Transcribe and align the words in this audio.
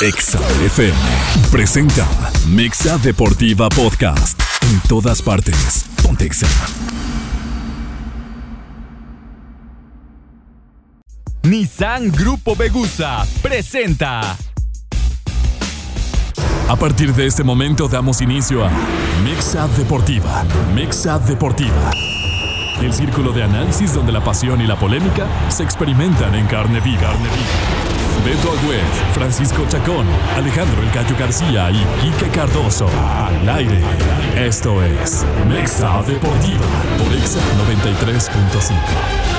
Exa 0.00 0.38
FM 0.64 0.96
presenta 1.50 2.06
Mexa 2.46 2.98
Deportiva 2.98 3.68
Podcast. 3.68 4.40
En 4.70 4.80
todas 4.88 5.20
partes. 5.20 5.86
Pontexa. 6.04 6.46
Nissan 11.42 12.12
Grupo 12.12 12.54
Begusa 12.54 13.26
presenta. 13.42 14.36
A 16.68 16.76
partir 16.76 17.12
de 17.12 17.26
este 17.26 17.42
momento 17.42 17.88
damos 17.88 18.20
inicio 18.20 18.64
a 18.64 18.70
Mexa 19.24 19.66
Deportiva. 19.66 20.44
Mexa 20.76 21.18
Deportiva. 21.18 21.90
El 22.80 22.94
círculo 22.94 23.32
de 23.32 23.42
análisis 23.42 23.94
donde 23.94 24.12
la 24.12 24.22
pasión 24.22 24.60
y 24.60 24.68
la 24.68 24.78
polémica 24.78 25.26
se 25.48 25.64
experimentan 25.64 26.36
en 26.36 26.46
carne 26.46 26.78
viva. 26.78 27.00
Carne 27.00 27.28
viva. 27.30 27.87
Beto 28.24 28.52
Agüed, 28.52 28.82
Francisco 29.14 29.64
Chacón, 29.68 30.06
Alejandro 30.36 30.82
El 30.82 30.90
Gallo 30.90 31.16
García 31.18 31.70
y 31.70 31.84
Quique 32.00 32.28
Cardoso. 32.30 32.88
Al 32.88 33.48
aire. 33.48 33.80
Esto 34.36 34.82
es 34.82 35.24
Mexa 35.48 36.02
Deportiva 36.02 36.66
por 36.98 37.12
Exa 37.14 37.40
93.5. 37.70 39.38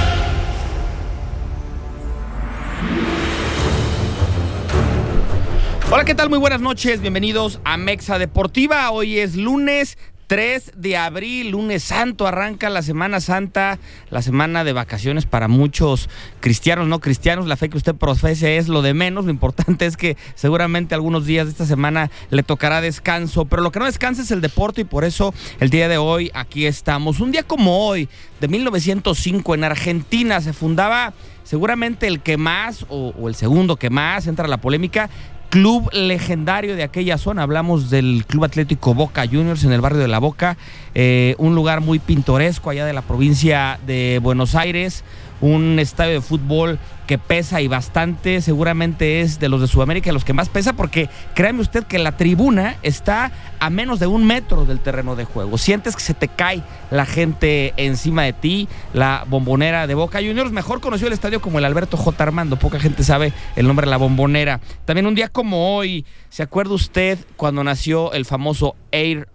Hola, 5.92 6.06
¿qué 6.06 6.14
tal? 6.14 6.30
Muy 6.30 6.38
buenas 6.38 6.62
noches. 6.62 7.02
Bienvenidos 7.02 7.60
a 7.64 7.76
Mexa 7.76 8.20
Deportiva. 8.20 8.92
Hoy 8.92 9.18
es 9.18 9.36
lunes 9.36 9.98
3 10.30 10.74
de 10.76 10.96
abril, 10.96 11.50
lunes 11.50 11.84
santo, 11.84 12.28
arranca 12.28 12.70
la 12.70 12.84
Semana 12.84 13.20
Santa, 13.20 13.80
la 14.12 14.22
semana 14.22 14.64
de 14.64 14.74
vacaciones 14.74 15.26
para 15.26 15.48
muchos 15.48 16.08
cristianos, 16.40 16.88
no 16.88 17.00
cristianos. 17.00 17.48
La 17.48 17.58
fe 17.58 17.68
que 17.68 17.78
usted 17.78 17.96
profese 17.96 18.58
es 18.58 18.68
lo 18.68 18.84
de 18.84 18.94
menos. 18.94 19.26
Lo 19.26 19.32
importante 19.32 19.88
es 19.88 19.98
que 19.98 20.18
seguramente 20.36 20.94
algunos 20.94 21.26
días 21.26 21.48
de 21.48 21.52
esta 21.52 21.66
semana 21.66 22.12
le 22.30 22.44
tocará 22.44 22.80
descanso, 22.80 23.46
pero 23.46 23.64
lo 23.64 23.72
que 23.72 23.80
no 23.80 23.86
descansa 23.86 24.22
es 24.22 24.30
el 24.30 24.40
deporte 24.40 24.82
y 24.82 24.84
por 24.84 25.04
eso 25.04 25.34
el 25.60 25.72
día 25.72 25.90
de 25.90 25.98
hoy 25.98 26.30
aquí 26.36 26.68
estamos. 26.68 27.22
Un 27.22 27.32
día 27.32 27.42
como 27.42 27.88
hoy, 27.88 28.08
de 28.40 28.48
1905, 28.48 29.56
en 29.56 29.64
Argentina 29.64 30.42
se 30.42 30.54
fundaba 30.54 31.16
seguramente 31.44 32.06
el 32.06 32.20
que 32.20 32.38
más 32.38 32.86
o, 32.90 33.28
el 33.28 33.34
segundo 33.34 33.78
que 33.78 33.90
más 33.90 34.28
entra 34.28 34.48
la 34.48 34.62
polémica 34.62 35.10
club 35.50 35.90
legendario 35.92 36.76
de 36.76 36.84
aquella 36.84 37.18
zona. 37.18 37.44
Hablamos 37.44 37.90
del 37.90 38.24
Club 38.28 38.46
Atlético 38.46 38.94
Boca 38.94 39.26
Juniors 39.26 39.64
en 39.64 39.72
el 39.72 39.82
barrio 39.82 40.00
de 40.00 40.08
La 40.08 40.20
Boca, 40.20 40.58
eh, 40.96 41.36
un 41.38 41.56
lugar 41.56 41.82
muy 41.82 42.00
pintoresco 42.00 42.70
allá 42.70 42.86
de 42.86 42.94
la 42.94 43.02
provincia 43.02 43.80
de 43.86 44.20
Buenos 44.22 44.56
Aires, 44.56 45.04
un 45.42 45.80
estadio 45.80 46.14
de 46.14 46.22
fútbol 46.22 46.80
que 47.10 47.18
pesa 47.18 47.60
y 47.60 47.68
bastante, 47.68 48.40
seguramente 48.40 49.22
es 49.22 49.40
de 49.40 49.50
los 49.50 49.62
de 49.62 49.68
Sudamérica 49.68 50.12
los 50.12 50.24
que 50.24 50.34
más 50.34 50.48
pesa, 50.48 50.74
porque 50.74 51.10
créame 51.34 51.60
usted 51.60 51.84
que 51.86 51.98
la 51.98 52.18
tribuna 52.18 52.76
está 52.84 53.32
a 53.60 53.72
menos 53.72 54.00
de 54.00 54.06
un 54.06 54.28
metro 54.28 54.66
del 54.66 54.80
terreno 54.80 55.16
de 55.16 55.26
juego. 55.26 55.58
Sientes 55.58 55.96
que 55.96 56.04
se 56.04 56.14
te 56.14 56.28
cae 56.28 56.62
la 56.92 57.08
gente 57.08 57.74
encima 57.78 58.22
de 58.22 58.34
ti, 58.34 58.70
la 58.94 59.26
bombonera 59.28 59.88
de 59.88 59.96
Boca 59.96 60.20
Juniors, 60.20 60.52
mejor 60.52 60.82
conoció 60.82 61.08
el 61.08 61.14
estadio 61.14 61.42
como 61.42 61.58
el 61.58 61.66
Alberto 61.66 61.98
J. 61.98 62.24
Armando, 62.24 62.58
poca 62.58 62.80
gente 62.80 63.04
sabe 63.04 63.34
el 63.56 63.66
nombre 63.66 63.88
de 63.88 63.90
la 63.90 63.98
bombonera. 63.98 64.60
También 64.86 65.08
un 65.08 65.16
día 65.16 65.30
como 65.30 65.76
hoy, 65.76 66.06
¿se 66.30 66.44
acuerda 66.44 66.76
usted 66.76 67.18
cuando 67.38 67.64
nació 67.64 68.14
el 68.14 68.26
famoso 68.26 68.76
Air 68.92 69.28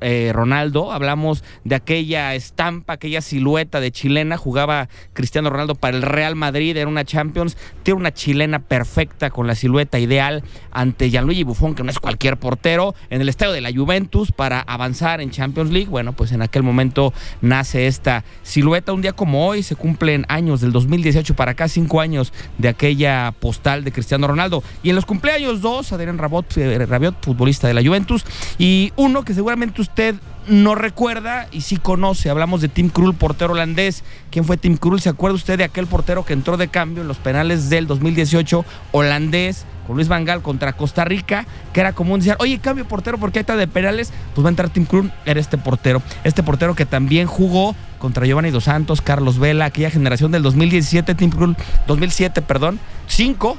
eh, 0.00 0.32
Ronaldo? 0.32 0.92
Hablamos 0.92 1.44
de 1.64 1.74
aquella 1.74 2.34
estampa, 2.34 2.94
aquella 2.94 3.20
silueta 3.20 3.80
de 3.80 3.92
chilena, 3.92 4.38
jugaba 4.38 4.88
Cristiano 5.12 5.50
Ronaldo 5.50 5.74
para 5.74 5.94
el 5.94 6.02
Real 6.02 6.36
Madrid, 6.36 6.74
era 6.74 6.88
una 6.88 7.04
Champions, 7.18 7.56
tiene 7.82 7.98
una 7.98 8.14
chilena 8.14 8.60
perfecta 8.60 9.30
con 9.30 9.48
la 9.48 9.56
silueta 9.56 9.98
ideal 9.98 10.44
ante 10.70 11.10
Gianluigi 11.10 11.42
Buffon, 11.42 11.74
que 11.74 11.82
no 11.82 11.90
es 11.90 11.98
cualquier 11.98 12.36
portero, 12.36 12.94
en 13.10 13.20
el 13.20 13.28
estadio 13.28 13.52
de 13.52 13.60
la 13.60 13.72
Juventus 13.72 14.30
para 14.30 14.60
avanzar 14.60 15.20
en 15.20 15.30
Champions 15.30 15.72
League. 15.72 15.88
Bueno, 15.88 16.12
pues 16.12 16.30
en 16.30 16.42
aquel 16.42 16.62
momento 16.62 17.12
nace 17.40 17.88
esta 17.88 18.24
silueta. 18.44 18.92
Un 18.92 19.02
día 19.02 19.12
como 19.14 19.48
hoy 19.48 19.64
se 19.64 19.74
cumplen 19.74 20.26
años 20.28 20.60
del 20.60 20.70
2018 20.70 21.34
para 21.34 21.52
acá, 21.52 21.66
cinco 21.66 22.00
años 22.00 22.32
de 22.56 22.68
aquella 22.68 23.32
postal 23.32 23.82
de 23.82 23.90
Cristiano 23.90 24.28
Ronaldo. 24.28 24.62
Y 24.84 24.90
en 24.90 24.94
los 24.94 25.04
cumpleaños 25.04 25.60
dos, 25.60 25.92
Adrián 25.92 26.18
Rabiot, 26.18 26.56
eh, 26.56 26.86
Rabiot 26.86 27.16
futbolista 27.20 27.66
de 27.66 27.74
la 27.74 27.82
Juventus, 27.82 28.24
y 28.58 28.92
uno 28.94 29.24
que 29.24 29.34
seguramente 29.34 29.80
usted 29.80 30.14
no 30.48 30.74
recuerda 30.74 31.48
y 31.52 31.62
sí 31.62 31.76
conoce. 31.76 32.30
Hablamos 32.30 32.60
de 32.60 32.68
Tim 32.68 32.88
Krul, 32.88 33.14
portero 33.14 33.52
holandés. 33.52 34.04
¿Quién 34.30 34.44
fue 34.44 34.56
Tim 34.56 34.76
Krul? 34.76 35.00
¿Se 35.00 35.08
acuerda 35.08 35.36
usted 35.36 35.58
de 35.58 35.64
aquel 35.64 35.86
portero 35.86 36.24
que 36.24 36.32
entró 36.32 36.56
de 36.56 36.68
cambio 36.68 37.02
en 37.02 37.08
los 37.08 37.18
penales 37.18 37.70
del 37.70 37.86
2018, 37.86 38.64
holandés? 38.92 39.66
con 39.88 39.96
Luis 39.96 40.08
Vangal 40.08 40.42
contra 40.42 40.74
Costa 40.74 41.06
Rica, 41.06 41.46
que 41.72 41.80
era 41.80 41.94
común 41.94 42.20
decir, 42.20 42.36
oye, 42.40 42.58
cambio 42.58 42.86
portero 42.86 43.16
porque 43.16 43.38
hay 43.38 43.40
está 43.40 43.56
de 43.56 43.66
penales, 43.66 44.12
pues 44.34 44.44
va 44.44 44.50
a 44.50 44.52
entrar 44.52 44.68
Tim 44.68 44.84
Krul, 44.84 45.10
era 45.24 45.40
este 45.40 45.56
portero. 45.56 46.02
Este 46.24 46.42
portero 46.42 46.74
que 46.74 46.84
también 46.84 47.26
jugó 47.26 47.74
contra 47.98 48.26
Giovanni 48.26 48.50
Dos 48.50 48.64
Santos, 48.64 49.00
Carlos 49.00 49.38
Vela, 49.38 49.64
aquella 49.64 49.88
generación 49.88 50.30
del 50.30 50.42
2017, 50.42 51.14
Tim 51.14 51.30
Krul, 51.30 51.56
2007, 51.86 52.42
perdón, 52.42 52.78
5, 53.06 53.56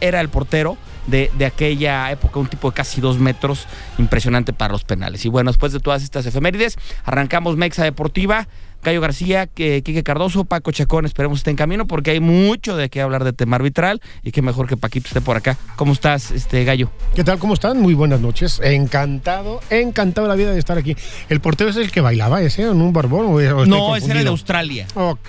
era 0.00 0.20
el 0.20 0.28
portero 0.28 0.76
de, 1.08 1.30
de, 1.36 1.46
aquella 1.46 2.10
época, 2.10 2.38
un 2.38 2.46
tipo 2.46 2.70
de 2.70 2.74
casi 2.74 3.00
dos 3.00 3.18
metros, 3.18 3.66
impresionante 3.98 4.52
para 4.52 4.72
los 4.72 4.84
penales. 4.84 5.24
Y 5.24 5.28
bueno, 5.28 5.50
después 5.50 5.72
de 5.72 5.80
todas 5.80 6.02
estas 6.02 6.26
efemérides, 6.26 6.76
arrancamos 7.04 7.56
Mexa 7.56 7.84
Deportiva. 7.84 8.48
Cayo 8.82 9.00
García, 9.00 9.46
Quique 9.48 10.02
Cardoso, 10.04 10.44
Paco 10.44 10.70
Chacón, 10.70 11.04
esperemos 11.04 11.38
esté 11.38 11.50
en 11.50 11.56
camino 11.56 11.86
porque 11.86 12.12
hay 12.12 12.20
mucho 12.20 12.76
de 12.76 12.88
qué 12.88 13.00
hablar 13.00 13.24
de 13.24 13.32
tema 13.32 13.56
arbitral 13.56 14.00
y 14.22 14.30
qué 14.30 14.40
mejor 14.40 14.68
que 14.68 14.76
Paquito 14.76 15.08
esté 15.08 15.20
por 15.20 15.36
acá. 15.36 15.56
¿Cómo 15.74 15.92
estás, 15.92 16.30
este 16.30 16.64
Gallo? 16.64 16.90
¿Qué 17.14 17.24
tal? 17.24 17.40
¿Cómo 17.40 17.54
están? 17.54 17.80
Muy 17.80 17.94
buenas 17.94 18.20
noches. 18.20 18.60
Encantado, 18.62 19.60
encantado 19.70 20.28
la 20.28 20.36
vida 20.36 20.52
de 20.52 20.60
estar 20.60 20.78
aquí. 20.78 20.96
¿El 21.28 21.40
portero 21.40 21.70
es 21.70 21.76
el 21.76 21.90
que 21.90 22.00
bailaba 22.00 22.40
ese 22.40 22.62
en 22.62 22.80
un 22.80 22.92
barbón? 22.92 23.26
O, 23.26 23.66
no, 23.66 23.96
ese 23.96 24.12
era 24.12 24.22
de 24.22 24.28
Australia. 24.28 24.86
Ok. 24.94 25.28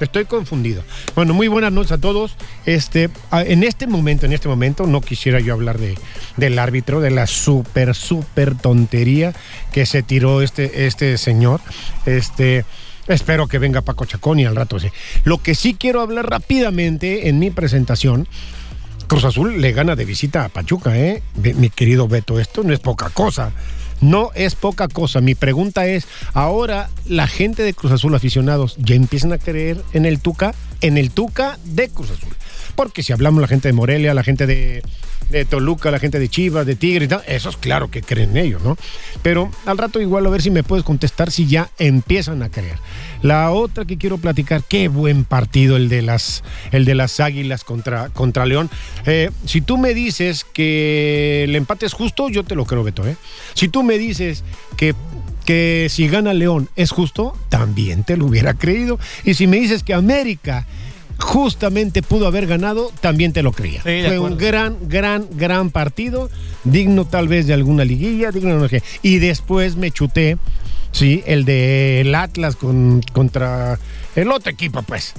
Estoy 0.00 0.24
confundido. 0.24 0.82
Bueno, 1.14 1.34
muy 1.34 1.48
buenas 1.48 1.72
noches 1.72 1.92
a 1.92 1.98
todos. 1.98 2.36
Este, 2.66 3.10
en 3.32 3.62
este 3.62 3.86
momento, 3.86 4.26
en 4.26 4.32
este 4.32 4.48
momento, 4.48 4.86
no 4.86 5.00
quisiera 5.00 5.40
yo 5.40 5.54
hablar 5.54 5.78
de, 5.78 5.96
del 6.36 6.58
árbitro, 6.58 7.00
de 7.00 7.10
la 7.10 7.26
súper, 7.26 7.94
súper 7.94 8.56
tontería 8.56 9.32
que 9.72 9.86
se 9.86 10.02
tiró 10.02 10.42
este, 10.42 10.86
este 10.86 11.16
señor. 11.16 11.60
Este, 12.06 12.64
espero 13.06 13.46
que 13.46 13.58
venga 13.58 13.82
Paco 13.82 14.04
Chacón 14.04 14.40
y 14.40 14.44
al 14.44 14.56
rato. 14.56 14.78
Lo 15.24 15.38
que 15.38 15.54
sí 15.54 15.74
quiero 15.74 16.00
hablar 16.00 16.28
rápidamente 16.28 17.28
en 17.28 17.38
mi 17.38 17.50
presentación. 17.50 18.26
Cruz 19.06 19.24
Azul 19.24 19.60
le 19.60 19.72
gana 19.72 19.96
de 19.96 20.06
visita 20.06 20.44
a 20.44 20.48
Pachuca, 20.48 20.98
¿eh? 20.98 21.22
Mi 21.34 21.68
querido 21.68 22.08
Beto, 22.08 22.40
esto 22.40 22.62
no 22.64 22.72
es 22.72 22.80
poca 22.80 23.10
cosa. 23.10 23.52
No 24.00 24.30
es 24.34 24.54
poca 24.54 24.88
cosa. 24.88 25.20
Mi 25.20 25.34
pregunta 25.34 25.86
es, 25.86 26.06
ahora 26.32 26.90
la 27.06 27.26
gente 27.26 27.62
de 27.62 27.74
Cruz 27.74 27.92
Azul 27.92 28.14
aficionados 28.14 28.76
ya 28.78 28.94
empiezan 28.94 29.32
a 29.32 29.38
creer 29.38 29.82
en 29.92 30.04
el 30.06 30.20
Tuca, 30.20 30.54
en 30.80 30.98
el 30.98 31.10
Tuca 31.10 31.58
de 31.64 31.88
Cruz 31.88 32.10
Azul. 32.10 32.34
Porque 32.74 33.02
si 33.02 33.12
hablamos 33.12 33.40
la 33.40 33.48
gente 33.48 33.68
de 33.68 33.72
Morelia, 33.72 34.14
la 34.14 34.24
gente 34.24 34.46
de, 34.46 34.82
de 35.30 35.44
Toluca, 35.44 35.90
la 35.90 35.98
gente 35.98 36.18
de 36.18 36.28
Chivas, 36.28 36.66
de 36.66 36.76
Tigre, 36.76 37.08
eso 37.26 37.48
es 37.48 37.56
claro 37.56 37.90
que 37.90 38.02
creen 38.02 38.30
en 38.30 38.36
ellos, 38.38 38.62
¿no? 38.62 38.76
Pero 39.22 39.50
al 39.66 39.78
rato 39.78 40.00
igual 40.00 40.26
a 40.26 40.30
ver 40.30 40.42
si 40.42 40.50
me 40.50 40.62
puedes 40.62 40.84
contestar 40.84 41.30
si 41.30 41.46
ya 41.46 41.70
empiezan 41.78 42.42
a 42.42 42.50
creer. 42.50 42.78
La 43.22 43.50
otra 43.50 43.84
que 43.84 43.96
quiero 43.96 44.18
platicar, 44.18 44.62
qué 44.68 44.88
buen 44.88 45.24
partido 45.24 45.76
el 45.76 45.88
de 45.88 46.02
las, 46.02 46.44
el 46.72 46.84
de 46.84 46.94
las 46.94 47.20
Águilas 47.20 47.64
contra, 47.64 48.10
contra 48.10 48.46
León. 48.46 48.70
Eh, 49.06 49.30
si 49.46 49.60
tú 49.60 49.78
me 49.78 49.94
dices 49.94 50.44
que 50.44 51.44
el 51.44 51.56
empate 51.56 51.86
es 51.86 51.92
justo, 51.92 52.28
yo 52.28 52.44
te 52.44 52.54
lo 52.54 52.64
creo, 52.66 52.84
Beto. 52.84 53.06
¿eh? 53.06 53.16
Si 53.54 53.68
tú 53.68 53.82
me 53.82 53.98
dices 53.98 54.44
que 54.76 54.94
que 55.44 55.88
si 55.90 56.08
gana 56.08 56.32
León 56.32 56.70
es 56.74 56.90
justo, 56.90 57.36
también 57.48 58.02
te 58.04 58.16
lo 58.16 58.26
hubiera 58.26 58.54
creído. 58.54 58.98
Y 59.24 59.34
si 59.34 59.46
me 59.46 59.58
dices 59.58 59.82
que 59.82 59.94
América 59.94 60.66
justamente 61.18 62.02
pudo 62.02 62.26
haber 62.26 62.46
ganado, 62.46 62.92
también 63.00 63.32
te 63.32 63.42
lo 63.42 63.52
creía. 63.52 63.82
Fue 63.82 64.18
un 64.18 64.36
gran, 64.36 64.76
gran, 64.88 65.26
gran 65.32 65.70
partido, 65.70 66.30
digno 66.64 67.04
tal 67.04 67.28
vez 67.28 67.46
de 67.46 67.54
alguna 67.54 67.84
liguilla, 67.84 68.30
digno 68.30 68.66
de 68.66 68.82
Y 69.02 69.18
después 69.18 69.76
me 69.76 69.90
chuté, 69.90 70.38
sí, 70.94 71.22
el 71.26 71.44
del 71.44 72.14
Atlas 72.14 72.56
con, 72.56 73.02
contra 73.12 73.78
el 74.14 74.30
otro 74.30 74.52
equipo, 74.52 74.82
pues. 74.82 75.12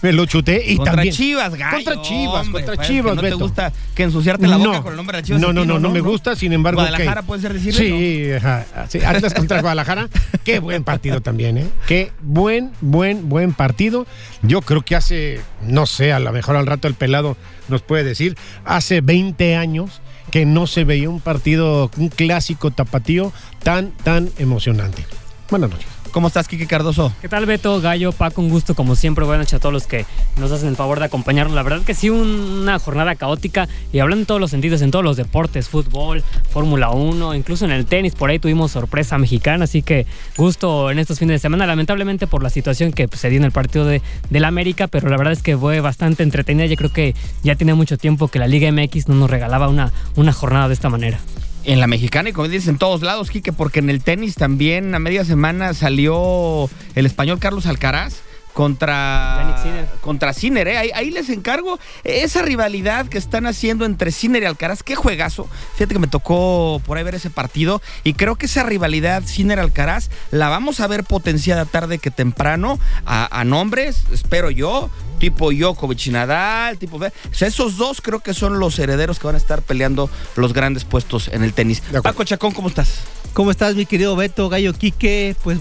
Me 0.00 0.12
lo 0.12 0.26
chuté 0.26 0.62
y 0.64 0.76
contra 0.76 0.94
también. 0.94 1.12
Chivas, 1.14 1.54
gallo, 1.56 1.84
Contra 1.84 2.02
Chivas, 2.02 2.46
hombre, 2.46 2.52
contra 2.62 2.74
pues, 2.76 2.86
Chivas, 2.88 3.16
¿No 3.16 3.22
Beto. 3.22 3.36
te 3.36 3.42
gusta 3.42 3.72
que 3.94 4.02
ensuciarte 4.04 4.46
la 4.46 4.56
boca 4.58 4.70
No. 4.70 4.82
con 4.82 4.92
el 4.92 4.96
nombre 4.96 5.16
de 5.18 5.22
Chivas? 5.24 5.40
No, 5.42 5.52
no, 5.52 5.62
aquí? 5.62 5.68
no, 5.68 5.80
no, 5.80 5.90
me 5.90 6.00
gusta, 6.00 6.36
sin 6.36 6.52
embargo. 6.52 6.80
Guadalajara 6.80 7.20
ok. 7.22 7.26
puede 7.26 7.42
ser 7.42 7.52
decirle. 7.52 7.78
Sí, 7.88 8.32
ajá, 8.32 8.64
sí, 8.88 9.00
Atlas 9.04 9.34
contra 9.34 9.60
Guadalajara. 9.60 10.08
Qué 10.44 10.60
buen 10.60 10.84
partido 10.84 11.20
también, 11.20 11.58
¿eh? 11.58 11.66
Qué 11.88 12.12
buen, 12.22 12.70
buen, 12.80 13.28
buen 13.28 13.52
partido. 13.54 14.06
Yo 14.42 14.62
creo 14.62 14.82
que 14.82 14.94
hace, 14.94 15.40
no 15.66 15.86
sé, 15.86 16.12
a 16.12 16.20
lo 16.20 16.32
mejor 16.32 16.56
al 16.56 16.66
rato 16.66 16.86
el 16.88 16.94
pelado 16.94 17.36
nos 17.68 17.82
puede 17.82 18.04
decir, 18.04 18.36
hace 18.64 19.00
20 19.00 19.56
años 19.56 20.00
que 20.32 20.46
no 20.46 20.66
se 20.66 20.82
veía 20.82 21.08
un 21.08 21.20
partido, 21.20 21.90
un 21.98 22.08
clásico 22.08 22.72
tapatío 22.72 23.32
tan, 23.62 23.92
tan 24.02 24.30
emocionante. 24.38 25.04
Buenas 25.48 25.70
noches. 25.70 26.01
¿Cómo 26.12 26.28
estás, 26.28 26.46
Kike 26.46 26.66
Cardoso? 26.66 27.10
¿Qué 27.22 27.28
tal, 27.30 27.46
Beto, 27.46 27.80
Gallo, 27.80 28.12
Paco? 28.12 28.42
Un 28.42 28.50
gusto, 28.50 28.74
como 28.74 28.96
siempre. 28.96 29.24
Buenas 29.24 29.46
noches 29.46 29.54
a 29.54 29.58
todos 29.60 29.72
los 29.72 29.86
que 29.86 30.04
nos 30.36 30.52
hacen 30.52 30.68
el 30.68 30.76
favor 30.76 30.98
de 30.98 31.06
acompañarnos. 31.06 31.54
La 31.54 31.62
verdad 31.62 31.80
que 31.86 31.94
sí, 31.94 32.10
una 32.10 32.78
jornada 32.78 33.14
caótica 33.14 33.66
y 33.94 33.98
hablando 33.98 34.20
en 34.20 34.26
todos 34.26 34.38
los 34.38 34.50
sentidos, 34.50 34.82
en 34.82 34.90
todos 34.90 35.02
los 35.02 35.16
deportes, 35.16 35.70
fútbol, 35.70 36.22
Fórmula 36.50 36.90
1, 36.90 37.34
incluso 37.34 37.64
en 37.64 37.70
el 37.70 37.86
tenis, 37.86 38.14
por 38.14 38.28
ahí 38.28 38.38
tuvimos 38.38 38.72
sorpresa 38.72 39.16
mexicana, 39.16 39.64
así 39.64 39.80
que 39.80 40.06
gusto 40.36 40.90
en 40.90 40.98
estos 40.98 41.18
fines 41.18 41.36
de 41.36 41.38
semana, 41.38 41.66
lamentablemente 41.66 42.26
por 42.26 42.42
la 42.42 42.50
situación 42.50 42.92
que 42.92 43.08
pues, 43.08 43.18
se 43.18 43.30
dio 43.30 43.38
en 43.38 43.44
el 43.44 43.52
partido 43.52 43.86
de, 43.86 44.02
del 44.28 44.44
América, 44.44 44.88
pero 44.88 45.08
la 45.08 45.16
verdad 45.16 45.32
es 45.32 45.42
que 45.42 45.56
fue 45.56 45.80
bastante 45.80 46.22
entretenida. 46.22 46.66
Yo 46.66 46.76
creo 46.76 46.92
que 46.92 47.14
ya 47.42 47.54
tiene 47.54 47.72
mucho 47.72 47.96
tiempo 47.96 48.28
que 48.28 48.38
la 48.38 48.46
Liga 48.46 48.70
MX 48.70 49.08
no 49.08 49.14
nos 49.14 49.30
regalaba 49.30 49.68
una, 49.68 49.90
una 50.16 50.34
jornada 50.34 50.68
de 50.68 50.74
esta 50.74 50.90
manera. 50.90 51.20
En 51.64 51.78
la 51.78 51.86
mexicana 51.86 52.30
y 52.30 52.32
como 52.32 52.48
dices 52.48 52.68
en 52.68 52.78
todos 52.78 53.02
lados, 53.02 53.30
Quique, 53.30 53.52
porque 53.52 53.78
en 53.78 53.88
el 53.88 54.02
tenis 54.02 54.34
también 54.34 54.94
a 54.94 54.98
media 54.98 55.24
semana 55.24 55.74
salió 55.74 56.68
el 56.96 57.06
español 57.06 57.38
Carlos 57.38 57.66
Alcaraz 57.66 58.22
contra 58.52 59.58
Sinner. 59.62 59.88
contra 60.00 60.32
Sinner, 60.32 60.68
¿eh? 60.68 60.92
ahí, 60.94 61.10
les 61.10 61.28
encargo 61.28 61.78
esa 62.04 62.42
rivalidad 62.42 63.06
que 63.06 63.18
están 63.18 63.46
haciendo 63.46 63.84
entre 63.84 64.12
Sinner 64.12 64.42
y 64.42 64.46
Alcaraz, 64.46 64.82
qué 64.82 64.94
juegazo. 64.94 65.48
Fíjate 65.74 65.94
que 65.94 66.00
me 66.00 66.06
tocó 66.06 66.80
por 66.84 66.98
ahí 66.98 67.04
ver 67.04 67.14
ese 67.14 67.30
partido 67.30 67.82
y 68.04 68.14
creo 68.14 68.36
que 68.36 68.46
esa 68.46 68.62
rivalidad 68.62 69.24
Sinner 69.24 69.58
Alcaraz 69.58 70.10
la 70.30 70.48
vamos 70.48 70.80
a 70.80 70.86
ver 70.86 71.04
potenciada 71.04 71.64
tarde 71.64 71.98
que 71.98 72.10
temprano 72.10 72.78
a, 73.06 73.40
a 73.40 73.44
nombres, 73.44 74.04
espero 74.12 74.50
yo, 74.50 74.90
tipo 75.22 75.52
Djokovic 75.52 76.08
y 76.08 76.10
Nadal, 76.10 76.78
tipo... 76.78 76.96
O 76.96 77.34
sea, 77.34 77.46
esos 77.46 77.76
dos 77.76 78.00
creo 78.00 78.18
que 78.18 78.34
son 78.34 78.58
los 78.58 78.76
herederos 78.80 79.20
que 79.20 79.26
van 79.28 79.36
a 79.36 79.38
estar 79.38 79.62
peleando 79.62 80.10
los 80.34 80.52
grandes 80.52 80.84
puestos 80.84 81.28
en 81.28 81.44
el 81.44 81.52
tenis. 81.52 81.80
Paco 82.02 82.24
Chacón, 82.24 82.52
¿cómo 82.52 82.66
estás? 82.66 83.02
¿Cómo 83.32 83.52
estás, 83.52 83.76
mi 83.76 83.86
querido 83.86 84.16
Beto, 84.16 84.48
Gallo 84.48 84.72
Quique? 84.74 85.36
Pues 85.44 85.60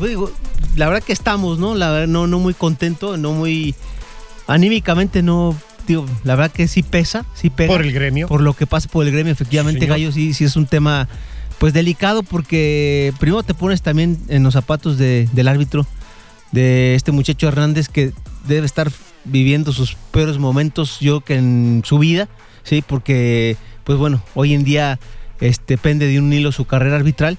la 0.76 0.88
verdad 0.88 1.04
que 1.04 1.14
estamos, 1.14 1.60
¿no? 1.60 1.76
La 1.76 1.92
verdad, 1.92 2.08
no, 2.08 2.28
no 2.28 2.40
muy 2.40 2.54
contento, 2.54 3.18
no 3.18 3.34
muy... 3.34 3.76
Anímicamente 4.48 5.22
no... 5.22 5.56
Digo, 5.88 6.06
la 6.24 6.36
verdad 6.36 6.52
que 6.52 6.68
sí 6.68 6.84
pesa, 6.84 7.26
sí 7.34 7.50
pega. 7.50 7.74
Por 7.74 7.82
el 7.82 7.92
gremio. 7.92 8.28
Por 8.28 8.42
lo 8.42 8.54
que 8.54 8.68
pasa 8.68 8.88
por 8.88 9.06
el 9.06 9.12
gremio, 9.12 9.34
efectivamente, 9.34 9.88
Gallo, 9.88 10.12
sí, 10.12 10.34
sí 10.34 10.44
es 10.44 10.56
un 10.56 10.68
tema 10.68 11.08
pues 11.62 11.74
delicado 11.74 12.24
porque 12.24 13.14
primero 13.20 13.44
te 13.44 13.54
pones 13.54 13.84
también 13.84 14.18
en 14.30 14.42
los 14.42 14.54
zapatos 14.54 14.98
del 14.98 15.48
árbitro, 15.48 15.86
de 16.52 16.96
este 16.96 17.12
muchacho 17.12 17.48
Hernández 17.48 17.88
que 17.88 18.14
debe 18.48 18.66
estar 18.66 18.92
viviendo 19.26 19.72
sus 19.72 19.96
peores 20.12 20.40
momentos, 20.40 21.00
yo 21.00 21.22
que 21.22 21.36
en 21.36 21.84
su 21.86 22.00
vida, 22.00 22.30
sí, 22.64 22.82
porque 22.82 23.58
pues 23.84 24.00
bueno, 24.00 24.24
hoy 24.34 24.56
en 24.56 24.64
día 24.64 25.00
este 25.40 25.78
pende 25.78 26.08
de 26.08 26.20
un 26.20 26.34
hilo 26.34 26.52
su 26.52 26.66
carrera 26.66 26.96
arbitral 26.96 27.38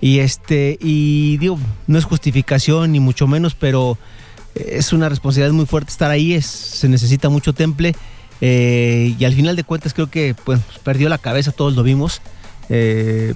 y 0.00 0.18
este 0.18 0.78
y 0.80 1.36
digo, 1.38 1.58
no 1.86 1.98
es 1.98 2.04
justificación 2.04 2.92
ni 2.92 3.00
mucho 3.00 3.26
menos, 3.26 3.54
pero 3.54 3.98
es 4.54 4.92
una 4.92 5.08
responsabilidad 5.08 5.52
muy 5.52 5.66
fuerte 5.66 5.90
estar 5.90 6.10
ahí, 6.10 6.32
es, 6.32 6.46
se 6.46 6.88
necesita 6.88 7.28
mucho 7.28 7.52
temple 7.52 7.94
eh, 8.40 9.14
y 9.18 9.24
al 9.24 9.32
final 9.32 9.56
de 9.56 9.64
cuentas 9.64 9.94
creo 9.94 10.08
que 10.08 10.34
pues 10.34 10.60
perdió 10.82 11.08
la 11.08 11.18
cabeza, 11.18 11.52
todos 11.52 11.74
lo 11.74 11.82
vimos, 11.82 12.20
eh, 12.68 13.34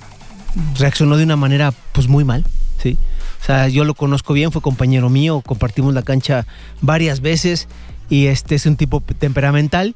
reaccionó 0.79 1.17
de 1.17 1.25
una 1.25 1.37
manera 1.37 1.73
pues 1.93 2.09
muy 2.09 2.25
mal, 2.25 2.45
sí. 2.79 2.97
O 3.43 3.45
sea, 3.45 3.69
yo 3.69 3.85
lo 3.85 3.95
conozco 3.95 4.35
bien, 4.35 4.53
fue 4.53 4.61
compañero 4.61 5.09
mío, 5.09 5.43
compartimos 5.45 5.95
la 5.95 6.03
cancha 6.03 6.47
varias 6.83 7.21
veces 7.21 7.69
y 8.11 8.27
este 8.27 8.55
es 8.55 8.67
un 8.67 8.77
tipo 8.77 9.01
temperamental 9.01 9.95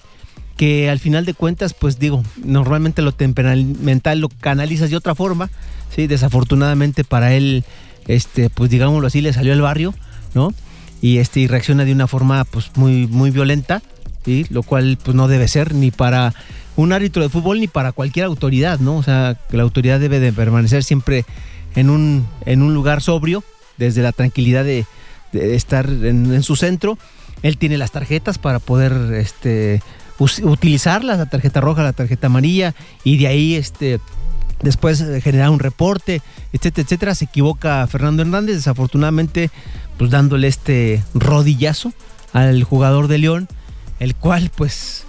que 0.57 0.89
al 0.89 0.99
final 0.99 1.25
de 1.25 1.35
cuentas, 1.35 1.75
pues 1.75 1.99
digo, 1.99 2.23
normalmente 2.43 3.03
lo 3.03 3.13
temperamental 3.13 4.21
lo 4.21 4.29
canalizas 4.29 4.91
de 4.91 4.97
otra 4.97 5.15
forma, 5.15 5.51
sí, 5.95 6.07
desafortunadamente 6.07 7.05
para 7.05 7.35
él, 7.35 7.65
este, 8.07 8.51
pues 8.51 8.71
digámoslo 8.71 9.07
así, 9.07 9.21
le 9.21 9.33
salió 9.33 9.53
el 9.53 9.61
barrio, 9.61 9.95
¿no? 10.35 10.53
Y 11.01 11.19
este 11.19 11.41
y 11.41 11.47
reacciona 11.47 11.85
de 11.85 11.93
una 11.93 12.07
forma, 12.07 12.45
pues 12.45 12.71
muy, 12.77 13.07
muy 13.07 13.31
violenta, 13.31 13.83
¿sí? 14.25 14.47
Lo 14.51 14.63
cual, 14.63 14.99
pues 15.03 15.15
no 15.15 15.29
debe 15.29 15.49
ser 15.49 15.75
ni 15.75 15.91
para 15.91 16.35
un 16.77 16.93
árbitro 16.93 17.23
de 17.23 17.29
fútbol 17.29 17.61
ni 17.61 17.69
para 17.69 17.93
cualquier 17.93 18.27
autoridad, 18.27 18.79
¿no? 18.79 18.97
O 18.97 19.03
sea, 19.03 19.39
la 19.51 19.63
autoridad 19.63 20.01
debe 20.01 20.21
de 20.21 20.33
permanecer 20.33 20.85
siempre 20.85 21.25
en 21.75 21.91
un, 21.91 22.27
en 22.47 22.63
un 22.63 22.75
lugar 22.75 23.01
sobrio, 23.01 23.45
desde 23.77 24.03
la 24.03 24.13
tranquilidad 24.13 24.65
de, 24.65 24.87
estar 25.33 25.89
en, 25.89 26.43
su 26.43 26.57
centro. 26.57 26.99
Él 27.43 27.59
tiene 27.59 27.77
las 27.77 27.91
tarjetas 27.91 28.39
para 28.39 28.59
poder 28.59 28.93
este, 29.15 29.83
utilizarlas, 30.19 31.19
la 31.19 31.27
tarjeta 31.27 31.61
roja, 31.61 31.83
la 31.83 31.93
tarjeta 31.93 32.27
amarilla, 32.29 32.75
y 33.03 33.17
de 33.19 33.27
ahí 33.27 33.55
este, 33.55 34.01
después 34.63 35.05
generar 35.23 35.51
un 35.51 35.59
reporte, 35.59 36.23
etcétera, 36.53 36.85
etcétera. 36.85 37.15
Se 37.15 37.27
equivoca 37.27 37.87
Fernando 37.87 38.23
Hernández, 38.23 38.57
desafortunadamente, 38.57 39.51
pues 39.99 40.11
dándole 40.11 40.49
este 40.49 41.03
rodillazo 41.15 41.93
al 42.33 42.65
jugador 42.65 43.09
de 43.09 43.19
León, 43.19 43.49
el 44.01 44.15
cual 44.15 44.51
pues 44.55 45.05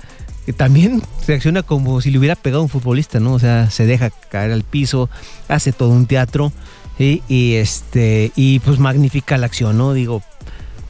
también 0.54 1.02
reacciona 1.28 1.64
como 1.64 2.02
si 2.02 2.12
le 2.12 2.20
hubiera 2.20 2.36
pegado 2.36 2.62
un 2.62 2.70
futbolista, 2.70 3.20
¿no? 3.20 3.34
O 3.34 3.40
sea, 3.40 3.72
se 3.72 3.86
deja 3.86 4.10
caer 4.10 4.52
al 4.52 4.64
piso, 4.64 5.10
hace 5.48 5.72
todo 5.72 5.90
un 5.90 6.06
teatro 6.06 6.54
y, 7.00 7.56
este 7.56 8.32
y 8.36 8.60
pues 8.60 8.80
magnifica 8.80 9.38
la 9.38 9.48
acción, 9.48 9.78
¿no? 9.78 9.94
Digo, 9.94 10.22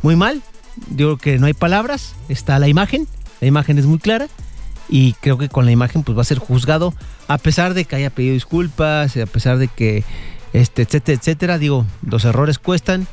muy 0.02 0.16
mal. 0.16 0.42
Digo 0.90 1.18
que 1.18 1.40
no 1.40 1.46
hay 1.46 1.54
palabras, 1.54 2.16
está 2.28 2.60
la 2.60 2.68
imagen, 2.68 3.08
la 3.46 3.50
imagen 3.50 3.78
es 3.78 3.86
muy 3.86 4.00
clara 4.00 4.28
y 4.90 5.14
creo 5.22 5.38
que 5.38 5.50
con 5.50 5.66
la 5.66 5.72
imagen 5.72 6.02
pues 6.02 6.18
va 6.18 6.24
a 6.24 6.26
ser 6.26 6.40
juzgado 6.40 6.96
a 7.28 7.38
pesar 7.38 7.76
de 7.76 7.86
que 7.86 7.96
haya 7.96 8.10
pedido 8.10 8.34
disculpas, 8.34 9.16
a 9.18 9.28
pesar 9.28 9.60
de 9.60 9.68
que 9.68 10.04
este 10.54 10.82
etcétera, 10.82 11.20
etcétera, 11.20 11.58
digo, 11.60 11.86
los 12.02 12.26
errores 12.26 12.58
cuestan 12.58 13.06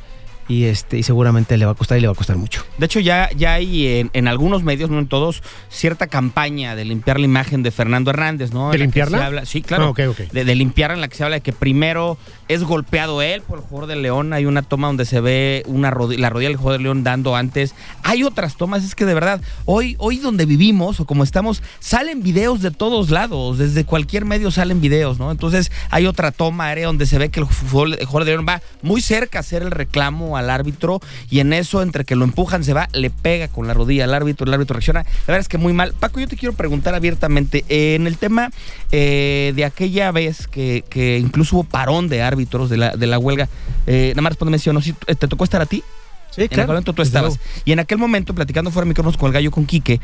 y 0.47 0.65
este 0.65 0.97
y 0.97 1.03
seguramente 1.03 1.57
le 1.57 1.65
va 1.65 1.71
a 1.71 1.75
costar 1.75 1.97
y 1.97 2.01
le 2.01 2.07
va 2.07 2.13
a 2.13 2.15
costar 2.15 2.37
mucho. 2.37 2.65
De 2.77 2.85
hecho 2.85 2.99
ya, 2.99 3.29
ya 3.35 3.53
hay 3.53 4.09
en, 4.13 4.27
algunos 4.27 4.63
medios, 4.63 4.89
no 4.89 4.99
en 4.99 5.07
todos, 5.07 5.41
cierta 5.69 6.07
campaña 6.07 6.75
de 6.75 6.85
limpiar 6.85 7.19
la 7.19 7.25
imagen 7.25 7.63
de 7.63 7.71
Fernando 7.71 8.09
Hernández, 8.11 8.51
¿no? 8.51 8.71
¿De 8.71 8.77
limpiarla? 8.77 9.45
sí, 9.45 9.61
claro. 9.61 9.93
Ah, 9.97 10.11
de, 10.31 10.45
de, 10.45 10.55
limpiarla 10.55 10.95
en 10.95 11.01
la 11.01 11.07
que 11.07 11.15
se 11.15 11.23
habla 11.23 11.35
de 11.35 11.41
que 11.41 11.53
primero 11.53 12.17
es 12.47 12.63
golpeado 12.63 13.21
él 13.21 13.41
por 13.41 13.59
el 13.59 13.65
jugador 13.65 13.89
de 13.89 13.95
León, 13.95 14.33
hay 14.33 14.45
una 14.45 14.61
toma 14.61 14.87
donde 14.87 15.05
se 15.05 15.21
ve 15.21 15.63
una 15.67 15.91
la 15.91 16.29
rodilla 16.29 16.49
del 16.49 16.57
jugador 16.57 16.79
de 16.79 16.83
León 16.83 17.03
dando 17.03 17.35
antes. 17.35 17.73
Hay 18.03 18.23
otras 18.23 18.55
tomas, 18.57 18.83
es 18.83 18.95
que 18.95 19.05
de 19.05 19.13
verdad, 19.13 19.41
hoy, 19.65 19.95
hoy 19.99 20.17
donde 20.17 20.45
vivimos 20.45 20.99
o 20.99 21.05
como 21.05 21.23
estamos, 21.23 21.61
salen 21.79 22.21
videos 22.23 22.61
de 22.61 22.71
todos 22.71 23.09
lados, 23.09 23.57
desde 23.57 23.85
cualquier 23.85 24.25
medio 24.25 24.51
salen 24.51 24.81
videos, 24.81 25.19
¿no? 25.19 25.31
Entonces 25.31 25.71
hay 25.89 26.05
otra 26.05 26.31
toma 26.31 26.65
aérea 26.65 26.87
donde 26.87 27.05
se 27.05 27.17
ve 27.17 27.29
que 27.29 27.39
el 27.39 27.45
jugador 27.45 28.25
de 28.25 28.31
León 28.31 28.45
va 28.47 28.61
muy 28.81 29.01
cerca 29.01 29.39
a 29.39 29.41
hacer 29.41 29.61
el 29.61 29.71
reclamo 29.71 30.32
al 30.37 30.49
árbitro 30.49 31.01
y 31.29 31.39
en 31.39 31.53
eso, 31.53 31.81
entre 31.81 32.05
que 32.05 32.15
lo 32.15 32.23
empujan, 32.23 32.63
se 32.63 32.73
va, 32.73 32.89
le 32.93 33.09
pega 33.09 33.47
con 33.47 33.67
la 33.67 33.73
rodilla 33.73 34.03
al 34.03 34.13
árbitro, 34.13 34.45
el 34.45 34.53
árbitro 34.53 34.73
reacciona. 34.75 35.01
La 35.01 35.27
verdad 35.27 35.41
es 35.41 35.47
que 35.47 35.57
muy 35.57 35.73
mal. 35.73 35.93
Paco, 35.99 36.19
yo 36.19 36.27
te 36.27 36.37
quiero 36.37 36.53
preguntar 36.53 36.95
abiertamente, 36.95 37.65
eh, 37.69 37.95
en 37.95 38.07
el 38.07 38.17
tema 38.17 38.49
eh, 38.91 39.53
de 39.55 39.65
aquella 39.65 40.11
vez 40.11 40.47
que, 40.47 40.83
que, 40.89 41.17
incluso 41.19 41.57
hubo 41.57 41.63
parón 41.63 42.09
de 42.09 42.21
árbitros 42.21 42.69
de 42.69 42.77
la, 42.77 42.95
de 42.95 43.07
la 43.07 43.19
huelga, 43.19 43.49
eh, 43.87 44.09
nada 44.11 44.21
más 44.21 44.31
responde 44.31 44.51
menciono, 44.51 44.81
¿te 44.81 45.27
tocó 45.27 45.43
estar 45.43 45.61
a 45.61 45.65
ti? 45.65 45.83
Sí, 46.31 46.47
claro. 46.47 46.53
En 46.53 46.59
aquel 46.61 46.67
momento 46.67 46.93
tú 46.93 47.01
estabas. 47.03 47.39
Y 47.63 47.73
en 47.73 47.79
aquel 47.79 47.99
momento, 47.99 48.33
platicando 48.33 48.71
fuera 48.71 48.85
de 48.85 48.89
micrófonos 48.89 49.17
con 49.17 49.27
el 49.27 49.33
gallo 49.33 49.51
con 49.51 49.65
Quique, 49.67 49.99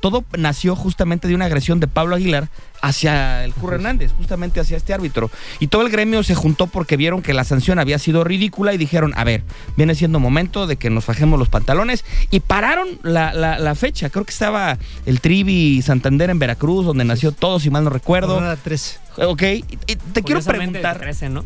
todo 0.00 0.24
nació 0.36 0.76
justamente 0.76 1.26
de 1.26 1.34
una 1.34 1.46
agresión 1.46 1.80
de 1.80 1.88
Pablo 1.88 2.14
Aguilar 2.14 2.48
hacia 2.82 3.44
el 3.44 3.52
Curro 3.54 3.76
Hernández, 3.76 4.12
justamente 4.16 4.60
hacia 4.60 4.76
este 4.76 4.94
árbitro. 4.94 5.30
Y 5.60 5.68
todo 5.68 5.82
el 5.82 5.90
gremio 5.90 6.22
se 6.22 6.34
juntó 6.34 6.66
porque 6.66 6.96
vieron 6.96 7.22
que 7.22 7.34
la 7.34 7.44
sanción 7.44 7.78
había 7.78 7.98
sido 7.98 8.24
ridícula 8.24 8.72
y 8.72 8.78
dijeron, 8.78 9.12
a 9.16 9.24
ver, 9.24 9.42
viene 9.76 9.94
siendo 9.94 10.20
momento 10.20 10.66
de 10.66 10.76
que 10.76 10.90
nos 10.90 11.04
fajemos 11.04 11.38
los 11.38 11.48
pantalones. 11.48 12.04
Y 12.30 12.40
pararon 12.40 12.88
la, 13.02 13.74
fecha. 13.74 14.10
Creo 14.10 14.24
que 14.24 14.32
estaba 14.32 14.78
el 15.06 15.20
Trivi 15.20 15.82
Santander 15.82 16.30
en 16.30 16.38
Veracruz, 16.38 16.84
donde 16.84 17.04
nació 17.04 17.32
todo, 17.32 17.60
si 17.60 17.70
mal 17.70 17.84
no 17.84 17.90
recuerdo. 17.90 18.40
Nada, 18.40 18.56
13. 18.56 18.98
Ok, 19.26 19.42
y 19.42 19.96
te 20.12 20.22
quiero 20.22 20.40
preguntar. 20.42 20.98
13, 20.98 21.28
¿no? 21.28 21.44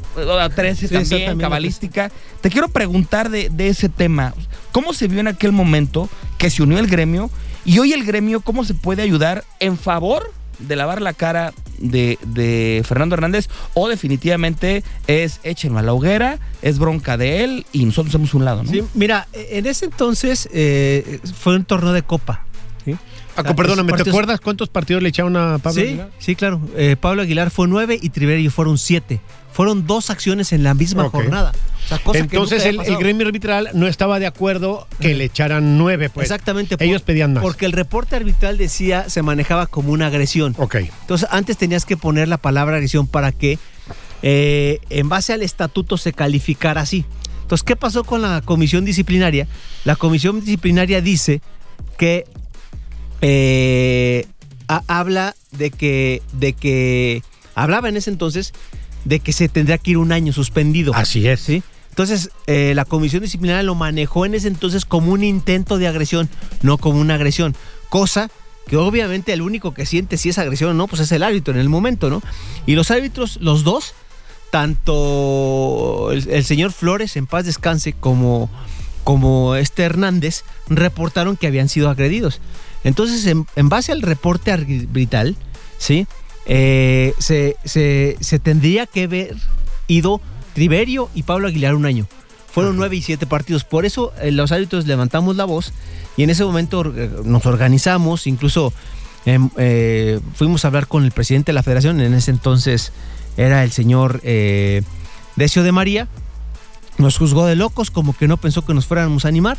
13 0.54 0.88
también, 0.88 1.38
cabalística. 1.38 2.10
Te 2.40 2.50
quiero 2.50 2.68
preguntar 2.68 3.30
de, 3.30 3.48
de 3.48 3.68
ese 3.68 3.88
tema. 3.88 4.34
¿Cómo 4.72 4.92
se 4.92 5.08
vio 5.08 5.20
en 5.20 5.28
aquel 5.28 5.52
momento 5.52 6.08
que 6.38 6.50
se 6.50 6.62
unió 6.62 6.78
el 6.78 6.86
gremio? 6.86 7.30
Y 7.64 7.78
hoy 7.78 7.92
el 7.92 8.04
gremio, 8.04 8.40
¿cómo 8.40 8.64
se 8.64 8.74
puede 8.74 9.02
ayudar 9.02 9.44
en 9.60 9.78
favor 9.78 10.32
de 10.62 10.76
lavar 10.76 11.02
la 11.02 11.12
cara 11.12 11.52
de, 11.78 12.82
Fernando 12.86 13.14
Hernández 13.14 13.48
o 13.74 13.88
definitivamente 13.88 14.84
es 15.06 15.40
échenlo 15.42 15.78
a 15.78 15.82
la 15.82 15.92
hoguera, 15.92 16.38
es 16.62 16.78
bronca 16.78 17.16
de 17.16 17.44
él 17.44 17.66
y 17.72 17.84
nosotros 17.84 18.14
hacemos 18.14 18.34
un 18.34 18.44
lado, 18.44 18.62
¿no? 18.62 18.88
Mira, 18.94 19.28
en 19.32 19.66
ese 19.66 19.86
entonces 19.86 20.48
eh, 20.52 21.20
fue 21.38 21.56
un 21.56 21.64
torneo 21.64 21.92
de 21.92 22.02
copa. 22.02 22.46
Ah, 23.36 23.54
perdóname, 23.54 23.92
¿te 23.92 24.08
acuerdas 24.08 24.40
cuántos 24.40 24.68
partidos 24.68 25.02
le 25.02 25.08
echaron 25.08 25.36
a 25.36 25.58
Pablo 25.58 25.80
sí, 25.80 25.88
Aguilar? 25.88 26.10
Sí, 26.18 26.36
claro. 26.36 26.60
Eh, 26.76 26.96
Pablo 27.00 27.22
Aguilar 27.22 27.50
fue 27.50 27.68
nueve 27.68 27.98
y 28.00 28.10
Triverio 28.10 28.50
fueron 28.50 28.78
siete. 28.78 29.20
Fueron 29.52 29.86
dos 29.86 30.08
acciones 30.08 30.52
en 30.52 30.62
la 30.62 30.72
misma 30.72 31.10
jornada. 31.10 31.52
Entonces 32.14 32.64
el, 32.64 32.78
gremio 32.78 33.26
arbitral 33.26 33.68
no 33.74 33.86
estaba 33.86 34.18
de 34.18 34.26
acuerdo 34.26 34.86
que 34.98 35.14
le 35.14 35.24
echaran 35.24 35.76
nueve, 35.76 36.08
pues. 36.08 36.24
Exactamente. 36.24 36.76
Ellos 36.78 37.02
pedían 37.02 37.34
más. 37.34 37.42
Porque 37.42 37.66
el 37.66 37.72
reporte 37.72 38.16
arbitral 38.16 38.56
decía, 38.56 39.10
se 39.10 39.20
manejaba 39.22 39.66
como 39.66 39.92
una 39.92 40.06
agresión. 40.06 40.54
Ok. 40.58 40.76
Entonces 40.76 41.28
antes 41.30 41.58
tenías 41.58 41.84
que 41.84 41.98
poner 41.98 42.28
la 42.28 42.38
palabra 42.38 42.76
agresión 42.76 43.06
para 43.06 43.32
que 43.32 43.58
eh, 44.22 44.80
en 44.88 45.08
base 45.08 45.32
al 45.32 45.42
estatuto 45.42 45.98
se 45.98 46.12
calificara 46.12 46.80
así. 46.80 47.04
Entonces, 47.42 47.64
¿qué 47.64 47.76
pasó 47.76 48.04
con 48.04 48.22
la 48.22 48.40
comisión 48.40 48.84
disciplinaria? 48.84 49.46
La 49.84 49.96
comisión 49.96 50.40
disciplinaria 50.40 51.02
dice 51.02 51.42
que 51.98 52.24
eh, 53.22 54.26
ha- 54.68 54.82
habla 54.88 55.34
de 55.52 55.70
que, 55.70 56.22
de 56.32 56.52
que, 56.52 57.22
hablaba 57.54 57.88
en 57.88 57.96
ese 57.96 58.10
entonces 58.10 58.52
de 59.04 59.20
que 59.20 59.32
se 59.32 59.48
tendría 59.48 59.78
que 59.78 59.92
ir 59.92 59.98
un 59.98 60.12
año 60.12 60.32
suspendido. 60.32 60.94
Así 60.94 61.26
es. 61.26 61.40
¿sí? 61.40 61.62
Entonces, 61.90 62.30
eh, 62.46 62.72
la 62.74 62.84
comisión 62.84 63.22
disciplinaria 63.22 63.62
lo 63.62 63.74
manejó 63.74 64.24
en 64.26 64.34
ese 64.34 64.48
entonces 64.48 64.84
como 64.84 65.12
un 65.12 65.24
intento 65.24 65.78
de 65.78 65.88
agresión, 65.88 66.28
no 66.62 66.78
como 66.78 67.00
una 67.00 67.14
agresión. 67.14 67.54
Cosa 67.88 68.30
que 68.66 68.76
obviamente 68.76 69.32
el 69.32 69.42
único 69.42 69.74
que 69.74 69.86
siente 69.86 70.16
si 70.16 70.28
es 70.28 70.38
agresión 70.38 70.70
o 70.70 70.74
no, 70.74 70.86
pues 70.86 71.02
es 71.02 71.12
el 71.12 71.22
árbitro 71.22 71.52
en 71.52 71.60
el 71.60 71.68
momento, 71.68 72.10
¿no? 72.10 72.22
Y 72.64 72.74
los 72.76 72.90
árbitros, 72.90 73.38
los 73.42 73.64
dos, 73.64 73.94
tanto 74.50 76.10
el, 76.12 76.28
el 76.30 76.44
señor 76.44 76.72
Flores, 76.72 77.16
en 77.16 77.26
paz 77.26 77.44
descanse, 77.44 77.92
como, 77.92 78.48
como 79.04 79.56
este 79.56 79.82
Hernández, 79.82 80.44
reportaron 80.68 81.36
que 81.36 81.46
habían 81.46 81.68
sido 81.68 81.90
agredidos. 81.90 82.40
Entonces, 82.84 83.26
en, 83.26 83.46
en 83.56 83.68
base 83.68 83.92
al 83.92 84.02
reporte 84.02 84.50
arbitral, 84.52 85.36
¿sí? 85.78 86.06
Eh, 86.46 87.14
se, 87.18 87.56
se- 87.64 88.16
se 88.20 88.38
tendría 88.38 88.86
que 88.86 89.04
haber 89.04 89.36
ido 89.86 90.20
Triverio 90.54 91.08
y 91.14 91.22
Pablo 91.22 91.48
Aguilar 91.48 91.74
un 91.74 91.86
año. 91.86 92.06
Fueron 92.52 92.76
nueve 92.76 92.96
y 92.96 93.02
siete 93.02 93.26
partidos. 93.26 93.64
Por 93.64 93.86
eso 93.86 94.12
eh, 94.20 94.30
los 94.32 94.52
árbitros 94.52 94.86
levantamos 94.86 95.36
la 95.36 95.44
voz 95.44 95.72
y 96.16 96.24
en 96.24 96.30
ese 96.30 96.44
momento 96.44 96.84
eh, 96.94 97.10
nos 97.24 97.46
organizamos, 97.46 98.26
incluso 98.26 98.72
em, 99.24 99.48
eh, 99.56 100.20
fuimos 100.34 100.64
a 100.64 100.68
hablar 100.68 100.88
con 100.88 101.04
el 101.04 101.12
presidente 101.12 101.52
de 101.52 101.54
la 101.54 101.62
federación, 101.62 102.00
en 102.00 102.12
ese 102.12 102.30
entonces 102.32 102.92
era 103.38 103.64
el 103.64 103.70
señor 103.72 104.20
Decio 104.20 105.62
de 105.62 105.72
María, 105.72 106.08
nos 106.98 107.16
juzgó 107.16 107.46
de 107.46 107.56
locos, 107.56 107.90
como 107.90 108.14
que 108.14 108.28
no 108.28 108.36
pensó 108.36 108.62
que 108.66 108.74
nos 108.74 108.84
fuéramos 108.86 109.24
a 109.24 109.28
animar 109.28 109.56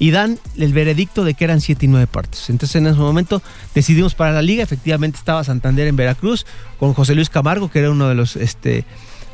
y 0.00 0.10
dan 0.10 0.38
el 0.56 0.72
veredicto 0.72 1.22
de 1.24 1.34
que 1.34 1.44
eran 1.44 1.60
siete 1.60 1.84
y 1.84 1.88
nueve 1.88 2.06
partidos. 2.08 2.50
Entonces 2.50 2.74
en 2.76 2.86
ese 2.88 2.98
momento 2.98 3.40
decidimos 3.74 4.14
para 4.16 4.32
la 4.32 4.42
liga, 4.42 4.62
efectivamente 4.64 5.18
estaba 5.18 5.44
Santander 5.44 5.86
en 5.86 5.94
Veracruz 5.94 6.46
con 6.78 6.92
José 6.94 7.14
Luis 7.14 7.28
Camargo, 7.30 7.70
que 7.70 7.78
era 7.80 7.90
uno 7.90 8.08
de 8.08 8.14
los, 8.16 8.34
este, 8.36 8.84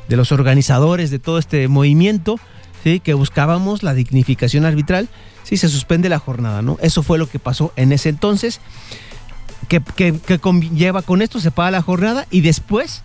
de 0.09 0.17
los 0.17 0.33
organizadores 0.33 1.11
de 1.11 1.19
todo 1.21 1.39
este 1.39 1.69
movimiento, 1.69 2.39
¿sí? 2.85 2.99
que 3.01 3.15
buscábamos 3.15 3.83
la 3.85 3.95
dignificación 3.95 4.65
arbitral, 4.65 5.09
sí, 5.45 5.57
se 5.57 5.69
suspende 5.69 6.09
la 6.09 6.19
jornada, 6.19 6.63
¿no? 6.63 6.79
Eso 6.83 7.03
fue 7.05 7.17
lo 7.17 7.29
que 7.29 7.39
pasó 7.39 7.73
en 7.77 7.93
ese 7.93 8.09
entonces, 8.09 8.61
que, 9.69 9.81
que, 9.95 10.19
que 10.19 10.41
conlleva 10.41 11.03
con 11.03 11.23
esto, 11.23 11.39
se 11.39 11.53
paga 11.53 11.71
la 11.71 11.83
jornada 11.83 12.27
y 12.33 12.41
después 12.41 13.03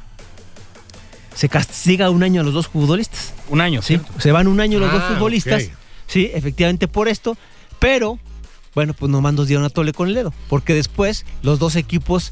se 1.36 1.48
castiga 1.48 2.10
un 2.10 2.24
año 2.24 2.42
a 2.42 2.44
los 2.44 2.54
dos 2.54 2.68
futbolistas. 2.68 3.34
Un 3.50 3.62
año, 3.62 3.82
Sí, 3.82 3.98
¿cierto? 4.00 4.12
se 4.20 4.32
van 4.32 4.48
un 4.48 4.60
año 4.60 4.80
los 4.80 4.90
Ah, 4.90 4.94
dos 4.94 5.04
futbolistas. 5.14 5.64
ok. 5.64 5.70
Sí, 6.08 6.30
efectivamente 6.34 6.88
por 6.90 7.08
esto. 7.08 7.38
Pero, 7.82 8.20
bueno, 8.76 8.94
pues 8.94 9.12
nomás 9.12 9.34
nos 9.34 9.48
dieron 9.48 9.66
a 9.66 9.70
tole 9.70 9.92
con 9.92 10.08
el 10.08 10.14
dedo. 10.14 10.32
Porque 10.48 10.76
después 10.76 11.26
los 11.42 11.58
dos 11.58 11.76
equipos 11.76 12.32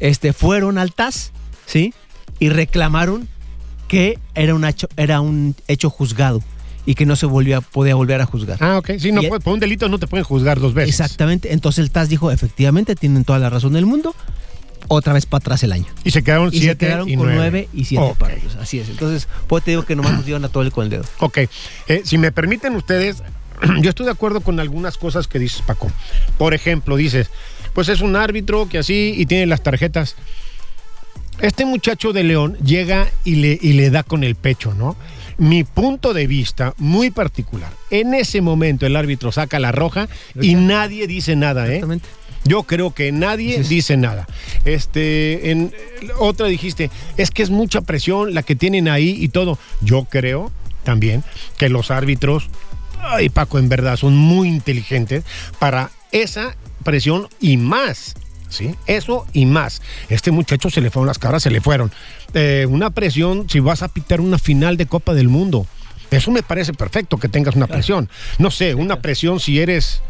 este, 0.00 0.32
fueron 0.32 0.76
al 0.78 0.92
TAS, 0.92 1.30
¿sí? 1.64 1.94
Y 2.40 2.48
reclamaron 2.48 3.28
que 3.86 4.18
era 4.34 4.54
un 4.54 4.64
hecho, 4.64 4.88
era 4.96 5.20
un 5.20 5.54
hecho 5.68 5.90
juzgado 5.90 6.42
y 6.86 6.96
que 6.96 7.06
no 7.06 7.14
se 7.14 7.26
volvía, 7.26 7.60
podía 7.60 7.94
volver 7.94 8.20
a 8.20 8.26
juzgar. 8.26 8.56
Ah, 8.60 8.78
ok. 8.78 8.90
Sí, 8.98 9.12
no, 9.12 9.22
por 9.22 9.52
un 9.54 9.60
delito 9.60 9.88
no 9.88 9.98
te 10.00 10.08
pueden 10.08 10.24
juzgar 10.24 10.58
dos 10.58 10.74
veces. 10.74 10.90
Exactamente. 10.90 11.52
Entonces 11.52 11.84
el 11.84 11.92
TAS 11.92 12.08
dijo, 12.08 12.32
efectivamente, 12.32 12.96
tienen 12.96 13.24
toda 13.24 13.38
la 13.38 13.48
razón 13.48 13.74
del 13.74 13.86
mundo. 13.86 14.12
Otra 14.88 15.12
vez 15.12 15.24
para 15.24 15.38
atrás 15.40 15.62
el 15.62 15.70
año. 15.70 15.86
Y 16.02 16.10
se 16.10 16.24
quedaron 16.24 16.48
Y 16.48 16.56
se 16.56 16.62
siete 16.62 16.86
quedaron 16.86 17.08
y 17.08 17.14
con 17.14 17.26
nueve. 17.26 17.38
nueve 17.38 17.68
y 17.72 17.84
siete 17.84 18.02
Ok. 18.04 18.18
partidos. 18.18 18.56
Así 18.56 18.80
es. 18.80 18.88
Entonces, 18.88 19.28
pues 19.46 19.62
te 19.62 19.70
digo 19.70 19.84
que 19.84 19.94
nomás 19.94 20.14
nos 20.14 20.24
dieron 20.24 20.44
a 20.44 20.48
tole 20.48 20.72
con 20.72 20.82
el 20.84 20.90
dedo. 20.90 21.04
Ok, 21.20 21.38
eh, 21.86 22.00
si 22.02 22.18
me 22.18 22.32
permiten 22.32 22.74
ustedes, 22.74 23.22
yo 23.80 23.90
estoy 23.90 24.06
de 24.06 24.12
acuerdo 24.12 24.40
con 24.40 24.60
algunas 24.60 24.96
cosas 24.96 25.26
que 25.28 25.38
dices, 25.38 25.62
Paco. 25.62 25.90
Por 26.38 26.54
ejemplo, 26.54 26.96
dices, 26.96 27.30
pues 27.74 27.88
es 27.88 28.00
un 28.00 28.16
árbitro 28.16 28.68
que 28.68 28.78
así 28.78 29.14
y 29.16 29.26
tiene 29.26 29.46
las 29.46 29.62
tarjetas. 29.62 30.16
Este 31.40 31.64
muchacho 31.64 32.12
de 32.12 32.22
León 32.22 32.56
llega 32.64 33.08
y 33.24 33.36
le, 33.36 33.58
y 33.60 33.72
le 33.72 33.90
da 33.90 34.02
con 34.02 34.24
el 34.24 34.34
pecho, 34.34 34.74
¿no? 34.74 34.96
Mi 35.38 35.64
punto 35.64 36.12
de 36.12 36.26
vista, 36.26 36.74
muy 36.76 37.10
particular. 37.10 37.72
En 37.90 38.12
ese 38.12 38.42
momento 38.42 38.84
el 38.84 38.94
árbitro 38.94 39.32
saca 39.32 39.58
la 39.58 39.72
roja 39.72 40.08
y 40.38 40.54
nadie 40.54 41.06
dice 41.06 41.36
nada, 41.36 41.66
¿eh? 41.66 41.76
Exactamente. 41.76 42.08
Yo 42.44 42.62
creo 42.62 42.94
que 42.94 43.12
nadie 43.12 43.62
dice 43.62 43.96
nada. 43.96 44.26
Este, 44.64 45.50
en 45.50 45.72
otra 46.18 46.46
dijiste, 46.46 46.90
es 47.16 47.30
que 47.30 47.42
es 47.42 47.50
mucha 47.50 47.82
presión 47.82 48.34
la 48.34 48.42
que 48.42 48.56
tienen 48.56 48.88
ahí 48.88 49.16
y 49.18 49.28
todo. 49.28 49.58
Yo 49.82 50.04
creo 50.04 50.50
también 50.82 51.22
que 51.58 51.68
los 51.68 51.90
árbitros, 51.90 52.48
ay 53.02 53.28
Paco, 53.28 53.58
en 53.58 53.68
verdad 53.68 53.96
son 53.96 54.16
muy 54.16 54.48
inteligentes 54.48 55.24
para 55.58 55.90
esa 56.12 56.56
presión 56.84 57.28
y 57.40 57.56
más. 57.56 58.14
¿Sí? 58.48 58.74
Eso 58.88 59.26
y 59.32 59.46
más. 59.46 59.80
Este 60.08 60.32
muchacho 60.32 60.70
se 60.70 60.80
le 60.80 60.90
fueron 60.90 61.06
las 61.06 61.20
cabras, 61.20 61.44
se 61.44 61.50
le 61.50 61.60
fueron. 61.60 61.92
Eh, 62.34 62.66
una 62.68 62.90
presión 62.90 63.48
si 63.48 63.60
vas 63.60 63.82
a 63.82 63.88
pitar 63.88 64.20
una 64.20 64.38
final 64.38 64.76
de 64.76 64.86
Copa 64.86 65.14
del 65.14 65.28
Mundo. 65.28 65.66
Eso 66.10 66.32
me 66.32 66.42
parece 66.42 66.72
perfecto 66.72 67.16
que 67.18 67.28
tengas 67.28 67.54
una 67.54 67.68
presión. 67.68 68.08
No 68.38 68.50
sé, 68.50 68.74
una 68.74 69.00
presión 69.00 69.38
si 69.38 69.60
eres 69.60 70.02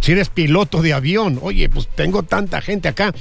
si 0.00 0.12
eres 0.12 0.30
piloto 0.30 0.80
de 0.82 0.94
avión, 0.94 1.38
oye, 1.42 1.68
pues 1.68 1.88
tengo 1.94 2.22
tanta 2.22 2.60
gente 2.62 2.88
acá, 2.88 3.12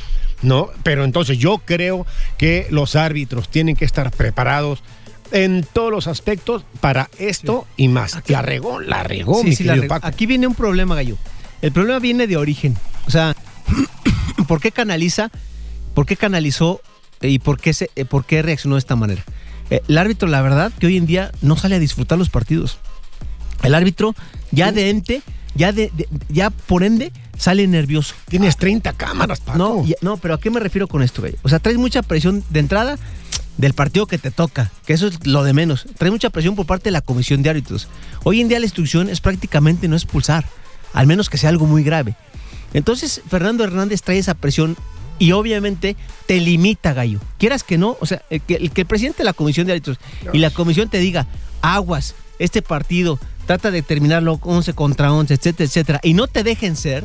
¿no? 0.42 0.70
Pero 0.84 1.04
entonces 1.04 1.38
yo 1.38 1.60
creo 1.66 2.06
que 2.38 2.68
los 2.70 2.96
árbitros 2.96 3.50
tienen 3.50 3.76
que 3.76 3.86
estar 3.86 4.12
preparados 4.12 4.82
en 5.32 5.66
todos 5.74 5.92
los 5.92 6.08
aspectos 6.08 6.64
para 6.82 7.10
esto 7.20 7.68
y 7.78 7.88
más. 7.88 8.18
La 8.28 8.42
regó, 8.42 8.80
la 8.80 9.04
regó, 9.04 9.42
Sí, 9.42 9.48
mi 9.50 9.56
sí, 9.56 9.64
querido 9.64 9.88
Paco. 9.88 10.08
Aquí 10.08 10.26
viene 10.26 10.48
un 10.48 10.56
problema, 10.56 10.96
Gallo. 10.96 11.18
El 11.62 11.72
problema 11.72 12.00
viene 12.00 12.28
de 12.28 12.38
origen. 12.38 12.78
O 13.08 13.12
sea, 13.12 13.36
¿por 14.48 14.62
qué 14.62 14.72
canaliza? 14.72 15.32
¿Por 15.94 16.06
qué 16.06 16.16
canalizó 16.16 16.82
y 17.22 17.40
por 17.40 17.60
qué, 17.60 17.74
se, 17.74 17.90
eh, 17.96 18.06
por 18.06 18.26
qué 18.26 18.42
reaccionó 18.42 18.76
de 18.76 18.80
esta 18.80 18.96
manera? 18.96 19.24
Eh, 19.70 19.82
el 19.88 19.98
árbitro, 19.98 20.28
la 20.28 20.42
verdad, 20.42 20.72
que 20.80 20.88
hoy 20.88 20.98
en 20.98 21.06
día 21.06 21.32
no 21.42 21.58
sale 21.58 21.76
a 21.76 21.80
disfrutar 21.80 22.18
los 22.18 22.30
partidos. 22.30 22.78
El 23.64 23.76
árbitro, 23.76 24.16
ya 24.52 24.72
de 24.72 24.90
ente, 24.90 25.22
ya, 25.56 25.72
de, 25.72 25.92
de- 25.96 26.08
ya 26.30 26.50
por 26.50 26.84
ende, 26.84 27.12
sale 27.38 27.68
nervioso. 27.68 28.16
Tienes 28.30 28.56
30 28.58 28.94
cámaras, 28.94 29.42
Paco. 29.42 29.58
No, 29.58 29.86
ya- 29.86 29.96
no, 30.02 30.18
pero 30.18 30.36
¿a 30.36 30.40
qué 30.40 30.50
me 30.50 30.60
refiero 30.62 30.88
con 30.88 31.04
esto, 31.04 31.22
Gallo? 31.22 31.38
O 31.44 31.50
sea, 31.50 31.60
traes 31.60 31.78
mucha 31.78 32.02
presión 32.02 32.44
de 32.50 32.60
entrada 32.62 32.98
del 33.60 33.74
partido 33.74 34.08
que 34.08 34.18
te 34.18 34.32
toca, 34.32 34.72
que 34.86 34.94
eso 34.94 35.08
es 35.08 35.28
lo 35.28 35.44
de 35.44 35.52
menos. 35.52 35.86
Trae 35.98 36.10
mucha 36.12 36.30
presión 36.30 36.56
por 36.56 36.66
parte 36.66 36.86
de 36.86 36.92
la 36.92 37.02
comisión 37.02 37.44
de 37.44 37.50
árbitros. 37.50 37.90
Hoy 38.24 38.40
en 38.40 38.48
día 38.48 38.58
la 38.58 38.66
instrucción 38.66 39.10
es 39.10 39.20
prácticamente 39.20 39.90
no 39.90 39.98
expulsar, 39.98 40.46
al 40.94 41.08
menos 41.08 41.30
que 41.30 41.38
sea 41.38 41.50
algo 41.50 41.66
muy 41.66 41.84
grave. 41.84 42.16
Entonces, 42.74 43.22
Fernando 43.30 43.66
Hernández 43.66 44.02
trae 44.02 44.18
esa 44.18 44.34
presión 44.34 44.78
y 45.20 45.34
obviamente 45.34 45.98
te 46.26 46.40
limita, 46.40 46.94
Gallo. 46.94 47.20
Quieras 47.38 47.64
que 47.64 47.78
no, 47.78 47.98
o 48.00 48.06
sea, 48.06 48.22
que 48.48 48.56
el 48.56 48.86
presidente 48.86 49.20
de 49.20 49.26
la 49.26 49.34
comisión 49.34 49.68
de 49.68 49.74
árbitros 49.74 49.98
y 50.32 50.38
la 50.38 50.52
comisión 50.52 50.88
te 50.88 51.00
diga, 51.00 51.28
aguas, 51.62 52.16
este 52.40 52.62
partido 52.62 53.20
trata 53.46 53.72
de 53.72 53.82
terminarlo 53.82 54.40
11 54.42 54.72
contra 54.72 55.12
11, 55.12 55.34
etcétera, 55.34 55.68
etcétera, 55.68 56.00
y 56.02 56.14
no 56.14 56.28
te 56.28 56.44
dejen 56.44 56.78
ser, 56.78 57.04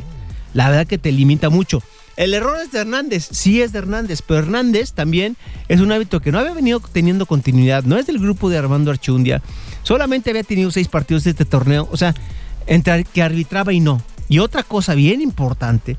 la 0.53 0.69
verdad 0.69 0.87
que 0.87 0.97
te 0.97 1.11
limita 1.11 1.49
mucho. 1.49 1.83
El 2.17 2.33
error 2.33 2.57
es 2.63 2.71
de 2.71 2.79
Hernández, 2.79 3.27
sí 3.31 3.61
es 3.61 3.73
de 3.73 3.79
Hernández, 3.79 4.21
pero 4.21 4.39
Hernández 4.39 4.93
también 4.93 5.35
es 5.67 5.81
un 5.81 5.91
hábito 5.91 6.21
que 6.21 6.31
no 6.31 6.39
había 6.39 6.53
venido 6.53 6.79
teniendo 6.79 7.25
continuidad, 7.25 7.83
no 7.83 7.97
es 7.97 8.07
del 8.07 8.19
grupo 8.19 8.49
de 8.49 8.57
Armando 8.57 8.89
Archundia, 8.89 9.41
solamente 9.83 10.29
había 10.29 10.43
tenido 10.43 10.71
seis 10.71 10.87
partidos 10.87 11.25
de 11.25 11.31
este 11.31 11.43
torneo, 11.43 11.89
o 11.91 11.97
sea, 11.97 12.15
entre 12.67 13.03
que 13.03 13.21
arbitraba 13.21 13.73
y 13.73 13.81
no. 13.81 14.01
Y 14.29 14.39
otra 14.39 14.63
cosa 14.63 14.95
bien 14.95 15.21
importante, 15.21 15.97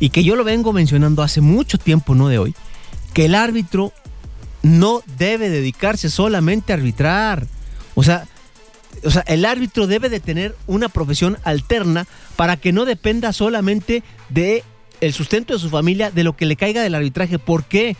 y 0.00 0.10
que 0.10 0.24
yo 0.24 0.34
lo 0.34 0.42
vengo 0.42 0.72
mencionando 0.72 1.22
hace 1.22 1.40
mucho 1.40 1.78
tiempo, 1.78 2.16
no 2.16 2.28
de 2.28 2.38
hoy, 2.38 2.54
que 3.12 3.26
el 3.26 3.36
árbitro 3.36 3.92
no 4.62 5.02
debe 5.18 5.50
dedicarse 5.50 6.10
solamente 6.10 6.72
a 6.72 6.76
arbitrar. 6.76 7.46
O 7.94 8.02
sea, 8.02 8.26
o 9.04 9.10
sea, 9.10 9.22
el 9.26 9.44
árbitro 9.44 9.86
debe 9.86 10.08
de 10.08 10.20
tener 10.20 10.56
una 10.66 10.88
profesión 10.88 11.38
alterna 11.44 12.06
para 12.36 12.56
que 12.56 12.72
no 12.72 12.84
dependa 12.84 13.32
solamente 13.32 14.02
de 14.28 14.64
el 15.00 15.12
sustento 15.12 15.52
de 15.54 15.58
su 15.58 15.70
familia, 15.70 16.10
de 16.10 16.24
lo 16.24 16.36
que 16.36 16.46
le 16.46 16.56
caiga 16.56 16.82
del 16.82 16.94
arbitraje. 16.94 17.38
¿Por 17.38 17.64
qué? 17.64 17.96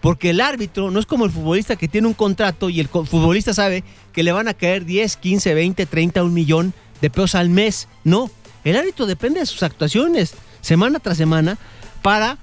Porque 0.00 0.30
el 0.30 0.40
árbitro 0.40 0.90
no 0.90 0.98
es 0.98 1.06
como 1.06 1.24
el 1.24 1.30
futbolista 1.30 1.76
que 1.76 1.88
tiene 1.88 2.08
un 2.08 2.14
contrato 2.14 2.68
y 2.70 2.80
el 2.80 2.88
futbolista 2.88 3.54
sabe 3.54 3.84
que 4.12 4.22
le 4.22 4.32
van 4.32 4.48
a 4.48 4.54
caer 4.54 4.84
10, 4.84 5.16
15, 5.16 5.54
20, 5.54 5.86
30, 5.86 6.24
un 6.24 6.34
millón 6.34 6.74
de 7.00 7.08
pesos 7.10 7.34
al 7.36 7.48
mes. 7.50 7.88
No, 8.04 8.30
el 8.64 8.76
árbitro 8.76 9.06
depende 9.06 9.40
de 9.40 9.46
sus 9.46 9.62
actuaciones 9.62 10.34
semana 10.60 10.98
tras 10.98 11.16
semana 11.16 11.56
para 12.02 12.38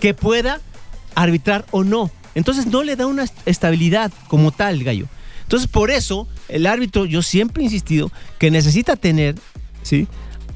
que 0.00 0.14
pueda 0.14 0.60
arbitrar 1.14 1.64
o 1.70 1.84
no. 1.84 2.10
Entonces 2.34 2.66
no 2.66 2.82
le 2.82 2.96
da 2.96 3.06
una 3.06 3.24
est- 3.24 3.36
estabilidad 3.46 4.12
como 4.28 4.50
tal, 4.52 4.82
gallo. 4.84 5.06
Entonces 5.42 5.68
por 5.68 5.90
eso 5.90 6.26
el 6.48 6.66
árbitro, 6.66 7.06
yo 7.06 7.22
siempre 7.22 7.62
he 7.62 7.64
insistido 7.66 8.10
que 8.38 8.50
necesita 8.50 8.96
tener, 8.96 9.36
¿sí? 9.82 10.06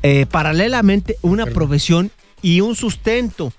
Eh, 0.02 0.26
paralelamente 0.30 1.16
una 1.22 1.46
profesión 1.46 2.10
y 2.42 2.60
un 2.60 2.74
sustento. 2.76 3.52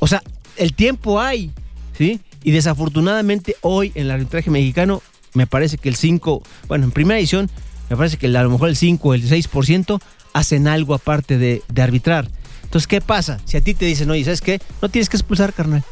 O 0.00 0.06
sea, 0.06 0.22
el 0.56 0.74
tiempo 0.74 1.20
hay, 1.20 1.50
¿sí? 1.96 2.20
Y 2.42 2.50
desafortunadamente 2.50 3.56
hoy 3.62 3.92
en 3.94 4.02
el 4.06 4.10
arbitraje 4.10 4.50
mexicano, 4.50 5.02
me 5.32 5.46
parece 5.46 5.78
que 5.78 5.88
el 5.88 5.96
5, 5.96 6.42
bueno, 6.68 6.84
en 6.84 6.90
primera 6.92 7.18
edición, 7.18 7.50
me 7.90 7.96
parece 7.96 8.16
que 8.16 8.26
a 8.26 8.42
lo 8.42 8.50
mejor 8.50 8.68
el 8.68 8.76
5 8.76 9.08
o 9.08 9.14
el 9.14 9.28
6% 9.28 10.00
hacen 10.32 10.68
algo 10.68 10.94
aparte 10.94 11.38
de, 11.38 11.62
de 11.68 11.82
arbitrar. 11.82 12.28
Entonces, 12.62 12.86
¿qué 12.86 13.00
pasa? 13.00 13.40
Si 13.44 13.56
a 13.56 13.60
ti 13.60 13.74
te 13.74 13.84
dicen, 13.86 14.10
oye, 14.10 14.24
¿sabes 14.24 14.40
qué? 14.40 14.60
No 14.82 14.88
tienes 14.88 15.08
que 15.08 15.16
expulsar, 15.16 15.52
carnal. 15.52 15.84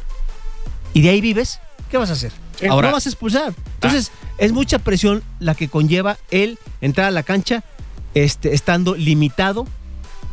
Y 0.93 1.01
de 1.01 1.09
ahí 1.09 1.21
vives, 1.21 1.59
¿qué 1.89 1.97
vas 1.97 2.09
a 2.09 2.13
hacer? 2.13 2.31
Ahora- 2.69 2.89
no 2.89 2.93
vas 2.93 3.05
a 3.05 3.09
expulsar. 3.09 3.53
Entonces, 3.75 4.11
es 4.37 4.51
mucha 4.51 4.79
presión 4.79 5.23
la 5.39 5.55
que 5.55 5.67
conlleva 5.69 6.17
el 6.29 6.59
entrar 6.81 7.07
a 7.07 7.11
la 7.11 7.23
cancha 7.23 7.63
este, 8.13 8.53
estando 8.53 8.95
limitado 8.95 9.65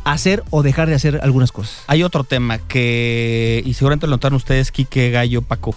hacer 0.03 0.43
o 0.49 0.63
dejar 0.63 0.87
de 0.87 0.95
hacer 0.95 1.19
algunas 1.23 1.51
cosas. 1.51 1.83
Hay 1.87 2.03
otro 2.03 2.23
tema 2.23 2.57
que, 2.57 3.61
y 3.65 3.73
seguramente 3.73 4.07
lo 4.07 4.11
notaron 4.11 4.37
ustedes, 4.37 4.71
Quique, 4.71 5.11
Gallo, 5.11 5.41
Paco, 5.41 5.75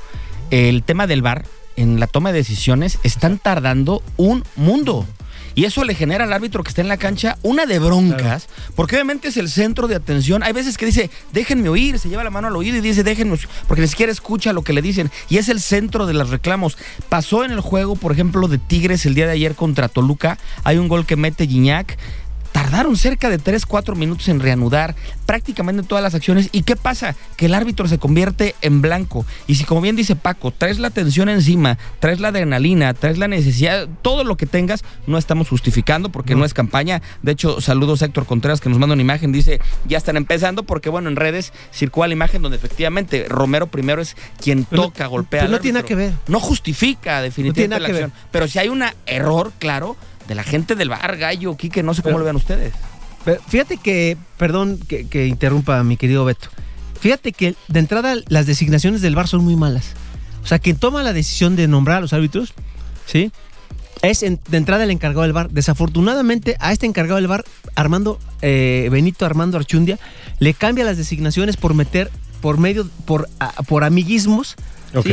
el 0.50 0.83
tema 0.83 1.07
del 1.07 1.23
VAR 1.23 1.45
en 1.76 1.99
la 2.00 2.07
toma 2.07 2.33
de 2.33 2.38
decisiones 2.38 2.99
están 3.02 3.38
tardando 3.38 4.02
un 4.16 4.45
mundo. 4.57 5.07
Y 5.57 5.66
eso 5.66 5.85
le 5.85 5.95
genera 5.95 6.25
al 6.25 6.33
árbitro 6.33 6.64
que 6.64 6.71
está 6.71 6.81
en 6.81 6.88
la 6.88 6.97
cancha 6.97 7.38
una 7.43 7.64
de 7.64 7.78
broncas, 7.78 8.49
porque 8.75 8.97
obviamente 8.97 9.28
es 9.28 9.37
el 9.37 9.49
centro 9.49 9.87
de 9.87 9.95
atención. 9.95 10.43
Hay 10.43 10.52
veces 10.52 10.76
que 10.76 10.87
dice, 10.87 11.11
déjenme 11.33 11.69
oír, 11.69 12.00
se 12.00 12.09
lleva 12.09 12.25
la 12.25 12.31
mano 12.31 12.49
al 12.49 12.57
oído 12.57 12.76
y 12.78 12.81
dice, 12.81 13.04
déjenme, 13.04 13.35
oír", 13.35 13.49
porque 13.69 13.83
ni 13.83 13.87
siquiera 13.87 14.11
escucha 14.11 14.52
lo 14.52 14.62
que 14.62 14.73
le 14.73 14.83
dicen. 14.83 15.12
Y 15.28 15.38
es 15.38 15.49
el 15.49 15.61
centro 15.61 16.07
de 16.07 16.14
los 16.14 16.31
reclamos. 16.31 16.76
Pasó 17.09 17.45
en 17.45 17.52
el 17.52 17.61
juego, 17.61 17.95
por 17.95 18.11
ejemplo, 18.11 18.49
de 18.49 18.59
Tigres 18.59 19.07
el 19.07 19.14
día 19.14 19.26
de 19.26 19.33
ayer 19.33 19.54
contra 19.54 19.88
Toluca. 19.88 20.38
Hay 20.64 20.78
un 20.78 20.88
gol 20.88 21.07
que 21.07 21.14
mete 21.14 21.47
Gignac. 21.47 21.99
Tardaron 22.54 22.96
cerca 22.96 23.30
de 23.30 23.38
3, 23.38 23.66
4 23.66 23.96
minutos 23.96 24.28
en 24.28 24.38
reanudar 24.38 24.94
prácticamente 25.26 25.82
todas 25.82 26.04
las 26.04 26.14
acciones. 26.14 26.50
¿Y 26.52 26.62
qué 26.62 26.76
pasa? 26.76 27.16
Que 27.37 27.46
el 27.46 27.54
árbitro 27.54 27.88
se 27.88 27.99
convierte 27.99 28.54
en 28.61 28.80
blanco. 28.80 29.26
Y 29.49 29.56
si, 29.56 29.64
como 29.64 29.80
bien 29.80 29.96
dice 29.96 30.14
Paco, 30.14 30.52
traes 30.52 30.78
la 30.78 30.90
tensión 30.90 31.28
encima, 31.28 31.78
traes 31.99 32.20
la 32.20 32.28
adrenalina, 32.28 32.94
traes 32.94 33.18
la 33.18 33.26
necesidad, 33.26 33.88
todo 34.02 34.23
lo 34.23 34.37
que 34.37 34.46
tengas, 34.46 34.84
no 35.08 35.18
estamos 35.18 35.49
justificando 35.49 36.11
porque 36.11 36.37
no, 36.37 36.44
es 36.44 36.54
campaña. 36.54 37.02
De 37.23 37.32
hecho, 37.32 37.61
saludos 37.61 38.02
a 38.02 38.04
Héctor 38.04 38.25
Contreras 38.25 38.61
que 38.61 38.68
nos 38.68 38.78
manda 38.78 38.92
una 38.92 39.02
imagen. 39.02 39.32
Dice, 39.32 39.61
ya 39.88 39.99
están 39.99 40.16
empezando 40.16 40.62
porque, 40.62 40.90
bueno, 40.90 41.08
en 41.08 41.16
redes 41.16 41.52
circula 41.73 42.06
la 42.06 42.12
imagen 42.12 42.40
donde 42.40 42.56
efectivamente 42.56 43.26
Romero 43.28 43.66
primero 43.66 44.00
es 44.00 44.16
quien 44.40 44.62
Pero 44.62 44.84
toca, 44.84 45.08
golpea. 45.08 45.40
pero 45.40 45.46
al 45.46 45.50
no 45.50 45.58
tiene 45.58 45.78
nada 45.78 45.88
que 45.88 45.96
ver. 45.96 46.12
No 46.28 46.38
justifica 46.38 47.20
definitivamente 47.20 47.80
la 47.80 47.88
acción. 47.88 48.12
Pero 48.30 48.46
si 48.46 48.61
hay 48.61 48.68
un 48.68 48.84
error, 49.06 49.50
claro, 49.58 49.96
de 50.28 50.35
la 50.35 50.43
gente 50.43 50.75
del 50.75 50.88
bar, 50.88 51.16
Gallo, 51.16 51.57
Quique, 51.57 51.83
no 51.83 51.95
sé 51.95 52.02
cómo 52.02 52.12
Pero- 52.14 52.19
lo 52.21 52.25
vean 52.25 52.37
ustedes. 52.37 52.73
Pero 53.25 53.40
fíjate 53.49 53.78
que, 53.78 54.16
perdón 54.37 54.78
que, 54.87 55.07
que 55.07 55.26
interrumpa 55.26 55.83
mi 55.83 55.97
querido 55.97 56.25
Beto. 56.26 56.49
Fíjate 57.00 57.33
que 57.33 57.54
de 57.69 57.78
entrada 57.81 58.14
las 58.28 58.47
designaciones 58.47 59.00
del 59.00 59.14
VAR 59.14 59.28
son 59.28 59.43
muy 59.45 59.57
malas. 59.57 59.93
O 60.43 60.47
sea, 60.47 60.59
quien 60.59 60.76
toma 60.76 61.02
la 61.02 61.12
decisión 61.14 61.57
de 61.57 61.66
nombrar 61.69 61.99
a 61.99 62.00
los 62.02 62.12
árbitros, 62.12 62.52
¿sí? 63.07 63.33
Es 64.02 64.23
en- 64.23 64.38
de 64.49 64.57
entrada 64.59 64.85
el 64.85 64.90
encargado 64.90 65.23
del 65.23 65.33
VAR. 65.33 65.49
Desafortunadamente, 65.50 66.57
a 66.61 66.73
este 66.73 66.85
encargado 66.85 67.16
del 67.16 67.26
VAR, 67.28 67.45
Armando, 67.75 68.19
eh, 68.43 68.88
Benito 68.93 69.25
Armando 69.25 69.57
Archundia, 69.57 69.99
le 70.38 70.52
cambia 70.52 70.85
las 70.85 70.99
designaciones 70.99 71.57
por 71.57 71.73
meter, 71.73 72.11
por 72.43 72.59
medio, 72.59 72.87
por, 73.07 73.28
a- 73.40 73.62
por 73.62 73.85
amiguismos, 73.85 74.54
¿sí? 74.93 74.99
Ok. 74.99 75.09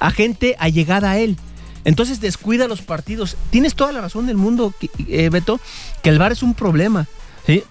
a 0.00 0.10
gente 0.12 0.56
allegada 0.58 1.10
a 1.10 1.18
él. 1.18 1.36
Entonces 1.84 2.20
descuida 2.20 2.68
los 2.68 2.82
partidos. 2.82 3.36
Tienes 3.50 3.74
toda 3.74 3.92
la 3.92 4.00
razón 4.00 4.26
del 4.26 4.36
mundo, 4.36 4.74
eh, 5.08 5.28
Beto, 5.30 5.60
que 6.02 6.10
el 6.10 6.18
VAR 6.18 6.32
es 6.32 6.42
un 6.42 6.54
problema. 6.54 7.06
¿sí? 7.46 7.62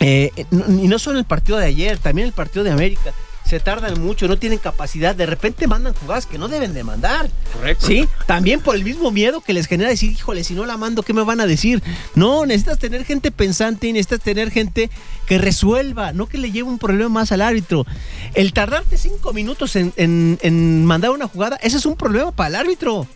Eh, 0.00 0.30
y 0.50 0.88
no 0.88 0.98
solo 0.98 1.18
el 1.18 1.24
partido 1.24 1.58
de 1.58 1.66
ayer, 1.66 1.98
también 1.98 2.26
el 2.26 2.32
partido 2.32 2.64
de 2.64 2.70
América. 2.70 3.12
Se 3.46 3.60
tardan 3.60 4.00
mucho, 4.00 4.26
no 4.26 4.38
tienen 4.38 4.58
capacidad. 4.58 5.14
De 5.14 5.26
repente 5.26 5.66
mandan 5.66 5.92
jugadas 5.92 6.24
que 6.24 6.38
no 6.38 6.48
deben 6.48 6.72
de 6.72 6.82
mandar. 6.82 7.28
Correcto. 7.52 7.86
Sí, 7.86 8.08
también 8.26 8.60
por 8.60 8.74
el 8.74 8.82
mismo 8.84 9.10
miedo 9.10 9.42
que 9.42 9.52
les 9.52 9.66
genera 9.66 9.90
decir, 9.90 10.10
híjole, 10.10 10.42
si 10.44 10.54
no 10.54 10.64
la 10.64 10.78
mando, 10.78 11.02
¿qué 11.02 11.12
me 11.12 11.22
van 11.22 11.40
a 11.42 11.46
decir? 11.46 11.82
No, 12.14 12.46
necesitas 12.46 12.78
tener 12.78 13.04
gente 13.04 13.30
pensante 13.30 13.86
y 13.86 13.92
necesitas 13.92 14.20
tener 14.20 14.50
gente 14.50 14.88
que 15.26 15.36
resuelva, 15.36 16.12
no 16.14 16.26
que 16.26 16.38
le 16.38 16.52
lleve 16.52 16.70
un 16.70 16.78
problema 16.78 17.10
más 17.10 17.32
al 17.32 17.42
árbitro. 17.42 17.84
El 18.32 18.54
tardarte 18.54 18.96
cinco 18.96 19.34
minutos 19.34 19.76
en, 19.76 19.92
en- 19.96 20.38
en 20.40 20.86
mandar 20.86 21.10
una 21.10 21.28
jugada, 21.28 21.56
ese 21.62 21.76
es 21.76 21.84
un 21.84 21.96
problema 21.96 22.30
para 22.32 22.48
el 22.48 22.54
árbitro. 22.56 23.06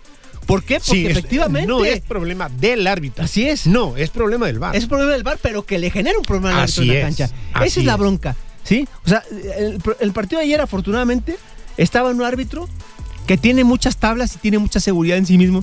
¿Por 0.48 0.64
qué? 0.64 0.80
Porque 0.80 0.90
Sí, 0.92 1.06
es- 1.06 1.10
efectivamente. 1.18 1.68
No 1.68 1.84
es 1.84 2.00
problema 2.00 2.48
del 2.48 2.86
árbitro. 2.86 3.22
Así 3.22 3.46
es. 3.46 3.66
No, 3.66 3.96
es 3.98 4.08
problema 4.10 4.46
del 4.46 4.58
VAR. 4.58 4.74
Es 4.74 4.86
problema 4.86 5.12
del 5.12 5.22
bar, 5.22 5.38
pero 5.42 5.64
que 5.64 5.78
le 5.78 5.90
genera 5.90 6.18
un 6.18 6.24
problema 6.24 6.50
al 6.50 6.60
árbitro 6.62 6.82
en 6.84 6.88
la 6.94 7.00
cancha. 7.02 7.30
Esa 7.64 7.80
es 7.80 7.84
la 7.86 7.96
bronca, 7.96 8.34
¿sí? 8.64 8.88
O 9.04 9.08
sea, 9.08 9.22
el, 9.58 9.78
el 10.00 10.12
partido 10.12 10.40
de 10.40 10.46
ayer, 10.46 10.60
afortunadamente, 10.60 11.36
estaba 11.76 12.10
un 12.10 12.22
árbitro 12.22 12.66
que 13.26 13.36
tiene 13.36 13.62
muchas 13.62 13.98
tablas 13.98 14.34
y 14.36 14.38
tiene 14.38 14.58
mucha 14.58 14.80
seguridad 14.80 15.18
en 15.18 15.26
sí 15.26 15.36
mismo, 15.36 15.62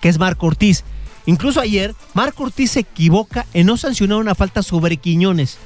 que 0.00 0.08
es 0.08 0.18
Marco 0.18 0.46
Ortiz. 0.46 0.84
Incluso 1.26 1.60
ayer, 1.60 1.94
Marco 2.14 2.44
Ortiz 2.44 2.70
se 2.72 2.80
equivoca 2.80 3.44
en 3.52 3.66
no 3.66 3.76
sancionar 3.76 4.16
una 4.18 4.34
falta 4.34 4.62
sobre 4.62 4.96
Quiñones. 4.96 5.58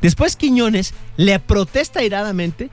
Después 0.00 0.34
Quiñones 0.34 0.94
le 1.16 1.38
protesta 1.38 2.00
airadamente, 2.00 2.70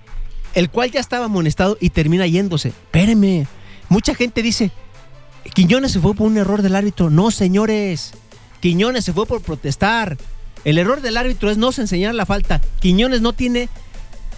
el 0.55 0.71
cual 0.71 0.89
ya 0.89 0.99
estaba 0.99 1.25
amonestado 1.25 1.77
y 1.79 1.91
termina 1.91 2.25
yéndose. 2.25 2.69
Espérenme, 2.69 3.45
mucha 3.89 4.15
gente 4.15 4.41
dice, 4.41 4.71
Quiñones 5.53 5.91
se 5.91 5.99
fue 5.99 6.13
por 6.13 6.27
un 6.27 6.37
error 6.37 6.61
del 6.61 6.75
árbitro. 6.75 7.09
No, 7.09 7.31
señores. 7.31 8.13
Quiñones 8.59 9.05
se 9.05 9.13
fue 9.13 9.25
por 9.25 9.41
protestar. 9.41 10.17
El 10.63 10.77
error 10.77 11.01
del 11.01 11.17
árbitro 11.17 11.49
es 11.49 11.57
no 11.57 11.69
enseñar 11.69 12.15
la 12.15 12.25
falta. 12.25 12.61
Quiñones 12.79 13.21
no 13.21 13.33
tiene, 13.33 13.69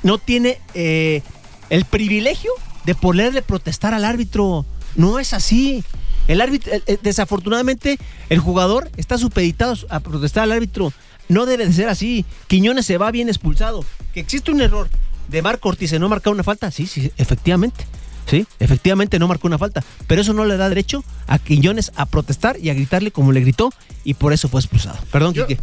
no 0.03 0.17
tiene 0.17 0.59
eh, 0.73 1.21
el 1.69 1.85
privilegio 1.85 2.51
de 2.85 2.95
poderle 2.95 3.41
protestar 3.41 3.93
al 3.93 4.05
árbitro. 4.05 4.65
No 4.95 5.19
es 5.19 5.33
así. 5.33 5.83
El 6.27 6.41
árbitro, 6.41 6.73
eh, 6.73 6.83
eh, 6.85 6.97
desafortunadamente, 7.01 7.97
el 8.29 8.39
jugador 8.39 8.89
está 8.97 9.17
supeditado 9.17 9.75
a 9.89 9.99
protestar 9.99 10.43
al 10.43 10.51
árbitro. 10.51 10.93
No 11.27 11.45
debe 11.45 11.65
de 11.65 11.73
ser 11.73 11.89
así. 11.89 12.25
Quiñones 12.47 12.85
se 12.85 12.97
va 12.97 13.11
bien 13.11 13.29
expulsado. 13.29 13.83
Que 14.13 14.19
existe 14.19 14.51
un 14.51 14.61
error 14.61 14.89
de 15.27 15.41
Marco 15.41 15.69
Ortiz 15.69 15.93
en 15.93 16.01
no 16.01 16.09
marcar 16.09 16.33
una 16.33 16.43
falta. 16.43 16.71
Sí, 16.71 16.87
sí, 16.87 17.11
efectivamente. 17.17 17.85
Sí, 18.29 18.45
efectivamente 18.59 19.17
no 19.19 19.27
marcó 19.27 19.47
una 19.47 19.57
falta, 19.57 19.83
pero 20.07 20.21
eso 20.21 20.33
no 20.33 20.45
le 20.45 20.55
da 20.57 20.69
derecho 20.69 21.03
a 21.27 21.39
Quiñones 21.39 21.91
a 21.95 22.05
protestar 22.05 22.57
y 22.61 22.69
a 22.69 22.73
gritarle 22.73 23.11
como 23.11 23.31
le 23.31 23.41
gritó 23.41 23.71
y 24.03 24.13
por 24.13 24.33
eso 24.33 24.47
fue 24.49 24.61
expulsado. 24.61 24.97
Perdón, 25.11 25.33
Yo- 25.33 25.47
Quique. 25.47 25.61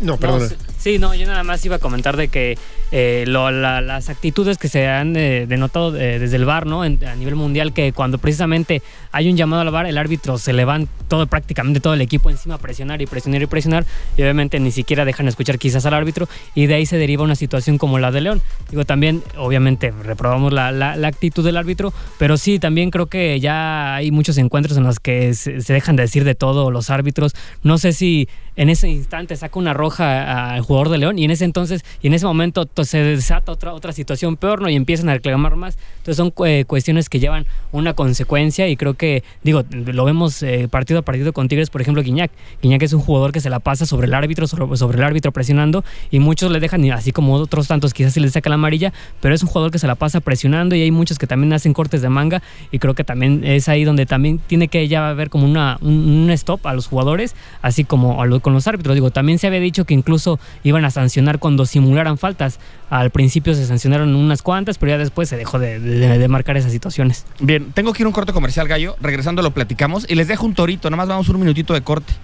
No, 0.00 0.12
No, 0.14 0.16
perdón. 0.18 0.48
sí, 0.48 0.54
sí, 0.88 0.98
no, 0.98 1.14
yo 1.14 1.26
nada 1.26 1.42
más 1.44 1.62
iba 1.66 1.76
a 1.76 1.78
comentar 1.78 2.16
de 2.16 2.28
que 2.28 2.56
eh, 2.92 3.24
las 3.28 4.08
actitudes 4.08 4.56
que 4.56 4.68
se 4.68 4.88
han 4.88 5.16
eh, 5.16 5.44
denotado 5.46 5.94
eh, 5.94 6.18
desde 6.18 6.36
el 6.36 6.46
VAR, 6.46 6.64
¿no? 6.66 6.82
A 6.82 6.88
nivel 6.88 7.34
mundial, 7.34 7.74
que 7.74 7.92
cuando 7.92 8.16
precisamente 8.16 8.80
hay 9.12 9.28
un 9.30 9.36
llamado 9.36 9.60
al 9.60 9.70
VAR, 9.70 9.84
el 9.86 9.98
árbitro 9.98 10.38
se 10.38 10.54
le 10.54 10.64
van 10.64 10.88
todo, 11.08 11.26
prácticamente 11.26 11.80
todo 11.80 11.92
el 11.92 12.00
equipo 12.00 12.30
encima 12.30 12.54
a 12.54 12.58
presionar 12.58 13.02
y 13.02 13.06
presionar 13.06 13.42
y 13.42 13.46
presionar, 13.46 13.84
y 14.16 14.22
obviamente 14.22 14.58
ni 14.60 14.70
siquiera 14.70 15.04
dejan 15.04 15.28
escuchar 15.28 15.58
quizás 15.58 15.84
al 15.84 15.92
árbitro, 15.92 16.26
y 16.54 16.66
de 16.66 16.74
ahí 16.76 16.86
se 16.86 16.96
deriva 16.96 17.22
una 17.22 17.34
situación 17.34 17.76
como 17.76 17.98
la 17.98 18.10
de 18.10 18.22
León. 18.22 18.40
Digo, 18.70 18.86
también, 18.86 19.22
obviamente, 19.36 19.92
reprobamos 20.02 20.54
la, 20.54 20.72
la- 20.72 20.96
la 20.96 21.08
actitud 21.08 21.44
del 21.44 21.58
árbitro, 21.58 21.92
pero 22.18 22.38
sí, 22.38 22.58
también 22.58 22.90
creo 22.90 23.06
que 23.06 23.38
ya 23.40 23.94
hay 23.96 24.10
muchos 24.10 24.38
encuentros 24.38 24.78
en 24.78 24.84
los 24.84 25.00
que 25.00 25.34
se, 25.34 25.60
se 25.60 25.72
dejan 25.74 25.96
de 25.96 26.04
decir 26.04 26.24
de 26.24 26.34
todo 26.34 26.70
los 26.70 26.88
árbitros. 26.88 27.34
No 27.62 27.76
sé 27.76 27.92
si 27.92 28.28
en 28.58 28.68
ese 28.68 28.88
instante 28.90 29.34
saca 29.36 29.58
una 29.58 29.72
roja 29.72 30.50
al 30.54 30.60
jugador 30.60 30.90
de 30.90 30.98
León 30.98 31.18
y 31.18 31.24
en 31.24 31.30
ese 31.30 31.46
entonces 31.46 31.82
y 32.02 32.08
en 32.08 32.14
ese 32.14 32.26
momento 32.26 32.66
to- 32.66 32.84
se 32.84 32.98
desata 33.02 33.52
otra 33.52 33.72
otra 33.72 33.92
situación 33.92 34.36
peor 34.36 34.60
no 34.60 34.68
y 34.68 34.74
empiezan 34.76 35.08
a 35.08 35.14
reclamar 35.14 35.56
más. 35.56 35.78
Entonces 35.98 36.16
son 36.16 36.32
eh, 36.46 36.64
cuestiones 36.66 37.08
que 37.08 37.20
llevan 37.20 37.46
una 37.72 37.94
consecuencia 37.94 38.68
y 38.68 38.76
creo 38.76 38.94
que 38.94 39.22
digo 39.42 39.62
lo 39.70 40.04
vemos 40.04 40.42
eh, 40.42 40.68
partido 40.70 41.00
a 41.00 41.02
partido 41.02 41.32
con 41.32 41.48
Tigres 41.48 41.70
por 41.70 41.80
ejemplo 41.80 42.02
Guiñac. 42.02 42.30
Guiñac 42.62 42.82
es 42.82 42.92
un 42.92 43.00
jugador 43.00 43.32
que 43.32 43.40
se 43.40 43.48
la 43.48 43.60
pasa 43.60 43.86
sobre 43.86 44.06
el 44.08 44.14
árbitro 44.14 44.46
sobre, 44.46 44.96
el 44.98 45.02
árbitro 45.04 45.32
presionando 45.32 45.84
y 46.10 46.18
muchos 46.18 46.50
le 46.52 46.60
dejan 46.60 46.84
así 46.90 47.12
como 47.12 47.34
otros 47.34 47.68
tantos 47.68 47.94
quizás 47.94 48.12
se 48.12 48.20
les 48.20 48.32
saca 48.32 48.48
la 48.50 48.56
amarilla 48.56 48.92
pero 49.20 49.34
es 49.34 49.42
un 49.42 49.48
jugador 49.48 49.70
que 49.70 49.78
se 49.78 49.86
la 49.86 49.94
pasa 49.94 50.20
presionando 50.20 50.74
y 50.74 50.82
hay 50.82 50.90
muchos 50.90 51.18
que 51.18 51.26
también 51.26 51.52
hacen 51.52 51.72
cortes 51.72 52.02
de 52.02 52.08
manga 52.08 52.42
y 52.72 52.78
creo 52.78 52.94
que 52.94 53.04
también 53.04 53.42
es 53.44 53.68
ahí 53.68 53.84
donde 53.84 54.04
también 54.04 54.38
tiene 54.38 54.68
que 54.68 54.88
ya 54.88 55.08
haber 55.10 55.30
como 55.30 55.44
una, 55.44 55.78
un, 55.80 55.92
un 56.24 56.30
stop 56.30 56.66
a 56.66 56.72
los 56.74 56.86
jugadores, 56.88 57.36
así 57.62 57.84
como 57.84 58.20
a 58.20 58.26
lo- 58.26 58.40
con 58.48 58.54
los 58.54 58.66
árbitros. 58.66 58.94
Digo, 58.94 59.10
también 59.10 59.38
se 59.38 59.46
había 59.46 59.60
dicho 59.60 59.84
que 59.84 59.92
incluso 59.92 60.40
iban 60.62 60.86
a 60.86 60.90
sancionar 60.90 61.38
cuando 61.38 61.66
simularan 61.66 62.16
faltas. 62.16 62.58
Al 62.88 63.10
principio 63.10 63.54
se 63.54 63.66
sancionaron 63.66 64.14
unas 64.14 64.40
cuantas, 64.40 64.78
pero 64.78 64.92
ya 64.92 64.96
después 64.98 65.28
se 65.28 65.36
dejó 65.36 65.58
de, 65.58 65.78
de- 65.78 66.18
de 66.18 66.28
marcar 66.28 66.56
esas 66.56 66.72
situaciones. 66.72 67.26
Bien, 67.40 67.72
tengo 67.74 67.92
que 67.92 68.02
ir 68.02 68.06
a 68.06 68.08
un 68.08 68.14
corte 68.14 68.32
comercial, 68.32 68.66
Gallo. 68.66 68.96
Regresando 69.02 69.42
lo 69.42 69.50
platicamos 69.50 70.06
y 70.08 70.14
les 70.14 70.28
dejo 70.28 70.46
un 70.46 70.54
torito. 70.54 70.88
Nada 70.88 70.96
más 70.96 71.08
vamos 71.08 71.28
un 71.28 71.38
minutito 71.38 71.74
de 71.74 71.82
corte. 71.82 72.14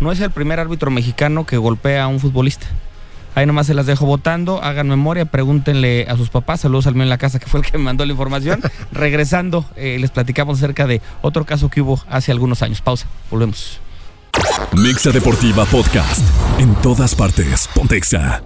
No 0.00 0.10
es 0.10 0.20
el 0.20 0.30
primer 0.30 0.58
árbitro 0.58 0.90
mexicano 0.90 1.44
que 1.44 1.58
golpea 1.58 2.04
a 2.04 2.08
un 2.08 2.18
futbolista. 2.18 2.66
Ahí 3.34 3.44
nomás 3.46 3.66
se 3.66 3.74
las 3.74 3.84
dejo 3.84 4.06
votando. 4.06 4.62
Hagan 4.62 4.88
memoria, 4.88 5.26
pregúntenle 5.26 6.06
a 6.08 6.16
sus 6.16 6.30
papás. 6.30 6.60
Saludos 6.60 6.86
al 6.86 6.94
mío 6.94 7.02
en 7.02 7.08
la 7.10 7.18
casa, 7.18 7.38
que 7.38 7.46
fue 7.46 7.60
el 7.60 7.66
que 7.66 7.76
me 7.76 7.84
mandó 7.84 8.06
la 8.06 8.12
información. 8.12 8.60
Regresando, 8.92 9.66
eh, 9.76 9.98
les 10.00 10.10
platicamos 10.10 10.56
acerca 10.58 10.86
de 10.86 11.02
otro 11.20 11.44
caso 11.44 11.68
que 11.68 11.82
hubo 11.82 12.00
hace 12.08 12.32
algunos 12.32 12.62
años. 12.62 12.80
Pausa, 12.80 13.06
volvemos. 13.30 13.80
Mixa 14.76 15.12
Deportiva 15.12 15.64
Podcast. 15.66 16.20
En 16.58 16.74
todas 16.76 17.14
partes, 17.14 17.68
Pontexa. 17.74 18.42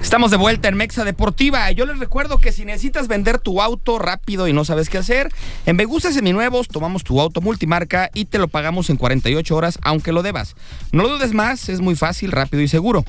Estamos 0.00 0.30
de 0.30 0.38
vuelta 0.38 0.68
en 0.68 0.76
Mexa 0.76 1.04
Deportiva. 1.04 1.70
Yo 1.72 1.84
les 1.84 1.98
recuerdo 1.98 2.38
que 2.38 2.50
si 2.50 2.64
necesitas 2.64 3.08
vender 3.08 3.40
tu 3.40 3.60
auto 3.60 3.98
rápido 3.98 4.48
y 4.48 4.54
no 4.54 4.64
sabes 4.64 4.88
qué 4.88 4.96
hacer, 4.96 5.30
en 5.66 5.76
Begusa 5.76 6.12
Seminuevos 6.12 6.68
tomamos 6.68 7.04
tu 7.04 7.20
auto 7.20 7.42
multimarca 7.42 8.10
y 8.14 8.24
te 8.24 8.38
lo 8.38 8.48
pagamos 8.48 8.88
en 8.88 8.96
48 8.96 9.54
horas, 9.54 9.78
aunque 9.82 10.12
lo 10.12 10.22
debas. 10.22 10.56
No 10.92 11.02
lo 11.02 11.10
dudes 11.10 11.34
más, 11.34 11.68
es 11.68 11.80
muy 11.80 11.94
fácil, 11.94 12.32
rápido 12.32 12.62
y 12.62 12.68
seguro. 12.68 13.04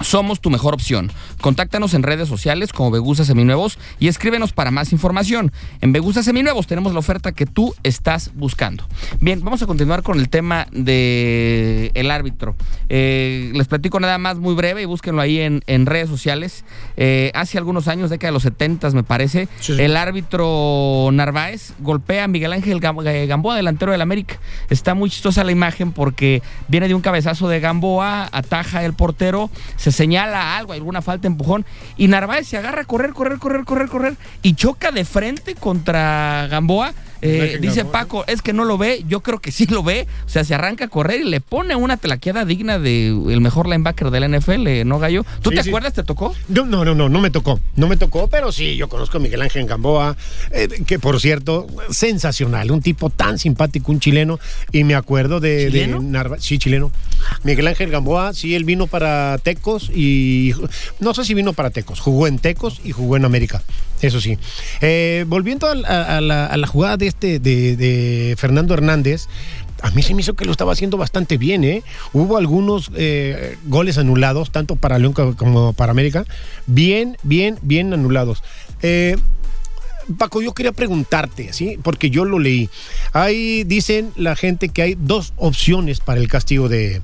Somos 0.00 0.40
tu 0.40 0.50
mejor 0.50 0.74
opción. 0.74 1.10
Contáctanos 1.40 1.94
en 1.94 2.02
redes 2.02 2.28
sociales 2.28 2.72
como 2.72 2.90
Begusa 2.90 3.24
Seminuevos 3.24 3.78
y 3.98 4.08
escríbenos 4.08 4.52
para 4.52 4.70
más 4.70 4.92
información. 4.92 5.52
En 5.80 5.92
Begusa 5.92 6.22
Seminuevos 6.22 6.66
tenemos 6.66 6.92
la 6.92 6.98
oferta 6.98 7.32
que 7.32 7.46
tú 7.46 7.74
estás 7.82 8.30
buscando. 8.34 8.86
Bien, 9.20 9.40
vamos 9.42 9.62
a 9.62 9.66
continuar 9.66 10.02
con 10.02 10.18
el 10.18 10.28
tema 10.28 10.66
del 10.72 11.90
el 11.94 12.10
árbitro. 12.10 12.54
Eh, 12.88 13.50
les 13.54 13.66
platico 13.68 13.98
nada 14.00 14.18
más 14.18 14.36
muy 14.38 14.54
breve 14.54 14.82
y 14.82 14.84
búsquenlo 14.84 15.20
ahí 15.20 15.40
en, 15.40 15.62
en 15.66 15.86
redes 15.86 16.08
sociales. 16.08 16.64
Eh, 16.96 17.30
hace 17.34 17.58
algunos 17.58 17.88
años, 17.88 18.10
década 18.10 18.28
de 18.28 18.34
los 18.34 18.42
70 18.42 18.84
me 18.90 19.02
parece, 19.02 19.48
Sí, 19.60 19.74
sí. 19.74 19.82
el 19.82 19.96
árbitro 19.96 21.08
Narváez 21.12 21.72
golpea 21.78 22.24
a 22.24 22.28
Miguel 22.28 22.52
Ángel 22.52 22.80
eh, 23.06 23.26
Gamboa, 23.26 23.56
delantero 23.56 23.92
del 23.92 24.00
América. 24.02 24.38
Está 24.68 24.94
muy 24.94 25.08
chistosa 25.10 25.44
la 25.44 25.52
imagen 25.52 25.92
porque 25.92 26.42
viene 26.68 26.88
de 26.88 26.94
un 26.94 27.00
cabezazo 27.00 27.48
de 27.48 27.60
Gamboa, 27.60 28.28
ataja 28.32 28.84
el 28.84 28.92
portero, 28.94 29.50
se 29.84 29.92
señala 29.92 30.56
algo, 30.56 30.72
alguna 30.72 31.02
falta, 31.02 31.26
empujón, 31.26 31.66
y 31.98 32.08
Narváez 32.08 32.48
se 32.48 32.56
agarra 32.56 32.80
a 32.80 32.84
correr, 32.86 33.12
correr, 33.12 33.38
correr, 33.38 33.64
correr, 33.66 33.88
correr, 33.88 34.16
y 34.40 34.54
choca 34.54 34.90
de 34.92 35.04
frente 35.04 35.54
contra 35.54 36.46
Gamboa. 36.50 36.94
Eh, 37.26 37.58
dice 37.60 37.76
Gamboa, 37.84 37.92
Paco, 37.92 38.24
es 38.26 38.42
que 38.42 38.52
no 38.52 38.64
lo 38.64 38.76
ve, 38.76 39.02
yo 39.08 39.20
creo 39.20 39.38
que 39.40 39.50
sí 39.50 39.64
lo 39.66 39.82
ve, 39.82 40.06
o 40.26 40.28
sea, 40.28 40.44
se 40.44 40.54
arranca 40.54 40.86
a 40.86 40.88
correr 40.88 41.20
y 41.20 41.24
le 41.24 41.40
pone 41.40 41.74
una 41.74 41.96
telaqueada 41.96 42.44
digna 42.44 42.78
del 42.78 43.40
mejor 43.40 43.66
linebacker 43.66 44.10
del 44.10 44.24
NFL, 44.38 44.66
eh, 44.66 44.84
¿no, 44.84 44.98
Gallo? 44.98 45.24
¿Tú 45.42 45.48
Sí, 45.50 45.56
te 45.56 45.62
sí. 45.62 45.68
acuerdas? 45.70 45.92
¿Te 45.94 46.02
tocó? 46.02 46.34
No, 46.48 46.66
no, 46.66 46.84
no, 46.84 46.94
no, 46.94 47.08
no 47.08 47.20
me 47.20 47.30
tocó. 47.30 47.60
No 47.76 47.88
me 47.88 47.96
tocó, 47.96 48.28
pero 48.28 48.52
sí, 48.52 48.76
yo 48.76 48.88
conozco 48.90 49.16
a 49.16 49.20
Miguel 49.20 49.40
Ángel 49.42 49.66
Gamboa, 49.66 50.16
eh, 50.50 50.68
que 50.86 50.98
por 50.98 51.18
cierto, 51.20 51.66
sensacional, 51.90 52.70
un 52.70 52.82
tipo 52.82 53.08
tan 53.10 53.38
simpático, 53.38 53.90
un 53.92 54.00
chileno. 54.00 54.38
Y 54.70 54.84
me 54.84 54.94
acuerdo 54.94 55.40
de, 55.40 55.70
de. 55.70 55.86
Narva- 55.88 56.38
sí, 56.40 56.58
chileno. 56.58 56.92
Miguel 57.42 57.66
Ángel 57.66 57.90
Gamboa, 57.90 58.32
sí, 58.34 58.54
él 58.54 58.64
vino 58.64 58.86
para 58.86 59.38
Tecos 59.38 59.90
y 59.94 60.52
no 61.00 61.14
sé 61.14 61.24
si 61.24 61.34
vino 61.34 61.52
para 61.52 61.70
Tecos, 61.70 62.00
jugó 62.00 62.26
en 62.26 62.38
Tecos 62.38 62.80
y 62.84 62.92
jugó 62.92 63.16
en 63.16 63.24
América. 63.24 63.62
Eso 64.00 64.20
sí. 64.20 64.38
Eh, 64.80 65.24
volviendo 65.26 65.66
a, 65.66 65.74
la, 66.20 66.66
jugada 66.66 66.96
de 66.96 67.06
este 67.06 67.38
de, 67.38 68.34
Fernando 68.38 68.74
Hernández, 68.74 69.26
a 69.82 69.90
mí 69.90 70.02
se 70.02 70.14
me 70.14 70.20
hizo 70.22 70.34
que 70.34 70.44
lo 70.44 70.52
estaba 70.52 70.72
haciendo 70.72 70.96
bastante 70.96 71.36
bien, 71.36 71.62
¿eh? 71.64 71.82
Hubo 72.12 72.36
algunos 72.36 72.90
eh, 72.96 73.56
goles 73.66 73.98
anulados, 73.98 74.50
tanto 74.50 74.76
para 74.76 74.98
León 74.98 75.12
co- 75.12 75.36
como 75.36 75.72
para 75.74 75.90
América. 75.92 76.24
Bien, 76.66 77.16
bien, 77.22 77.58
bien 77.62 77.92
anulados. 77.92 78.42
Eh, 78.82 79.16
Paco, 80.18 80.42
yo 80.42 80.52
quería 80.52 80.72
preguntarte, 80.72 81.52
¿sí? 81.52 81.78
Porque 81.82 82.10
yo 82.10 82.24
lo 82.24 82.38
leí. 82.38 82.68
Ahí 83.12 83.64
dicen 83.64 84.12
la 84.16 84.36
gente 84.36 84.68
que 84.68 84.82
hay 84.82 84.96
dos 84.98 85.32
opciones 85.36 86.00
para 86.00 86.20
el 86.20 86.28
castigo 86.28 86.68
de, 86.68 87.02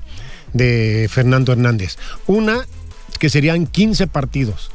Fernando 1.09 1.51
Hernández. 1.51 1.97
Una, 2.27 2.65
que 3.19 3.29
serían 3.29 3.67
15 3.67 4.07
partidos. 4.07 4.71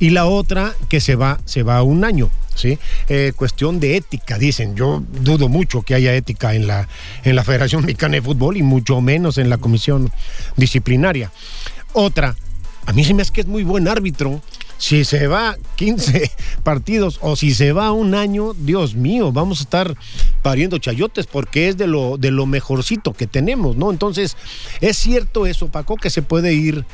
Y 0.00 0.10
la 0.10 0.26
otra, 0.26 0.74
que 0.88 1.00
se 1.00 1.14
va, 1.16 1.40
se 1.44 1.62
va 1.62 1.78
a 1.78 1.82
un 1.82 2.04
año. 2.04 2.30
¿sí? 2.54 2.78
Eh, 3.08 3.32
cuestión 3.34 3.80
de 3.80 3.96
ética, 3.96 4.38
dicen. 4.38 4.74
Yo 4.76 5.02
dudo 5.20 5.48
mucho 5.48 5.82
que 5.82 5.94
haya 5.94 6.14
ética 6.14 6.54
en 6.54 6.66
la, 6.66 6.88
en 7.24 7.36
la 7.36 7.44
Federación 7.44 7.82
Mexicana 7.82 8.14
de 8.14 8.22
Fútbol 8.22 8.56
y 8.56 8.62
mucho 8.62 9.00
menos 9.00 9.38
en 9.38 9.50
la 9.50 9.58
comisión 9.58 10.10
disciplinaria. 10.56 11.32
Otra, 11.92 12.36
a 12.86 12.92
mí 12.92 13.04
se 13.04 13.14
me 13.14 13.22
hace 13.22 13.32
que 13.32 13.40
es 13.40 13.46
muy 13.46 13.64
buen 13.64 13.88
árbitro. 13.88 14.42
Si 14.84 15.02
se 15.06 15.28
va 15.28 15.56
15 15.76 16.30
partidos 16.62 17.18
o 17.22 17.36
si 17.36 17.54
se 17.54 17.72
va 17.72 17.90
un 17.92 18.14
año, 18.14 18.52
Dios 18.52 18.94
mío, 18.94 19.32
vamos 19.32 19.60
a 19.60 19.62
estar 19.62 19.94
pariendo 20.42 20.76
chayotes 20.76 21.24
porque 21.26 21.68
es 21.70 21.78
de 21.78 21.86
lo, 21.86 22.18
de 22.18 22.30
lo 22.30 22.44
mejorcito 22.44 23.14
que 23.14 23.26
tenemos, 23.26 23.76
¿no? 23.76 23.90
Entonces, 23.90 24.36
¿es 24.82 24.98
cierto 24.98 25.46
eso, 25.46 25.68
Paco, 25.68 25.96
que 25.96 26.10
se 26.10 26.20
puede 26.20 26.52
ir? 26.52 26.84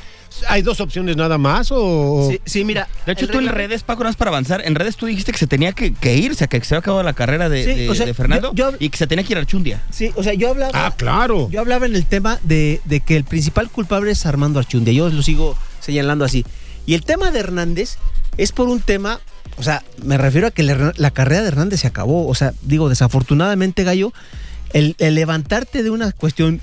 ¿Hay 0.49 0.63
dos 0.63 0.81
opciones 0.81 1.17
nada 1.17 1.37
más 1.37 1.71
o...? 1.73 2.29
Sí, 2.31 2.41
sí, 2.45 2.65
mira. 2.65 2.89
De 3.07 3.13
hecho, 3.15 3.27
tú 3.27 3.39
en 3.41 3.49
redes, 3.49 3.83
Paco, 3.83 4.05
nada 4.05 4.11
más 4.11 4.17
para 4.17 4.29
avanzar, 4.31 4.63
en 4.65 4.77
redes 4.77 4.97
tú 4.97 5.07
dijiste 5.07 5.33
que 5.33 5.39
se 5.39 5.49
tenía 5.49 5.73
que, 5.73 5.93
que 5.93 6.17
ir, 6.17 6.31
o 6.31 6.35
sea, 6.37 6.47
que 6.47 6.61
se 6.63 6.77
había 6.77 6.79
acabado 6.83 7.03
la 7.03 7.15
carrera 7.15 7.49
de, 7.49 7.65
Sí, 7.65 7.75
de- 7.81 7.91
o 7.91 7.95
sea, 7.97 8.07
de 8.07 8.15
Fernando 8.15 8.53
yo- 8.55 8.71
yo- 8.71 8.77
y 8.79 8.91
que 8.91 8.99
se 8.99 9.09
tenía 9.09 9.25
que 9.25 9.33
ir 9.33 9.39
a 9.39 9.41
Archundia. 9.41 9.83
Sí, 9.91 10.13
o 10.15 10.23
sea, 10.23 10.33
yo 10.35 10.51
hablaba. 10.51 10.71
Ah, 10.87 10.95
claro. 10.97 11.49
Yo 11.51 11.59
hablaba 11.59 11.87
en 11.87 11.97
el 11.97 12.07
tema 12.07 12.39
de, 12.45 12.81
de 12.85 13.01
que 13.01 13.17
el 13.17 13.25
principal 13.25 13.69
culpable 13.69 14.13
es 14.13 14.25
Armando 14.27 14.61
Archundia. 14.61 14.93
Yo 14.93 15.09
lo 15.09 15.23
sigo 15.25 15.57
señalando 15.81 16.25
así. 16.25 16.45
Y 16.91 16.95
el 16.95 17.05
tema 17.05 17.31
de 17.31 17.39
Hernández 17.39 17.99
es 18.37 18.51
por 18.51 18.67
un 18.67 18.81
tema. 18.81 19.21
O 19.59 19.63
sea, 19.63 19.85
me 20.03 20.19
refiero 20.19 20.49
a 20.49 20.51
que 20.51 20.65
la, 20.65 21.11
carrera 21.13 21.43
de 21.43 21.47
Hernández 21.47 21.83
se 21.83 21.87
acabó. 21.87 22.27
O 22.27 22.35
sea, 22.35 22.53
digo, 22.63 22.89
desafortunadamente, 22.89 23.85
Gallo, 23.85 24.13
el, 24.73 24.97
levantarte 24.99 25.85
de 25.85 25.91
una 25.91 26.11
cuestión 26.11 26.61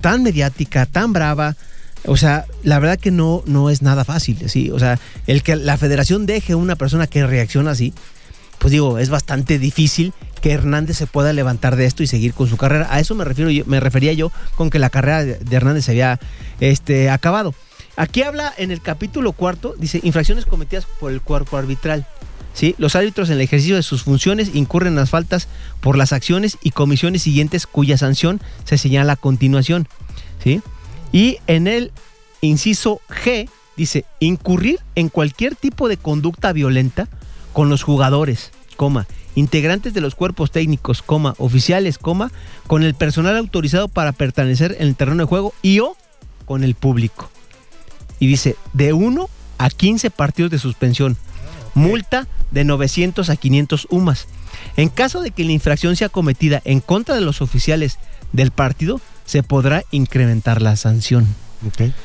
tan 0.00 0.22
mediática, 0.22 0.86
tan 0.86 1.12
brava. 1.12 1.56
O 2.04 2.16
sea, 2.16 2.44
la 2.62 2.78
verdad 2.78 2.96
que 2.96 3.10
no, 3.10 3.42
no 3.46 3.68
es 3.68 3.82
nada 3.82 4.04
fácil, 4.04 4.48
¿sí? 4.48 4.70
O 4.70 4.78
sea, 4.78 5.00
el 5.26 5.42
que 5.42 5.56
la 5.56 5.76
federación 5.76 6.26
deje 6.26 6.52
a 6.52 6.56
una 6.56 6.76
persona 6.76 7.08
que 7.08 7.26
reacciona 7.26 7.72
así, 7.72 7.92
pues 8.58 8.70
digo, 8.70 8.98
es 8.98 9.10
bastante 9.10 9.58
difícil 9.58 10.12
que 10.42 10.52
Hernández 10.52 10.96
se 10.96 11.08
pueda 11.08 11.32
levantar 11.32 11.74
de 11.74 11.86
esto 11.86 12.04
y 12.04 12.06
seguir 12.06 12.34
con 12.34 12.48
su 12.48 12.56
carrera. 12.56 12.86
A 12.88 13.00
eso 13.00 13.16
me 13.16 13.24
refiero 13.24 13.50
me 13.66 13.80
refería 13.80 14.12
yo 14.12 14.30
con 14.54 14.70
que 14.70 14.78
la 14.78 14.90
carrera 14.90 15.24
de 15.24 15.56
Hernández 15.56 15.86
se 15.86 15.90
había 15.90 16.20
este, 16.60 17.10
acabado. 17.10 17.52
Aquí 17.96 18.22
habla 18.22 18.52
en 18.58 18.70
el 18.70 18.82
capítulo 18.82 19.32
cuarto, 19.32 19.74
dice, 19.78 20.00
infracciones 20.02 20.44
cometidas 20.44 20.86
por 21.00 21.10
el 21.10 21.22
cuerpo 21.22 21.56
arbitral. 21.56 22.06
¿Sí? 22.52 22.74
Los 22.78 22.96
árbitros 22.96 23.28
en 23.28 23.36
el 23.36 23.42
ejercicio 23.42 23.76
de 23.76 23.82
sus 23.82 24.02
funciones 24.02 24.54
incurren 24.54 24.94
en 24.94 24.96
las 24.96 25.10
faltas 25.10 25.48
por 25.80 25.98
las 25.98 26.12
acciones 26.12 26.56
y 26.62 26.70
comisiones 26.70 27.22
siguientes 27.22 27.66
cuya 27.66 27.98
sanción 27.98 28.40
se 28.64 28.78
señala 28.78 29.14
a 29.14 29.16
continuación. 29.16 29.88
¿Sí? 30.42 30.62
Y 31.12 31.38
en 31.46 31.66
el 31.66 31.92
inciso 32.40 33.00
G 33.08 33.48
dice, 33.76 34.04
incurrir 34.20 34.80
en 34.94 35.08
cualquier 35.08 35.54
tipo 35.54 35.88
de 35.88 35.96
conducta 35.96 36.52
violenta 36.52 37.08
con 37.52 37.68
los 37.68 37.82
jugadores, 37.82 38.52
coma, 38.76 39.06
integrantes 39.34 39.94
de 39.94 40.00
los 40.00 40.14
cuerpos 40.14 40.50
técnicos, 40.50 41.02
coma, 41.02 41.34
oficiales, 41.38 41.98
coma, 41.98 42.32
con 42.66 42.82
el 42.82 42.94
personal 42.94 43.36
autorizado 43.36 43.88
para 43.88 44.12
pertenecer 44.12 44.76
en 44.78 44.88
el 44.88 44.96
terreno 44.96 45.24
de 45.24 45.28
juego 45.28 45.54
y 45.62 45.80
o 45.80 45.96
con 46.46 46.64
el 46.64 46.74
público. 46.74 47.30
Y 48.18 48.26
dice, 48.26 48.56
de 48.72 48.92
1 48.92 49.28
a 49.58 49.70
15 49.70 50.10
partidos 50.10 50.50
de 50.50 50.58
suspensión, 50.58 51.16
multa 51.74 52.26
de 52.50 52.64
900 52.64 53.28
a 53.30 53.36
500 53.36 53.86
UMAS. 53.90 54.26
En 54.76 54.88
caso 54.88 55.20
de 55.20 55.30
que 55.30 55.44
la 55.44 55.52
infracción 55.52 55.96
sea 55.96 56.08
cometida 56.08 56.62
en 56.64 56.80
contra 56.80 57.14
de 57.14 57.20
los 57.20 57.42
oficiales 57.42 57.98
del 58.32 58.50
partido, 58.50 59.00
se 59.24 59.42
podrá 59.42 59.82
incrementar 59.90 60.62
la 60.62 60.76
sanción. 60.76 61.26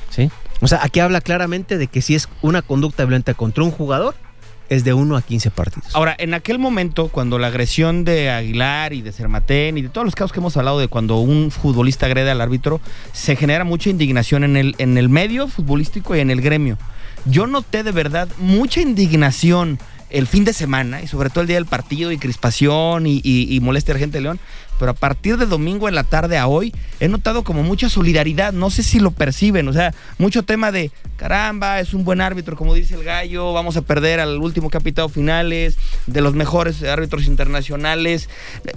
¿Sí? 0.10 0.30
O 0.62 0.68
sea, 0.68 0.80
aquí 0.84 1.00
habla 1.00 1.22
claramente 1.22 1.78
de 1.78 1.88
que 1.88 2.02
si 2.02 2.16
es 2.16 2.30
una 2.42 2.62
conducta 2.62 3.06
violenta 3.06 3.34
contra 3.34 3.64
un 3.64 3.72
jugador, 3.72 4.16
es 4.72 4.86
de 4.86 4.94
1 4.94 5.18
a 5.18 5.22
15 5.22 5.52
partidos. 5.52 5.94
Ahora, 5.94 6.16
en 6.18 6.34
aquel 6.34 6.58
momento, 6.58 7.10
cuando 7.10 7.38
la 7.38 7.48
agresión 7.48 8.06
de 8.06 8.30
Aguilar 8.30 8.94
y 8.94 9.02
de 9.02 9.12
Sermatén 9.12 9.78
y 9.78 9.82
de 9.82 9.90
todos 9.90 10.06
los 10.06 10.16
casos 10.16 10.32
que 10.32 10.40
hemos 10.40 10.56
hablado 10.56 10.80
de 10.80 10.88
cuando 10.88 11.18
un 11.18 11.52
futbolista 11.52 12.06
agrede 12.06 12.32
al 12.32 12.40
árbitro, 12.40 12.80
se 13.12 13.36
genera 13.36 13.66
mucha 13.66 13.90
indignación 13.90 14.46
en 14.46 14.56
el, 14.56 14.76
en 14.78 14.98
el 14.98 15.10
medio 15.10 15.50
futbolístico 15.50 16.16
y 16.16 16.22
en 16.22 16.32
el 16.32 16.40
gremio. 16.40 16.78
Yo 17.26 17.48
noté 17.48 17.84
de 17.84 17.92
verdad 17.92 18.30
mucha 18.38 18.80
indignación 18.80 19.78
el 20.10 20.26
fin 20.26 20.46
de 20.46 20.54
semana 20.54 21.02
y 21.02 21.08
sobre 21.08 21.30
todo 21.30 21.42
el 21.42 21.48
día 21.48 21.58
del 21.58 21.66
partido 21.66 22.14
y 22.14 22.18
crispación 22.18 23.08
y, 23.08 23.20
y, 23.26 23.54
y 23.54 23.60
molestia 23.60 23.94
a 23.94 23.96
la 23.96 24.00
gente 24.00 24.20
de 24.20 24.22
León. 24.22 24.40
Pero 24.82 24.94
a 24.94 24.96
partir 24.96 25.38
de 25.38 25.46
domingo 25.46 25.88
en 25.88 25.94
la 25.94 26.04
tarde 26.04 26.40
a 26.40 26.48
hoy 26.48 26.74
he 27.00 27.08
notado 27.08 27.44
como 27.44 27.62
mucha 27.62 27.88
solidaridad. 27.88 28.52
No 28.52 28.72
sé 28.72 28.82
si 28.82 29.00
lo 29.00 29.12
perciben. 29.12 29.68
O 29.68 29.74
sea, 29.74 29.94
mucho 30.18 30.42
tema 30.42 30.72
de 30.72 30.90
caramba, 31.18 31.80
es 31.80 31.94
un 31.94 32.04
buen 32.04 32.20
árbitro, 32.20 32.58
como 32.58 32.74
dice 32.74 32.96
el 32.96 33.04
gallo. 33.04 33.54
Vamos 33.54 33.78
a 33.78 33.84
perder 33.84 34.20
al 34.20 34.40
último 34.40 34.72
capitado 34.72 35.08
finales, 35.08 35.78
de 36.08 36.22
los 36.22 36.34
mejores 36.34 36.82
árbitros 36.82 37.28
internacionales. 37.28 38.28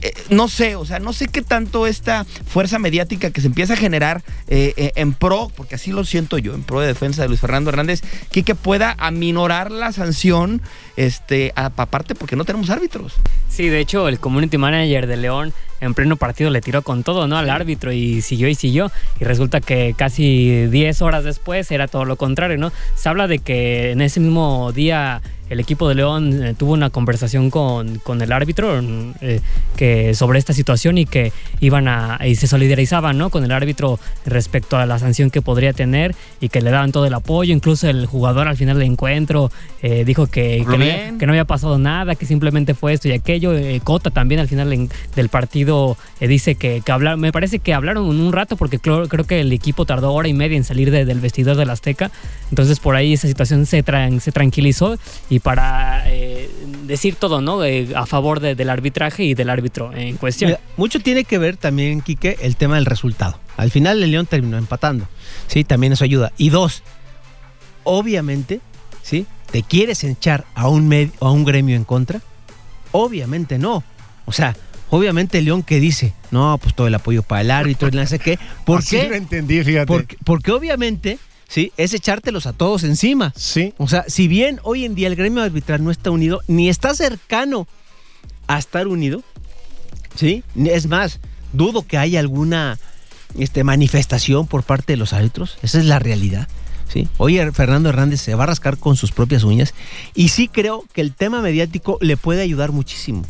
Eh, 0.02 0.12
no 0.28 0.48
sé, 0.48 0.76
o 0.76 0.84
sea, 0.84 0.98
no 0.98 1.14
sé 1.14 1.26
qué 1.28 1.40
tanto 1.40 1.86
esta 1.86 2.26
fuerza 2.46 2.78
mediática 2.78 3.30
que 3.30 3.40
se 3.40 3.46
empieza 3.46 3.72
a 3.72 3.76
generar 3.78 4.22
eh, 4.48 4.74
eh, 4.76 4.92
en 4.96 5.14
pro, 5.14 5.50
porque 5.56 5.76
así 5.76 5.90
lo 5.90 6.04
siento 6.04 6.36
yo, 6.36 6.52
en 6.52 6.64
pro 6.64 6.80
de 6.80 6.86
defensa 6.88 7.22
de 7.22 7.28
Luis 7.28 7.40
Fernando 7.40 7.70
Hernández, 7.70 8.02
que, 8.30 8.42
que 8.42 8.54
pueda 8.54 8.94
aminorar 8.98 9.70
la 9.70 9.90
sanción, 9.92 10.60
este, 10.98 11.54
aparte 11.56 12.14
porque 12.14 12.36
no 12.36 12.44
tenemos 12.44 12.68
árbitros. 12.68 13.14
Sí, 13.48 13.70
de 13.70 13.80
hecho, 13.80 14.06
el 14.08 14.20
community 14.20 14.58
manager 14.58 15.06
de 15.06 15.16
León 15.16 15.54
en 15.84 15.94
pleno 15.94 16.16
partido 16.16 16.50
le 16.50 16.60
tiró 16.60 16.82
con 16.82 17.02
todo, 17.02 17.26
¿no? 17.26 17.36
Al 17.38 17.50
árbitro 17.50 17.92
y 17.92 18.22
siguió 18.22 18.48
y 18.48 18.54
siguió. 18.54 18.90
Y 19.20 19.24
resulta 19.24 19.60
que 19.60 19.94
casi 19.96 20.66
10 20.66 21.02
horas 21.02 21.24
después 21.24 21.70
era 21.70 21.88
todo 21.88 22.04
lo 22.04 22.16
contrario, 22.16 22.58
¿no? 22.58 22.72
Se 22.94 23.08
habla 23.08 23.26
de 23.26 23.38
que 23.38 23.92
en 23.92 24.00
ese 24.00 24.20
mismo 24.20 24.72
día 24.72 25.22
el 25.50 25.60
equipo 25.60 25.88
de 25.88 25.94
León 25.94 26.42
eh, 26.42 26.54
tuvo 26.56 26.72
una 26.72 26.90
conversación 26.90 27.50
con, 27.50 27.98
con 27.98 28.22
el 28.22 28.32
árbitro 28.32 28.80
eh, 29.20 29.40
que 29.76 30.14
sobre 30.14 30.38
esta 30.38 30.52
situación 30.52 30.98
y 30.98 31.06
que 31.06 31.32
iban 31.60 31.88
a 31.88 32.18
y 32.26 32.34
se 32.36 32.46
solidarizaban 32.46 33.18
¿no? 33.18 33.30
con 33.30 33.44
el 33.44 33.52
árbitro 33.52 33.98
respecto 34.24 34.76
a 34.76 34.86
la 34.86 34.98
sanción 34.98 35.30
que 35.30 35.42
podría 35.42 35.72
tener 35.72 36.14
y 36.40 36.48
que 36.48 36.60
le 36.60 36.70
daban 36.70 36.92
todo 36.92 37.06
el 37.06 37.14
apoyo. 37.14 37.52
Incluso 37.52 37.88
el 37.88 38.06
jugador 38.06 38.48
al 38.48 38.56
final 38.56 38.78
del 38.78 38.90
encuentro 38.90 39.50
eh, 39.82 40.04
dijo 40.04 40.26
que, 40.26 40.64
que, 40.68 40.78
no, 40.78 41.18
que, 41.18 41.26
no, 41.26 41.32
había 41.32 41.44
pasado 41.44 41.78
nada, 41.78 42.14
que 42.14 42.26
simplemente 42.26 42.74
fue 42.74 42.92
esto 42.92 43.08
y 43.08 43.12
aquello. 43.12 43.52
Cota 43.82 44.10
también 44.10 44.40
al 44.40 44.48
final 44.48 44.88
del 45.14 45.28
partido 45.28 45.96
dice 46.20 46.54
que, 46.54 46.80
que 46.84 46.92
hablar, 46.92 47.16
me 47.16 47.32
parece 47.32 47.58
que 47.58 47.74
hablaron 47.74 48.04
un 48.04 48.32
rato 48.32 48.56
porque 48.56 48.78
creo, 48.78 49.08
creo, 49.08 49.24
que 49.24 49.40
el 49.40 49.52
equipo 49.52 49.84
tardó 49.84 50.12
hora 50.12 50.28
y 50.28 50.32
media 50.32 50.56
en 50.56 50.64
salir 50.64 50.90
de, 50.90 51.04
del 51.04 51.20
vestidor 51.20 51.56
del 51.56 51.70
Azteca. 51.70 52.10
Entonces 52.50 52.80
por 52.80 52.96
ahí 52.96 53.12
esa 53.12 53.28
situación 53.28 53.66
se, 53.66 53.82
tra 53.82 54.08
se 54.20 54.32
tranquilizó 54.32 54.96
y 55.28 55.33
para 55.40 56.04
eh, 56.10 56.50
decir 56.84 57.16
todo, 57.16 57.40
¿no? 57.40 57.60
a 57.94 58.06
favor 58.06 58.40
de, 58.40 58.54
del 58.54 58.70
arbitraje 58.70 59.24
y 59.24 59.34
del 59.34 59.50
árbitro 59.50 59.92
en 59.94 60.16
cuestión. 60.16 60.50
Mira, 60.50 60.60
mucho 60.76 61.00
tiene 61.00 61.24
que 61.24 61.38
ver 61.38 61.56
también, 61.56 62.00
Quique, 62.00 62.38
el 62.42 62.56
tema 62.56 62.76
del 62.76 62.86
resultado. 62.86 63.38
Al 63.56 63.70
final 63.70 64.02
el 64.02 64.10
León 64.10 64.26
terminó 64.26 64.58
empatando. 64.58 65.06
Sí, 65.46 65.64
también 65.64 65.92
eso 65.92 66.04
ayuda. 66.04 66.32
Y 66.36 66.50
dos, 66.50 66.82
obviamente, 67.84 68.60
¿sí? 69.02 69.26
¿Te 69.50 69.62
quieres 69.62 70.02
echar 70.04 70.44
a 70.54 70.68
un, 70.68 70.88
medio, 70.88 71.12
a 71.20 71.30
un 71.30 71.44
gremio 71.44 71.76
en 71.76 71.84
contra? 71.84 72.20
Obviamente 72.92 73.58
no. 73.58 73.84
O 74.26 74.32
sea, 74.32 74.56
obviamente 74.90 75.40
León 75.42 75.62
que 75.62 75.80
dice, 75.80 76.12
no, 76.30 76.58
pues 76.58 76.74
todo 76.74 76.86
el 76.86 76.94
apoyo 76.94 77.22
para 77.22 77.42
el 77.42 77.50
árbitro, 77.50 77.90
no 77.92 78.04
sé 78.06 78.18
qué. 78.18 78.38
¿Por 78.64 78.80
Así 78.80 78.96
qué? 78.96 79.08
lo 79.08 79.14
entendí, 79.14 79.62
fíjate. 79.62 79.86
Porque, 79.86 80.16
porque 80.24 80.50
obviamente 80.50 81.18
¿sí? 81.54 81.72
Es 81.76 81.94
echártelos 81.94 82.46
a 82.46 82.52
todos 82.52 82.82
encima. 82.82 83.32
Sí. 83.36 83.74
O 83.78 83.86
sea, 83.86 84.04
si 84.08 84.26
bien 84.26 84.58
hoy 84.64 84.84
en 84.84 84.96
día 84.96 85.06
el 85.06 85.14
gremio 85.14 85.40
arbitral 85.40 85.84
no 85.84 85.92
está 85.92 86.10
unido, 86.10 86.40
ni 86.48 86.68
está 86.68 86.94
cercano 86.94 87.68
a 88.48 88.58
estar 88.58 88.88
unido, 88.88 89.22
¿sí? 90.16 90.42
Es 90.56 90.88
más, 90.88 91.20
dudo 91.52 91.86
que 91.86 91.96
haya 91.96 92.18
alguna 92.18 92.76
este, 93.38 93.62
manifestación 93.62 94.48
por 94.48 94.64
parte 94.64 94.94
de 94.94 94.96
los 94.96 95.12
árbitros. 95.12 95.56
Esa 95.62 95.78
es 95.78 95.84
la 95.84 96.00
realidad. 96.00 96.48
¿sí? 96.88 97.06
Hoy 97.18 97.38
Fernando 97.52 97.88
Hernández 97.88 98.20
se 98.20 98.34
va 98.34 98.42
a 98.42 98.48
rascar 98.48 98.76
con 98.76 98.96
sus 98.96 99.12
propias 99.12 99.44
uñas 99.44 99.74
y 100.12 100.30
sí 100.30 100.48
creo 100.48 100.84
que 100.92 101.02
el 101.02 101.14
tema 101.14 101.40
mediático 101.40 101.98
le 102.00 102.16
puede 102.16 102.42
ayudar 102.42 102.72
muchísimo. 102.72 103.22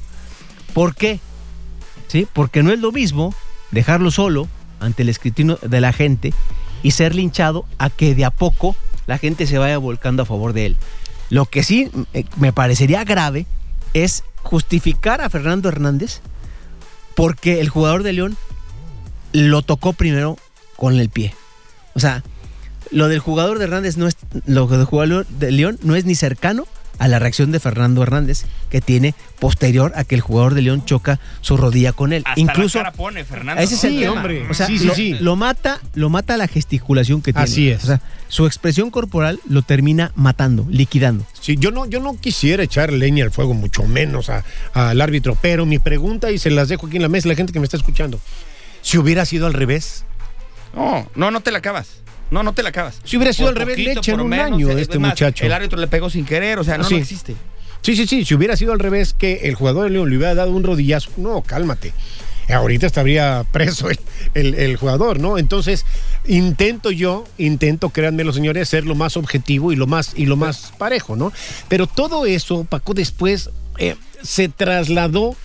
¿Por 0.73 0.95
qué? 0.95 1.21
¿Sí? 2.09 2.27
Porque 2.33 2.63
no 2.63 2.73
es 2.73 2.79
lo 2.79 2.91
mismo 2.91 3.35
dejarlo 3.71 4.11
solo 4.11 4.49
ante 4.81 5.03
el 5.03 5.11
escrutinio 5.11 5.59
de 5.61 5.81
la 5.83 5.93
gente 5.93 6.33
y 6.85 6.93
ser 6.93 7.17
linchado 7.17 7.65
a 7.79 7.91
que 7.91 8.15
de 8.15 8.25
a 8.25 8.31
poco 8.31 8.77
la 9.07 9.19
gente 9.19 9.49
se 9.49 9.59
vaya 9.59 9.79
volcando 9.79 10.23
a 10.23 10.27
favor 10.27 10.53
de 10.53 10.67
él. 10.67 10.77
Lo 11.31 11.47
que 11.47 11.65
sí 11.65 11.91
eh, 12.13 12.25
me 12.37 12.53
parecería 12.53 13.03
grave 13.03 13.47
es 13.95 14.23
justificar 14.43 15.23
a 15.23 15.31
Fernando 15.31 15.69
Hernández 15.69 16.21
porque 17.17 17.61
el 17.61 17.71
jugador 17.71 18.03
de 18.03 18.13
León 18.13 18.37
lo 19.33 19.63
tocó 19.63 19.95
primero 19.95 20.37
con 20.77 21.01
el 21.01 21.09
pie. 21.09 21.35
O 21.95 22.01
sea, 22.01 22.23
lo 22.91 23.09
del 23.09 23.19
jugador 23.19 23.59
de 23.59 23.65
Hernández 23.65 23.97
no 23.97 24.07
es 24.07 24.17
lo 24.45 24.67
del 24.67 24.85
jugador 24.85 25.27
de 25.27 25.51
León 25.53 25.79
no 25.83 25.97
es 25.97 26.05
ni 26.05 26.15
cercano 26.15 26.67
a 26.99 27.09
la 27.09 27.19
reacción 27.19 27.51
de 27.53 27.61
Fernando 27.61 28.03
Hernández 28.03 28.45
que 28.71 28.81
tiene 28.81 29.15
posterior 29.41 29.93
a 29.97 30.05
que 30.05 30.15
el 30.15 30.21
jugador 30.21 30.55
de 30.55 30.63
León 30.63 30.85
choca 30.85 31.19
su 31.41 31.57
rodilla 31.57 31.93
con 31.93 32.13
él. 32.13 32.23
Hasta 32.27 32.41
Incluso 32.41 32.79
la 32.79 32.85
cara 32.85 32.97
pone 32.97 33.25
Fernando. 33.25 33.63
ese 33.63 33.75
es 33.75 33.81
Sí, 33.81 33.87
el 33.89 34.01
tema. 34.01 34.13
hombre. 34.13 34.47
O 34.49 34.55
sea, 34.55 34.67
Sí, 34.67 34.79
sí, 34.79 34.87
lo, 34.87 34.95
sí. 34.95 35.15
lo 35.21 35.37
mata, 35.37 35.81
lo 35.95 36.09
mata 36.11 36.37
la 36.37 36.49
gesticulación 36.49 37.21
que 37.23 37.33
tiene. 37.33 37.45
Así 37.45 37.69
es. 37.71 37.85
O 37.85 37.87
sea, 37.89 38.01
su 38.29 38.47
expresión 38.47 38.91
corporal 38.91 39.41
lo 39.49 39.63
termina 39.63 40.13
matando, 40.15 40.67
liquidando. 40.71 41.27
Sí, 41.41 41.57
yo 41.59 41.71
no, 41.71 41.87
yo 41.87 42.01
no 42.01 42.17
quisiera 42.19 42.63
echar 42.63 42.93
leña 42.93 43.25
al 43.25 43.31
fuego, 43.31 43.55
mucho 43.55 43.85
menos 43.85 44.29
a- 44.31 44.45
al 44.73 45.01
árbitro, 45.01 45.37
pero 45.41 45.67
mi 45.67 45.79
pregunta, 45.79 46.31
y 46.31 46.39
se 46.39 46.51
las 46.51 46.69
dejo 46.69 46.87
aquí 46.87 46.97
en 46.97 47.03
la 47.03 47.09
mesa, 47.09 47.29
la 47.29 47.35
gente 47.35 47.53
que 47.53 47.61
me 47.61 47.65
está 47.65 47.77
escuchando, 47.77 48.19
si 48.83 48.99
hubiera 48.99 49.25
sido 49.25 49.47
al 49.47 49.53
revés, 49.53 50.05
No, 50.75 51.09
no, 51.15 51.31
no 51.31 51.41
te 51.41 51.53
la 51.53 51.59
acabas. 51.59 51.99
No, 52.31 52.43
no 52.43 52.53
te 52.53 52.63
la 52.63 52.71
acabas. 52.71 53.01
si 53.05 53.17
hubiera 53.17 53.33
sido 53.33 53.49
Por 53.53 53.61
al 53.63 53.67
revés, 53.69 53.79
le 53.85 53.93
echan 53.93 54.21
un 54.21 54.29
menos, 54.29 54.47
año 54.47 54.69
a 54.69 54.73
es 54.73 54.79
este 54.79 54.99
más, 54.99 55.11
muchacho. 55.13 55.45
El 55.45 55.53
árbitro 55.53 55.79
le 55.79 55.87
pegó 55.87 56.11
sin 56.11 56.25
querer, 56.25 56.59
o 56.59 56.65
sea, 56.65 56.79
no, 56.79 56.85
Sí. 56.85 56.95
no 56.95 57.01
existe. 57.01 57.35
Sí, 57.83 57.95
sí, 57.97 58.07
sí, 58.07 58.25
si 58.25 58.35
hubiera 58.35 58.57
sido 58.57 58.73
al 58.73 58.79
revés 58.79 59.15
que 59.17 59.41
el 59.45 59.55
jugador 59.55 59.85
de 59.85 59.91
León 59.91 60.09
le 60.11 60.17
hubiera 60.17 60.35
dado 60.35 60.51
un 60.53 60.65
rodillazo, 60.65 61.11
no, 61.19 61.43
cálmate. 61.43 61.93
Ahorita 62.49 62.87
estaría 62.87 63.45
preso 63.53 63.89
el, 63.91 63.99
el- 64.35 64.55
el 64.55 64.77
jugador, 64.77 65.19
¿no? 65.21 65.39
Entonces, 65.39 65.85
intento 66.27 66.91
yo, 66.91 67.25
intento, 67.39 67.91
créanme 67.91 68.25
los 68.25 68.35
señores, 68.35 68.69
ser 68.69 68.85
lo 68.85 68.95
más 68.95 69.17
objetivo 69.17 69.73
y 69.73 69.77
lo 69.77 69.87
más, 69.87 70.13
y 70.17 70.27
lo 70.27 70.37
más 70.37 70.73
parejo, 70.79 71.17
¿no? 71.17 71.33
Pero 71.69 71.87
todo 71.87 72.27
eso, 72.27 72.65
Paco, 72.65 72.93
después 72.95 73.51
eh, 73.79 73.97
se 74.23 74.49
trasladó 74.49 75.37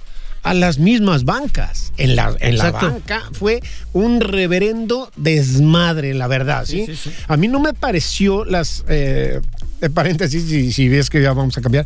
a 0.43 0.53
las 0.53 0.77
mismas 0.79 1.25
bancas. 1.25 1.91
En 1.97 2.15
la, 2.15 2.35
en 2.39 2.57
la 2.57 2.71
banca 2.71 3.23
fue 3.33 3.61
un 3.93 4.21
reverendo 4.21 5.11
desmadre, 5.15 6.13
la 6.13 6.27
verdad, 6.27 6.65
¿sí? 6.65 6.85
Sí, 6.85 6.95
sí. 6.95 7.11
A 7.27 7.35
mí 7.37 7.47
no 7.47 7.59
me 7.59 7.73
pareció 7.73 8.45
las, 8.45 8.83
eh, 8.87 9.41
de 9.81 9.89
paréntesis, 9.89 10.45
si, 10.47 10.71
si 10.71 10.87
ves 10.89 11.09
que 11.09 11.21
ya 11.21 11.33
vamos 11.33 11.57
a 11.57 11.61
cambiar, 11.61 11.85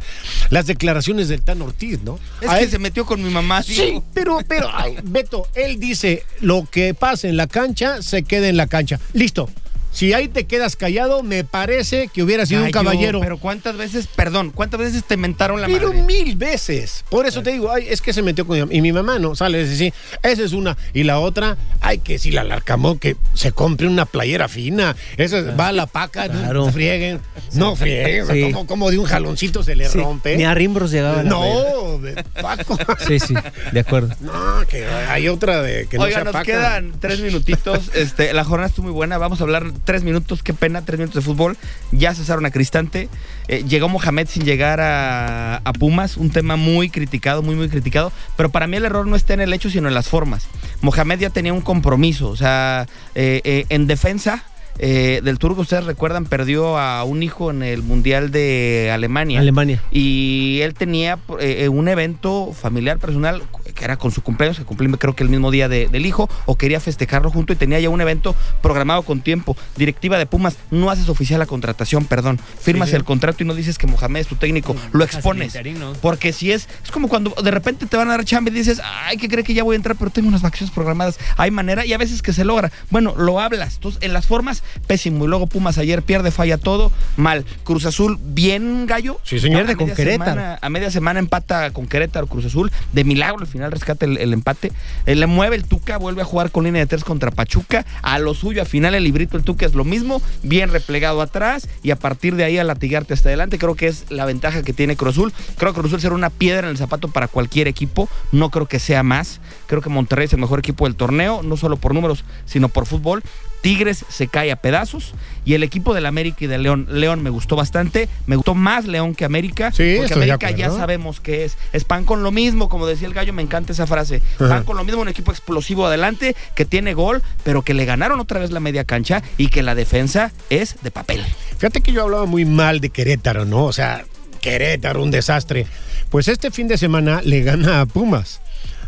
las 0.50 0.68
declaraciones 0.68 1.28
del 1.30 1.42
Tan 1.42 1.62
Ortiz, 1.62 2.00
¿no? 2.04 2.20
Es 2.42 2.50
A 2.50 2.58
que 2.58 2.64
él- 2.66 2.70
se 2.70 2.80
metió 2.80 3.06
con 3.06 3.24
mi 3.24 3.30
mamá. 3.30 3.64
Sí, 3.64 3.74
digo. 3.74 4.04
pero, 4.14 4.40
pero, 4.48 4.70
ay, 4.74 4.98
Beto, 5.04 5.48
él 5.56 5.80
dice, 5.80 6.24
lo 6.42 6.68
que 6.70 6.94
pasa 6.94 7.28
en 7.28 7.38
la 7.38 7.48
cancha, 7.48 8.02
se 8.02 8.24
queda 8.24 8.48
en 8.50 8.58
la 8.58 8.68
cancha. 8.68 9.00
Listo. 9.14 9.50
Si 9.94 10.12
ahí 10.14 10.28
te 10.28 10.46
quedas 10.46 10.76
callado, 10.76 11.22
me 11.24 11.44
parece 11.44 12.08
que 12.08 12.24
hubiera 12.24 12.46
sido 12.48 12.64
un 12.64 12.72
caballero. 12.72 13.20
Pero 13.20 13.38
cuántas 13.38 13.78
veces, 13.78 14.08
perdón, 14.08 14.50
cuántas 14.50 14.80
veces 14.80 15.04
te 15.04 15.18
mentaron 15.18 15.62
la 15.62 15.68
Pero 15.68 15.90
madre. 15.90 16.02
mil 16.04 16.36
veces. 16.36 17.06
Por 17.10 17.28
eso 17.28 17.44
te 17.44 17.52
digo, 17.52 17.72
ay, 17.72 17.86
es 17.90 18.02
que 18.02 18.12
se 18.12 18.24
metió 18.24 18.46
con 18.48 18.56
mi 18.56 18.62
mamá. 18.62 18.74
Y 18.74 18.82
mi 18.82 18.92
mamá 18.92 19.20
no 19.20 19.36
sale 19.36 19.60
a 19.60 19.62
decir, 19.66 19.94
esa 20.24 20.42
es 20.44 20.52
una. 20.54 20.76
Y 20.94 21.04
la 21.04 21.20
otra, 21.20 21.58
ay, 21.80 22.00
que 22.00 22.18
si 22.18 22.32
la 22.32 22.44
larcamón, 22.44 22.98
que 22.98 23.16
se 23.36 23.52
compre 23.52 23.88
una 23.88 24.06
playera 24.06 24.48
fina. 24.48 24.96
Esa 25.18 25.38
es- 25.40 25.60
va 25.60 25.68
a 25.68 25.72
la 25.72 25.86
paca, 25.86 26.28
no 26.28 26.72
frieguen. 26.72 27.20
No 27.54 27.76
frieguen. 27.76 28.26
Sí. 28.28 28.42
como, 28.52 28.66
como 28.66 28.90
de 28.90 28.98
un 28.98 29.06
jaloncito 29.06 29.62
se 29.62 29.76
le 29.76 29.88
Sí, 29.90 30.00
rompe. 30.00 30.36
Ni 30.38 30.44
a 30.44 30.56
Rimbros 30.56 30.90
llegaba 30.90 31.18
la 31.18 31.30
no, 31.30 32.00
de- 32.00 32.24
Paco. 32.42 32.78
Sí, 33.08 33.20
sí, 33.20 33.36
de 33.72 33.80
acuerdo. 33.80 34.16
No, 34.22 34.66
que 34.68 34.86
hay 34.86 35.28
otra 35.30 35.62
de 35.62 35.86
que 35.88 35.98
no 35.98 36.06
Oiga, 36.06 36.16
sea 36.16 36.24
nos 36.24 36.34
paca. 36.34 36.46
quedan 36.46 36.94
tres 37.00 37.20
minutitos. 37.20 37.92
Este, 37.94 38.34
la 38.34 38.44
jornada 38.44 38.70
estuvo 38.70 38.86
muy 38.88 38.94
buena. 38.94 39.18
Vamos 39.20 39.40
a 39.40 39.44
hablar 39.44 39.72
tres 39.84 40.04
minutos. 40.04 40.44
Qué 40.44 40.54
pena, 40.54 40.84
tres 40.84 41.00
minutos 41.00 41.24
de 41.24 41.30
fútbol. 41.30 41.58
Ya 41.92 42.14
cesaron 42.14 42.46
a 42.46 42.52
Cristante. 42.52 43.10
Eh, 43.48 43.64
llegó 43.68 43.90
Mohamed 43.90 44.28
sin 44.28 44.44
llegar 44.46 44.80
a, 44.80 45.58
a 45.58 45.74
Pumas. 45.74 46.18
Un 46.18 46.30
tema 46.30 46.56
muy 46.56 46.90
criticado, 46.90 47.42
muy, 47.42 47.56
muy 47.56 47.70
criticado. 47.70 48.12
Pero 48.38 48.50
para 48.50 48.68
mí 48.68 48.78
el 48.78 48.86
error 48.86 49.06
no 49.08 49.16
está 49.16 49.34
en 49.34 49.42
el 49.42 49.54
hecho, 49.54 49.70
sino 49.70 49.88
en 49.88 49.94
las 49.94 50.08
formas. 50.08 50.48
Mohamed 50.82 51.20
ya 51.20 51.30
tenía 51.30 51.54
un 51.54 51.62
compromiso. 51.62 52.30
O 52.30 52.36
sea, 52.36 52.88
eh, 53.16 53.42
eh, 53.44 53.66
en 53.70 53.88
defensa. 53.88 54.44
eh, 54.80 55.22
del 55.24 55.38
turco, 55.38 55.62
ustedes 55.62 55.86
recuerdan, 55.86 56.26
perdió 56.26 56.78
a 56.78 57.04
un 57.04 57.24
hijo 57.24 57.52
en 57.52 57.64
el 57.64 57.84
Mundial 57.84 58.32
de 58.32 58.90
Alemania. 58.92 59.40
Alemania. 59.40 59.82
Y 59.92 60.60
él 60.62 60.74
tenía 60.74 61.20
eh, 61.40 61.70
un 61.70 61.88
evento 61.88 62.54
familiar 62.54 62.98
personal 62.98 63.44
que 63.74 63.86
era 63.86 63.98
con 63.98 64.12
su 64.12 64.22
cumpleaños, 64.22 64.58
que 64.58 64.66
cumplía 64.66 64.84
creo 64.98 65.16
que 65.16 65.24
el 65.24 65.30
mismo 65.30 65.50
día 65.52 65.68
de- 65.70 65.88
del 65.88 66.06
hijo, 66.06 66.30
o 66.46 66.58
quería 66.58 66.80
festejarlo 66.80 67.30
junto 67.32 67.54
y 67.54 67.56
tenía 67.56 67.80
ya 67.80 67.90
un 67.90 68.02
evento 68.02 68.36
programado 68.62 69.02
con 69.04 69.22
tiempo. 69.22 69.56
Directiva 69.78 70.18
de 70.18 70.26
Pumas, 70.26 70.58
no 70.72 70.90
haces 70.90 71.10
oficial 71.10 71.40
la 71.40 71.46
contratación, 71.46 72.06
perdón. 72.06 72.40
Firmas 72.60 72.90
Sí. 72.90 72.96
el 72.96 73.04
contrato 73.04 73.44
y 73.44 73.46
no 73.48 73.56
dices 73.56 73.78
que 73.78 73.88
Mohamed 73.88 74.22
es 74.22 74.28
tu 74.28 74.36
técnico, 74.36 74.76
lo 74.92 75.04
expones. 75.04 75.58
Porque 76.02 76.34
si 76.34 76.52
es, 76.52 76.68
es 76.84 76.92
como 76.92 77.08
cuando 77.08 77.34
de 77.42 77.52
repente 77.52 77.86
te 77.86 77.98
van 77.98 78.08
a 78.10 78.12
dar 78.12 78.26
chamba 78.26 78.52
y 78.52 78.54
dices, 78.54 78.82
ay, 79.06 79.18
que 79.18 79.28
cree 79.30 79.44
que 79.44 79.54
ya 79.54 79.64
voy 79.64 79.74
a 79.74 79.78
entrar, 79.78 79.96
pero 79.98 80.12
tengo 80.12 80.28
unas 80.28 80.42
vacaciones 80.42 80.74
programadas. 80.74 81.18
Hay 81.38 81.52
manera 81.52 81.86
y 81.86 81.94
a 81.94 81.98
veces 81.98 82.22
que 82.22 82.34
se 82.34 82.44
logra. 82.46 82.72
Bueno, 82.90 83.16
lo 83.18 83.40
hablas. 83.40 83.76
Entonces, 83.76 84.02
en 84.04 84.14
las 84.14 84.26
formas, 84.28 84.64
pésimo. 84.88 85.26
Y 85.26 85.28
luego 85.28 85.48
Pumas 85.48 85.78
ayer 85.78 86.02
pierde, 86.04 86.32
falla 86.32 86.58
todo, 86.58 86.92
mal. 87.18 87.46
Cruz 87.64 87.86
Azul, 87.86 88.18
bien 88.22 88.86
gallo. 88.86 89.20
Sí, 89.24 89.40
señor. 89.40 89.62
Pierde 89.62 89.76
con 89.78 89.92
Querétaro. 89.92 90.32
semana- 90.32 90.60
a 90.62 90.70
media 90.70 90.92
semana 90.92 91.20
empata 91.20 91.72
con 91.72 91.88
Querétaro 91.88 92.28
Cruz 92.28 92.46
Azul. 92.46 92.72
De 92.92 93.04
milagro 93.04 93.40
al 93.42 93.48
final 93.48 93.63
rescata 93.70 94.06
el, 94.06 94.34
empate. 94.34 94.72
Eh, 95.06 95.16
le 95.16 95.28
mueve 95.28 95.56
el 95.56 95.66
Tuca, 95.66 95.98
vuelve 95.98 96.22
a 96.22 96.26
jugar 96.26 96.52
con 96.52 96.64
línea 96.64 96.82
de 96.82 96.88
tres 96.88 97.04
contra 97.04 97.32
Pachuca. 97.32 97.86
A 98.02 98.20
lo 98.20 98.34
suyo, 98.34 98.62
al 98.62 98.68
final 98.68 98.96
el 98.96 99.04
librito 99.04 99.38
el 99.38 99.44
Tuca 99.44 99.66
es 99.66 99.74
lo 99.74 99.84
mismo. 99.84 100.22
Bien 100.44 100.70
replegado 100.70 101.22
atrás 101.22 101.68
y 101.82 101.92
a 101.92 101.96
partir 101.96 102.36
de 102.36 102.44
ahí 102.44 102.58
a 102.58 102.64
latigarte 102.64 103.14
hasta 103.14 103.30
adelante. 103.30 103.58
Creo 103.58 103.76
que 103.76 103.88
es 103.88 104.06
la 104.10 104.26
ventaja 104.26 104.64
que 104.64 104.74
tiene 104.74 104.96
Cruz 104.96 105.14
Azul. 105.16 105.34
Creo 105.58 105.74
que 105.74 105.80
Cruz 105.80 105.92
Azul 105.92 106.02
será 106.02 106.16
una 106.16 106.30
piedra 106.30 106.68
en 106.68 106.72
el 106.72 106.78
zapato 106.78 107.08
para 107.08 107.28
cualquier 107.28 107.68
equipo. 107.68 108.10
No 108.32 108.50
creo 108.50 108.68
que 108.68 108.80
sea 108.80 109.04
más. 109.04 109.40
Creo 109.68 109.82
que 109.82 109.90
Monterrey 109.90 110.26
es 110.26 110.34
el 110.34 110.40
mejor 110.40 110.60
equipo 110.60 110.86
del 110.86 110.96
torneo, 110.96 111.42
no 111.44 111.58
solo 111.58 111.78
por 111.78 111.94
números, 111.94 112.24
sino 112.46 112.70
por 112.70 112.86
fútbol. 112.86 113.24
Tigres 113.64 114.06
se 114.10 114.28
cae 114.28 114.52
a 114.52 114.58
pedazos 114.58 115.14
y 115.46 115.54
el 115.54 115.64
equipo 115.64 115.94
del 115.94 116.06
América 116.06 116.40
y 116.42 116.48
de 116.48 116.58
León, 116.58 116.86
León 116.92 117.24
me 117.24 117.30
gustó 117.30 117.56
bastante, 117.56 118.10
me 118.28 118.36
gustó 118.36 118.56
más 118.56 118.86
León 118.86 119.16
que 119.16 119.24
América, 119.24 119.72
Sí, 119.72 119.96
porque 119.98 120.14
América 120.14 120.52
ya 120.52 120.70
sabemos 120.70 121.22
que 121.22 121.46
es, 121.46 121.58
es 121.72 121.86
pan 121.86 122.04
con 122.04 122.24
lo 122.24 122.32
mismo, 122.32 122.68
como 122.68 122.86
decía 122.86 123.08
el 123.08 123.14
gallo, 123.14 123.32
me 123.32 123.42
encanta 123.42 123.72
esa 123.72 123.88
frase, 123.88 124.22
Ajá. 124.36 124.50
pan 124.50 124.64
con 124.66 124.76
lo 124.76 124.84
mismo, 124.84 125.02
un 125.02 125.08
equipo 125.08 125.32
explosivo 125.32 125.88
adelante, 125.88 126.36
que 126.56 126.66
tiene 126.66 126.94
gol, 126.94 127.24
pero 127.46 127.62
que 127.62 127.74
le 127.74 127.86
ganaron 127.86 128.20
otra 128.20 128.42
vez 128.42 128.52
la 128.52 128.60
media 128.60 128.84
cancha 128.84 129.24
y 129.38 129.48
que 129.48 129.64
la 129.64 129.76
defensa 129.76 130.34
es 130.50 130.76
de 130.82 130.92
papel. 130.92 131.24
Fíjate 131.58 131.80
que 131.80 131.94
yo 131.94 132.04
hablaba 132.04 132.26
muy 132.26 132.44
mal 132.44 132.82
de 132.82 132.90
Querétaro, 132.90 133.46
¿no? 133.46 133.64
O 133.64 133.72
sea, 133.72 134.04
Querétaro, 134.42 135.02
un 135.02 135.10
desastre. 135.10 135.68
Pues 136.10 136.28
este 136.28 136.52
fin 136.52 136.68
de 136.68 136.78
semana 136.78 137.22
le 137.24 137.42
gana 137.44 137.80
a 137.80 137.86
Pumas. 137.86 138.42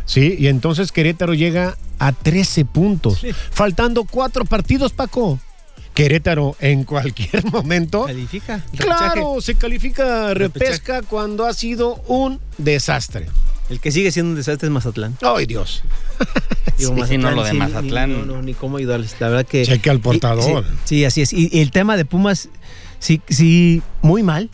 Sí, 0.06 0.36
y 0.38 0.46
entonces 0.46 0.92
Querétaro 0.92 1.34
llega 1.34 1.76
a 1.98 2.12
13 2.12 2.64
puntos, 2.64 3.20
faltando 3.50 4.04
cuatro 4.04 4.44
partidos, 4.44 4.92
Paco. 4.92 5.38
Querétaro 5.94 6.56
en 6.60 6.84
cualquier 6.84 7.44
momento. 7.52 8.04
Califica. 8.04 8.62
Claro, 8.76 9.40
se 9.40 9.54
califica 9.54 10.32
repesca 10.34 11.02
cuando 11.02 11.46
ha 11.46 11.54
sido 11.54 11.96
un 12.06 12.38
desastre. 12.58 13.26
El 13.70 13.80
que 13.80 13.90
sigue 13.90 14.12
siendo 14.12 14.30
un 14.30 14.36
desastre 14.36 14.68
es 14.68 14.72
Mazatlán. 14.72 15.16
Ay, 15.22 15.46
Dios. 15.46 15.82
Digo, 16.78 17.04
Sí, 17.06 17.16
no, 17.18 17.30
lo 17.30 17.42
de 17.42 17.54
Mazatlán. 17.54 18.10
Ni, 18.12 18.18
no, 18.18 18.26
no, 18.26 18.42
ni 18.42 18.52
cómo 18.54 18.76
ayudarles. 18.76 19.16
La 19.18 19.28
verdad 19.30 19.46
que. 19.46 19.64
Cheque 19.64 19.88
al 19.90 20.00
portador. 20.00 20.64
Y- 20.64 20.68
Sí, 20.70 20.76
sí, 20.84 21.04
así 21.04 21.22
es. 21.22 21.32
Y, 21.32 21.48
y 21.50 21.60
el 21.62 21.70
tema 21.70 21.96
de 21.96 22.04
Pumas, 22.04 22.48
sí, 23.00 23.20
sí, 23.28 23.82
muy 24.02 24.22
mal. 24.22 24.50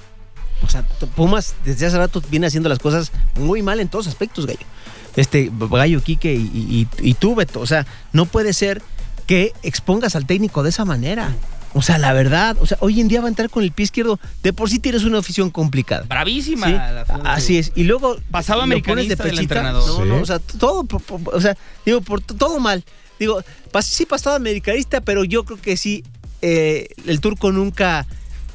O 0.65 0.69
sea, 0.71 0.87
Pumas 1.17 1.57
desde 1.65 1.87
hace 1.87 1.99
rato 1.99 2.23
viene 2.31 2.47
haciendo 2.47 2.69
las 2.69 2.79
cosas 2.79 3.11
muy 3.39 3.63
mal 3.63 3.81
en 3.81 3.89
todos 3.89 4.07
aspectos, 4.07 4.47
Gallo. 4.47 4.61
Este, 5.17 5.51
Gallo, 5.71 6.01
Quique 6.03 6.35
y, 6.35 6.39
y, 6.55 6.89
y- 7.03 7.11
y 7.11 7.15
tú, 7.15 7.35
Beto. 7.35 7.61
O 7.61 7.67
sea, 7.67 7.87
no 8.13 8.27
puede 8.27 8.53
ser 8.53 8.83
que 9.27 9.53
expongas 9.63 10.17
al 10.17 10.27
técnico 10.27 10.63
de 10.63 10.71
esa 10.71 10.85
manera. 10.85 11.35
O 11.75 11.81
sea, 11.81 11.97
la 11.97 12.13
verdad, 12.13 12.57
o 12.61 12.67
sea, 12.67 12.77
hoy 12.81 13.01
en 13.01 13.09
día 13.09 13.21
va 13.23 13.27
a 13.27 13.31
entrar 13.31 13.49
con 13.49 13.63
el 13.63 13.73
pie 13.73 13.85
izquierdo. 13.85 14.21
De 14.43 14.53
por 14.53 14.69
sí 14.69 14.79
tienes 14.79 15.05
una 15.05 15.19
afición 15.19 15.49
complicada. 15.51 16.05
Bravísima. 16.07 16.67
Sí, 16.67 16.73
la 16.73 17.03
así 17.25 17.57
es. 17.59 17.73
Y 17.75 17.85
luego. 17.85 18.17
Pones 18.31 18.51
americanista 18.51 19.25
del 19.25 19.33
pechita. 19.37 19.55
entrenador. 19.55 19.87
No, 19.89 20.03
Sí. 20.03 20.09
no, 20.09 20.17
o 20.21 20.27
sea, 20.27 20.39
todo, 20.39 20.87
o 21.33 21.41
sea, 21.41 21.57
digo, 21.87 22.01
por 22.03 22.21
todo 22.21 22.59
mal. 22.61 22.85
Digo, 23.19 23.43
pas- 23.73 23.83
sí 23.85 24.05
pasado 24.05 24.37
americanista, 24.37 25.01
pero 25.01 25.25
yo 25.25 25.45
creo 25.45 25.59
que 25.61 25.77
sí, 25.79 26.05
eh, 26.43 26.89
el 27.07 27.21
turco 27.21 27.53
nunca 27.53 28.07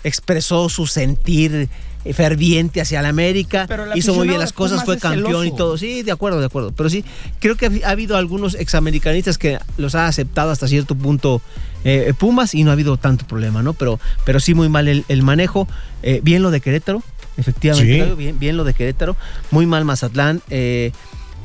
expresó 0.03 0.69
su 0.69 0.85
sentir 0.87 1.69
ferviente 2.13 2.81
hacia 2.81 3.01
la 3.01 3.09
América, 3.09 3.67
hizo 3.95 4.13
muy 4.13 4.27
bien 4.27 4.39
las 4.39 4.53
cosas, 4.53 4.83
fue 4.85 4.97
campeón 4.97 5.47
y 5.47 5.55
todo. 5.55 5.77
Sí, 5.77 6.03
de 6.03 6.11
acuerdo, 6.11 6.39
de 6.39 6.45
acuerdo. 6.45 6.71
Pero 6.71 6.89
sí, 6.89 7.03
creo 7.39 7.55
que 7.55 7.65
ha 7.67 7.87
ha 7.87 7.91
habido 7.91 8.17
algunos 8.17 8.55
examericanistas 8.55 9.37
que 9.37 9.59
los 9.77 9.95
ha 9.95 10.07
aceptado 10.07 10.51
hasta 10.51 10.67
cierto 10.67 10.95
punto 10.95 11.41
eh, 11.83 12.13
Pumas 12.17 12.53
y 12.53 12.63
no 12.63 12.71
ha 12.71 12.73
habido 12.73 12.97
tanto 12.97 13.25
problema, 13.27 13.63
¿no? 13.63 13.73
Pero, 13.73 13.99
pero 14.25 14.39
sí 14.39 14.53
muy 14.53 14.69
mal 14.69 14.87
el, 14.87 15.05
el 15.07 15.23
manejo. 15.23 15.67
Eh, 16.03 16.19
bien 16.23 16.41
lo 16.41 16.51
de 16.51 16.59
Querétaro, 16.61 17.01
efectivamente, 17.37 18.05
Sí. 18.09 18.15
Bien, 18.15 18.37
bien 18.39 18.57
lo 18.57 18.63
de 18.63 18.73
Querétaro. 18.73 19.15
Muy 19.51 19.65
mal 19.65 19.85
Mazatlán. 19.85 20.41
eh, 20.49 20.91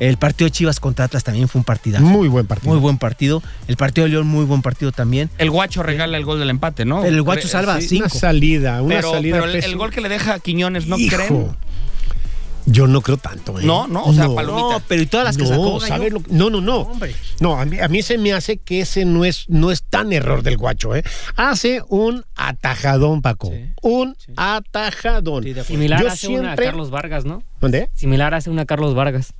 el 0.09 0.17
partido 0.17 0.45
de 0.47 0.51
Chivas 0.51 0.79
contra 0.79 1.05
Atlas 1.05 1.23
también 1.23 1.47
fue 1.47 1.59
un 1.59 1.65
partidazo. 1.65 2.03
Muy 2.03 2.27
buen 2.27 2.45
partido. 2.47 2.71
Muy 2.71 2.79
buen 2.81 2.97
partido. 2.97 3.41
El 3.67 3.77
partido 3.77 4.05
de 4.05 4.11
León, 4.11 4.27
muy 4.27 4.45
buen 4.45 4.61
partido 4.61 4.91
también. 4.91 5.29
El 5.37 5.49
guacho 5.51 5.83
regala 5.83 6.17
el 6.17 6.25
gol 6.25 6.39
del 6.39 6.49
empate, 6.49 6.85
¿no? 6.85 7.03
El 7.05 7.21
guacho 7.21 7.47
Cre- 7.47 7.51
salva 7.51 7.79
sí. 7.81 7.87
cinco. 7.89 8.05
Una 8.11 8.19
salida, 8.19 8.81
una 8.81 8.95
Pero, 8.95 9.11
salida. 9.11 9.39
pero 9.41 9.51
el, 9.51 9.75
gol 9.77 9.91
que 9.91 10.01
le 10.01 10.09
deja 10.09 10.33
a 10.35 10.39
Quiñones, 10.39 10.87
¿no 10.87 10.97
Hijo, 10.97 11.15
creen? 11.15 11.47
Yo 12.65 12.87
no 12.87 13.01
creo 13.01 13.17
tanto, 13.17 13.59
¿eh? 13.59 13.63
No, 13.65 13.87
no, 13.87 14.03
o 14.05 14.13
sea, 14.13 14.29
palomita. 14.33 14.75
No, 14.77 14.81
pero 14.87 15.01
y 15.01 15.05
todas 15.05 15.25
las 15.25 15.35
que 15.35 15.43
no, 15.43 15.49
sacó, 15.81 16.09
lo 16.09 16.21
no, 16.29 16.49
no, 16.49 16.61
no. 16.61 16.77
Hombre. 16.79 17.13
No, 17.41 17.59
a 17.59 17.65
mí, 17.65 17.77
a 17.77 17.89
mí 17.89 18.01
se 18.01 18.17
me 18.17 18.31
hace 18.31 18.55
que 18.57 18.79
ese 18.79 19.03
no 19.03 19.25
es, 19.25 19.49
no 19.49 19.69
es 19.69 19.83
tan 19.83 20.13
error 20.13 20.43
del 20.43 20.55
guacho, 20.57 20.95
¿eh? 20.95 21.03
Hace 21.35 21.81
un 21.89 22.23
atajadón, 22.37 23.21
Paco. 23.21 23.49
Sí, 23.51 23.65
un 23.81 24.15
sí. 24.17 24.31
atajadón. 24.37 25.43
Sí. 25.43 25.53
Similar 25.65 26.01
Yo 26.01 26.07
hace 26.07 26.27
una 26.29 26.39
siempre- 26.41 26.65
Carlos 26.65 26.89
Vargas, 26.89 27.25
¿no? 27.25 27.43
¿Dónde? 27.59 27.89
Similar 27.95 28.33
hace 28.33 28.49
una 28.49 28.65
Carlos 28.65 28.95
Vargas. 28.95 29.33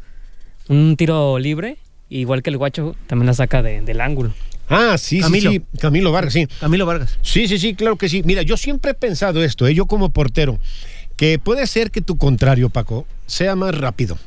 Un 0.70 0.96
tiro 0.98 1.38
libre, 1.40 1.78
igual 2.10 2.42
que 2.44 2.50
el 2.50 2.58
guacho, 2.58 2.96
también 3.08 3.28
la 3.28 3.34
saca 3.34 3.62
de- 3.62 3.82
del 3.82 4.02
ángulo. 4.02 4.34
Ah, 4.70 4.98
sí, 4.98 5.20
Camilo. 5.20 5.52
sí, 5.52 5.60
sí. 5.72 5.78
Camilo 5.80 6.12
Vargas, 6.12 6.34
sí. 6.34 6.48
Camilo 6.60 6.86
Vargas. 6.86 7.20
Sí, 7.22 7.48
sí, 7.48 7.60
sí, 7.60 7.76
claro 7.76 7.98
que 7.98 8.08
sí. 8.10 8.24
Mira, 8.24 8.42
yo 8.44 8.56
siempre 8.58 8.92
he 8.92 8.94
pensado 8.96 9.44
esto, 9.44 9.68
¿eh? 9.68 9.74
yo 9.76 9.86
como 9.88 10.10
portero, 10.10 10.58
que 11.18 11.38
puede 11.38 11.68
ser 11.68 11.92
que 11.92 12.02
tu 12.02 12.18
contrario, 12.18 12.70
Paco, 12.70 13.06
sea 13.26 13.56
más 13.56 13.76
rápido, 13.78 14.18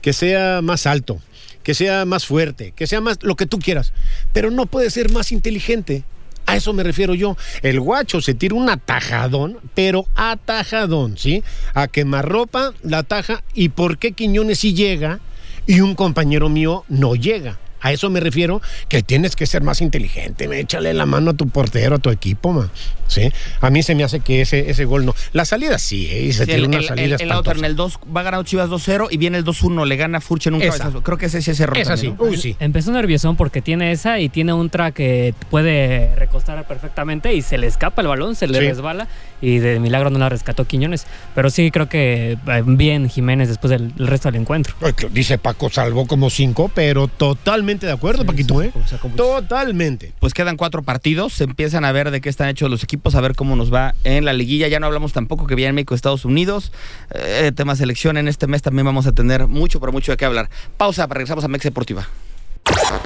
que 0.00 0.12
sea 0.12 0.60
más 0.62 0.86
alto, 0.86 1.20
que 1.64 1.74
sea 1.74 2.04
más 2.04 2.26
fuerte, 2.26 2.72
que 2.76 2.86
sea 2.86 3.00
más 3.00 3.18
lo 3.22 3.34
que 3.34 3.46
tú 3.46 3.58
quieras, 3.58 3.92
pero 4.32 4.50
no 4.50 4.66
puede 4.66 4.88
ser 4.90 5.10
más 5.10 5.32
inteligente. 5.32 6.04
A 6.46 6.56
eso 6.56 6.72
me 6.72 6.82
refiero 6.82 7.14
yo. 7.14 7.36
El 7.62 7.78
guacho 7.80 8.20
se 8.20 8.34
tira 8.34 8.54
un 8.56 8.68
atajadón, 8.68 9.58
pero 9.74 10.06
atajadón, 10.16 11.16
¿sí? 11.18 11.42
A 11.74 11.86
quemarropa, 11.88 12.72
la 12.82 12.98
ataja. 12.98 13.42
¿Y 13.54 13.68
por 13.70 13.96
qué 13.98 14.12
Quiñones 14.12 14.58
sí 14.58 14.74
llega 14.74 15.20
y 15.66 15.80
un 15.80 15.94
compañero 15.94 16.48
mío 16.48 16.84
no 16.88 17.14
llega? 17.14 17.58
A 17.82 17.92
eso 17.92 18.08
me 18.10 18.20
refiero 18.20 18.62
que 18.88 19.02
tienes 19.02 19.36
que 19.36 19.44
ser 19.46 19.62
más 19.62 19.80
inteligente, 19.80 20.48
me 20.48 20.60
échale 20.60 20.94
la 20.94 21.04
mano 21.06 21.32
a 21.32 21.34
tu 21.34 21.48
portero, 21.48 21.96
a 21.96 21.98
tu 21.98 22.10
equipo, 22.10 22.52
man. 22.52 22.70
¿Sí? 23.08 23.30
A 23.60 23.68
mí 23.68 23.82
se 23.82 23.94
me 23.94 24.04
hace 24.04 24.20
que 24.20 24.40
ese, 24.40 24.70
ese 24.70 24.86
gol 24.86 25.04
no. 25.04 25.14
La 25.34 25.44
salida 25.44 25.78
sí, 25.78 26.08
¿eh? 26.10 26.22
Y 26.24 26.32
se 26.32 26.44
Sí, 26.46 26.46
tira 26.46 26.56
el, 26.58 26.64
una 26.66 26.78
el- 26.78 26.84
salida 26.86 27.16
el- 27.16 27.20
el 27.22 27.32
otro 27.32 27.52
en 27.58 27.64
el 27.66 27.76
2 27.76 27.98
va 28.16 28.22
ganando 28.22 28.44
Chivas 28.44 28.70
2-0 28.70 29.08
y 29.10 29.18
viene 29.18 29.36
el 29.36 29.44
2-1, 29.44 29.84
le 29.84 29.96
gana 29.96 30.20
Furch 30.22 30.46
en 30.46 30.54
un 30.54 30.62
Esa. 30.62 30.78
cabezazo. 30.78 31.02
Creo 31.02 31.18
que 31.18 31.26
ese 31.26 31.38
es 31.38 31.48
ese 31.48 31.64
error. 31.64 31.76
Esa 31.76 31.96
sí, 31.98 32.06
también, 32.08 32.26
¿no? 32.26 32.32
uy 32.32 32.40
sí. 32.40 32.56
Empezó 32.58 32.90
nerviosón 32.92 33.36
porque 33.36 33.60
tiene 33.60 33.92
esa 33.92 34.18
y 34.18 34.30
tiene 34.30 34.54
un 34.54 34.70
track 34.70 34.94
que 34.94 35.34
puede 35.50 36.14
recostar 36.16 36.66
perfectamente 36.66 37.34
y 37.34 37.42
se 37.42 37.58
le 37.58 37.66
escapa 37.66 38.00
el 38.00 38.08
balón, 38.08 38.34
se 38.34 38.46
le 38.46 38.58
Sí. 38.60 38.64
resbala 38.66 39.08
y 39.42 39.58
de 39.58 39.78
milagro 39.80 40.08
no 40.08 40.18
la 40.18 40.28
rescató 40.30 40.64
Quiñones. 40.66 41.06
Pero 41.34 41.50
sí 41.50 41.70
creo 41.70 41.88
que 41.90 42.38
eh, 42.46 42.62
bien 42.64 43.10
Jiménez 43.10 43.48
después 43.48 43.70
del 43.70 43.92
el 43.98 44.06
resto 44.06 44.30
del 44.30 44.40
encuentro. 44.40 44.74
Dice 45.10 45.36
Paco, 45.36 45.68
salvó 45.68 46.06
como 46.06 46.30
cinco, 46.30 46.70
pero 46.74 47.08
totalmente 47.08 47.71
de 47.80 47.92
acuerdo, 47.92 48.24
Paquito, 48.24 48.62
¿eh? 48.62 48.72
Totalmente. 49.16 50.12
Pues 50.20 50.34
quedan 50.34 50.56
cuatro 50.56 50.82
partidos, 50.82 51.32
se 51.32 51.44
empiezan 51.44 51.84
a 51.84 51.92
ver 51.92 52.10
de 52.10 52.20
qué 52.20 52.28
están 52.28 52.48
hechos 52.48 52.70
los 52.70 52.82
equipos, 52.82 53.14
a 53.14 53.20
ver 53.20 53.34
cómo 53.34 53.56
nos 53.56 53.72
va 53.72 53.94
en 54.04 54.24
la 54.24 54.32
liguilla. 54.32 54.68
Ya 54.68 54.80
no 54.80 54.86
hablamos 54.86 55.12
tampoco 55.12 55.46
que 55.46 55.54
viene 55.54 55.72
México, 55.72 55.94
Estados 55.94 56.24
Unidos. 56.24 56.72
Eh, 57.14 57.52
tema 57.54 57.76
selección 57.76 58.16
en 58.16 58.28
este 58.28 58.46
mes 58.46 58.62
también 58.62 58.86
vamos 58.86 59.06
a 59.06 59.12
tener 59.12 59.46
mucho, 59.46 59.80
pero 59.80 59.92
mucho 59.92 60.12
de 60.12 60.16
qué 60.16 60.24
hablar. 60.24 60.50
Pausa, 60.76 61.06
regresamos 61.06 61.44
a 61.44 61.48
Mex 61.48 61.64
Deportiva. 61.64 62.08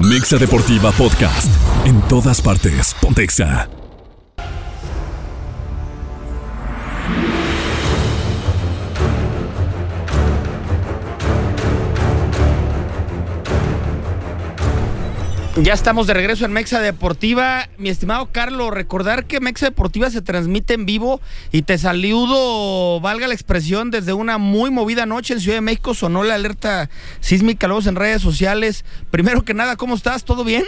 Mexa 0.01 0.37
Deportiva 0.37 0.93
Podcast. 0.93 1.49
En 1.85 2.01
todas 2.03 2.43
partes. 2.43 2.95
Pontexa. 3.01 3.86
Ya 15.63 15.73
estamos 15.73 16.07
de 16.07 16.13
regreso 16.13 16.45
en 16.45 16.53
Mexa 16.53 16.81
Deportiva. 16.81 17.71
Mi 17.79 17.89
estimado 17.89 18.29
Carlos, 18.31 18.75
recordar 18.75 19.25
que 19.25 19.41
Mexa 19.41 19.65
Deportiva 19.65 20.11
se 20.11 20.21
transmite 20.21 20.75
en 20.75 20.85
vivo 20.85 21.23
y 21.51 21.63
te 21.63 21.79
saludo, 21.79 23.01
valga 23.01 23.27
la 23.27 23.33
expresión, 23.33 23.91
desde 23.91 24.13
una 24.13 24.37
muy 24.37 24.71
movida 24.71 25.07
noche 25.07 25.33
en 25.33 25.41
Ciudad 25.41 25.57
de 25.57 25.63
México. 25.63 25.95
Sonó 25.95 26.25
la 26.25 26.35
alerta 26.35 26.91
sísmica, 27.21 27.69
luego 27.69 27.89
en 27.89 27.97
redes 27.97 28.21
sociales. 28.21 28.85
Primero 29.11 29.47
que 29.47 29.55
nada, 29.55 29.77
¿cómo 29.77 29.95
estás? 29.95 30.27
¿Todo 30.27 30.45
bien? 30.45 30.65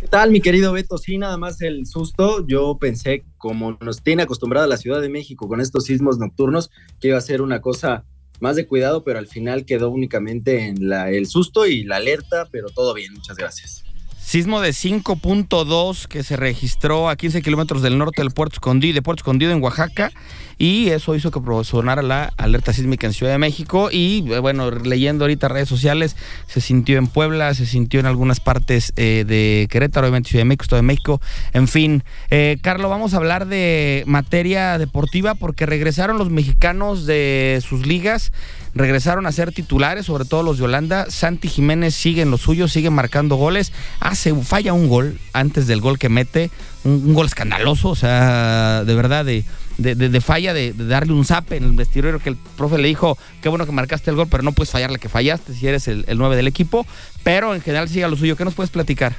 ¿Qué 0.00 0.08
tal, 0.08 0.30
mi 0.30 0.40
querido 0.40 0.72
Beto? 0.72 0.96
Sí, 0.96 1.18
nada 1.18 1.36
más 1.36 1.60
el 1.60 1.84
susto. 1.86 2.46
Yo 2.46 2.78
pensé, 2.78 3.26
como 3.36 3.76
nos 3.82 4.02
tiene 4.02 4.22
acostumbrada 4.22 4.66
la 4.66 4.78
Ciudad 4.78 5.02
de 5.02 5.10
México 5.10 5.46
con 5.46 5.60
estos 5.60 5.84
sismos 5.84 6.16
nocturnos, 6.16 6.70
que 7.00 7.08
iba 7.08 7.18
a 7.18 7.20
ser 7.20 7.42
una 7.42 7.60
cosa 7.60 8.04
más 8.40 8.56
de 8.56 8.66
cuidado, 8.66 9.04
pero 9.04 9.18
al 9.18 9.26
final 9.26 9.64
quedó 9.64 9.90
únicamente 9.90 10.66
en 10.66 10.88
la, 10.88 11.10
el 11.10 11.26
susto 11.26 11.66
y 11.66 11.84
la 11.84 11.96
alerta, 11.96 12.46
pero 12.50 12.68
todo 12.68 12.94
bien, 12.94 13.12
muchas 13.14 13.36
gracias. 13.36 13.84
Sismo 14.26 14.60
de 14.60 14.70
5.2 14.70 16.08
que 16.08 16.24
se 16.24 16.36
registró 16.36 17.08
a 17.08 17.14
15 17.14 17.42
kilómetros 17.42 17.80
del 17.80 17.96
norte 17.96 18.22
del 18.22 18.32
Puerto 18.32 18.54
Escondido, 18.54 18.94
de 18.94 19.02
Puerto 19.02 19.20
Escondido 19.20 19.52
en 19.52 19.62
Oaxaca 19.62 20.10
y 20.58 20.88
eso 20.88 21.14
hizo 21.14 21.30
que 21.30 21.40
sonara 21.64 22.02
la 22.02 22.32
alerta 22.36 22.72
sísmica 22.72 23.06
en 23.06 23.12
Ciudad 23.12 23.32
de 23.32 23.38
México 23.38 23.90
y 23.92 24.24
eh, 24.32 24.38
bueno, 24.38 24.70
leyendo 24.70 25.24
ahorita 25.24 25.48
redes 25.48 25.68
sociales, 25.68 26.16
se 26.46 26.60
sintió 26.60 26.96
en 26.96 27.08
Puebla, 27.08 27.52
se 27.54 27.66
sintió 27.66 28.00
en 28.00 28.06
algunas 28.06 28.40
partes 28.40 28.92
eh, 28.96 29.24
de 29.26 29.68
Querétaro, 29.70 30.06
obviamente 30.06 30.30
Ciudad 30.30 30.40
de 30.40 30.46
México, 30.46 30.62
Estado 30.64 30.82
de 30.82 30.86
México, 30.86 31.20
en 31.52 31.68
fin. 31.68 32.04
Eh, 32.30 32.58
Carlos, 32.62 32.90
vamos 32.90 33.12
a 33.12 33.18
hablar 33.18 33.46
de 33.46 34.02
materia 34.06 34.78
deportiva 34.78 35.34
porque 35.34 35.66
regresaron 35.66 36.18
los 36.18 36.30
mexicanos 36.30 37.06
de 37.06 37.62
sus 37.66 37.86
ligas 37.86 38.32
regresaron 38.74 39.24
a 39.24 39.32
ser 39.32 39.52
titulares, 39.52 40.04
sobre 40.04 40.26
todo 40.26 40.42
los 40.42 40.58
de 40.58 40.64
Holanda. 40.64 41.06
Santi 41.08 41.48
Jiménez 41.48 41.94
sigue 41.94 42.20
en 42.20 42.30
lo 42.30 42.36
suyo, 42.36 42.68
sigue 42.68 42.90
marcando 42.90 43.36
goles. 43.36 43.72
Hace, 44.00 44.34
falla 44.34 44.74
un 44.74 44.88
gol 44.88 45.18
antes 45.32 45.66
del 45.66 45.80
gol 45.80 45.98
que 45.98 46.10
mete, 46.10 46.50
un, 46.84 47.02
un 47.06 47.14
gol 47.14 47.24
escandaloso, 47.24 47.88
o 47.88 47.96
sea, 47.96 48.84
de 48.84 48.94
verdad, 48.94 49.24
de, 49.24 49.46
de, 49.78 49.94
de- 49.94 50.20
falla, 50.20 50.54
de, 50.54 50.72
darle 50.72 51.12
un 51.12 51.24
zape 51.24 51.56
en 51.56 51.64
el 51.64 51.72
vestidor 51.72 52.20
que 52.20 52.30
el 52.30 52.36
profe 52.36 52.78
le 52.78 52.88
dijo, 52.88 53.18
qué 53.42 53.48
bueno 53.48 53.66
que 53.66 53.72
marcaste 53.72 54.10
el 54.10 54.16
gol, 54.16 54.28
pero 54.30 54.42
no 54.42 54.52
puedes 54.52 54.70
fallar 54.70 54.90
la 54.90 54.98
que 54.98 55.08
fallaste 55.08 55.54
si 55.54 55.66
eres 55.66 55.88
el, 55.88 56.04
el 56.08 56.18
9 56.18 56.36
del 56.36 56.46
equipo. 56.46 56.86
Pero 57.22 57.54
en 57.54 57.60
general 57.60 57.88
sigue 57.88 58.08
lo 58.08 58.16
suyo. 58.16 58.36
¿Qué 58.36 58.44
nos 58.44 58.54
puedes 58.54 58.70
platicar? 58.70 59.14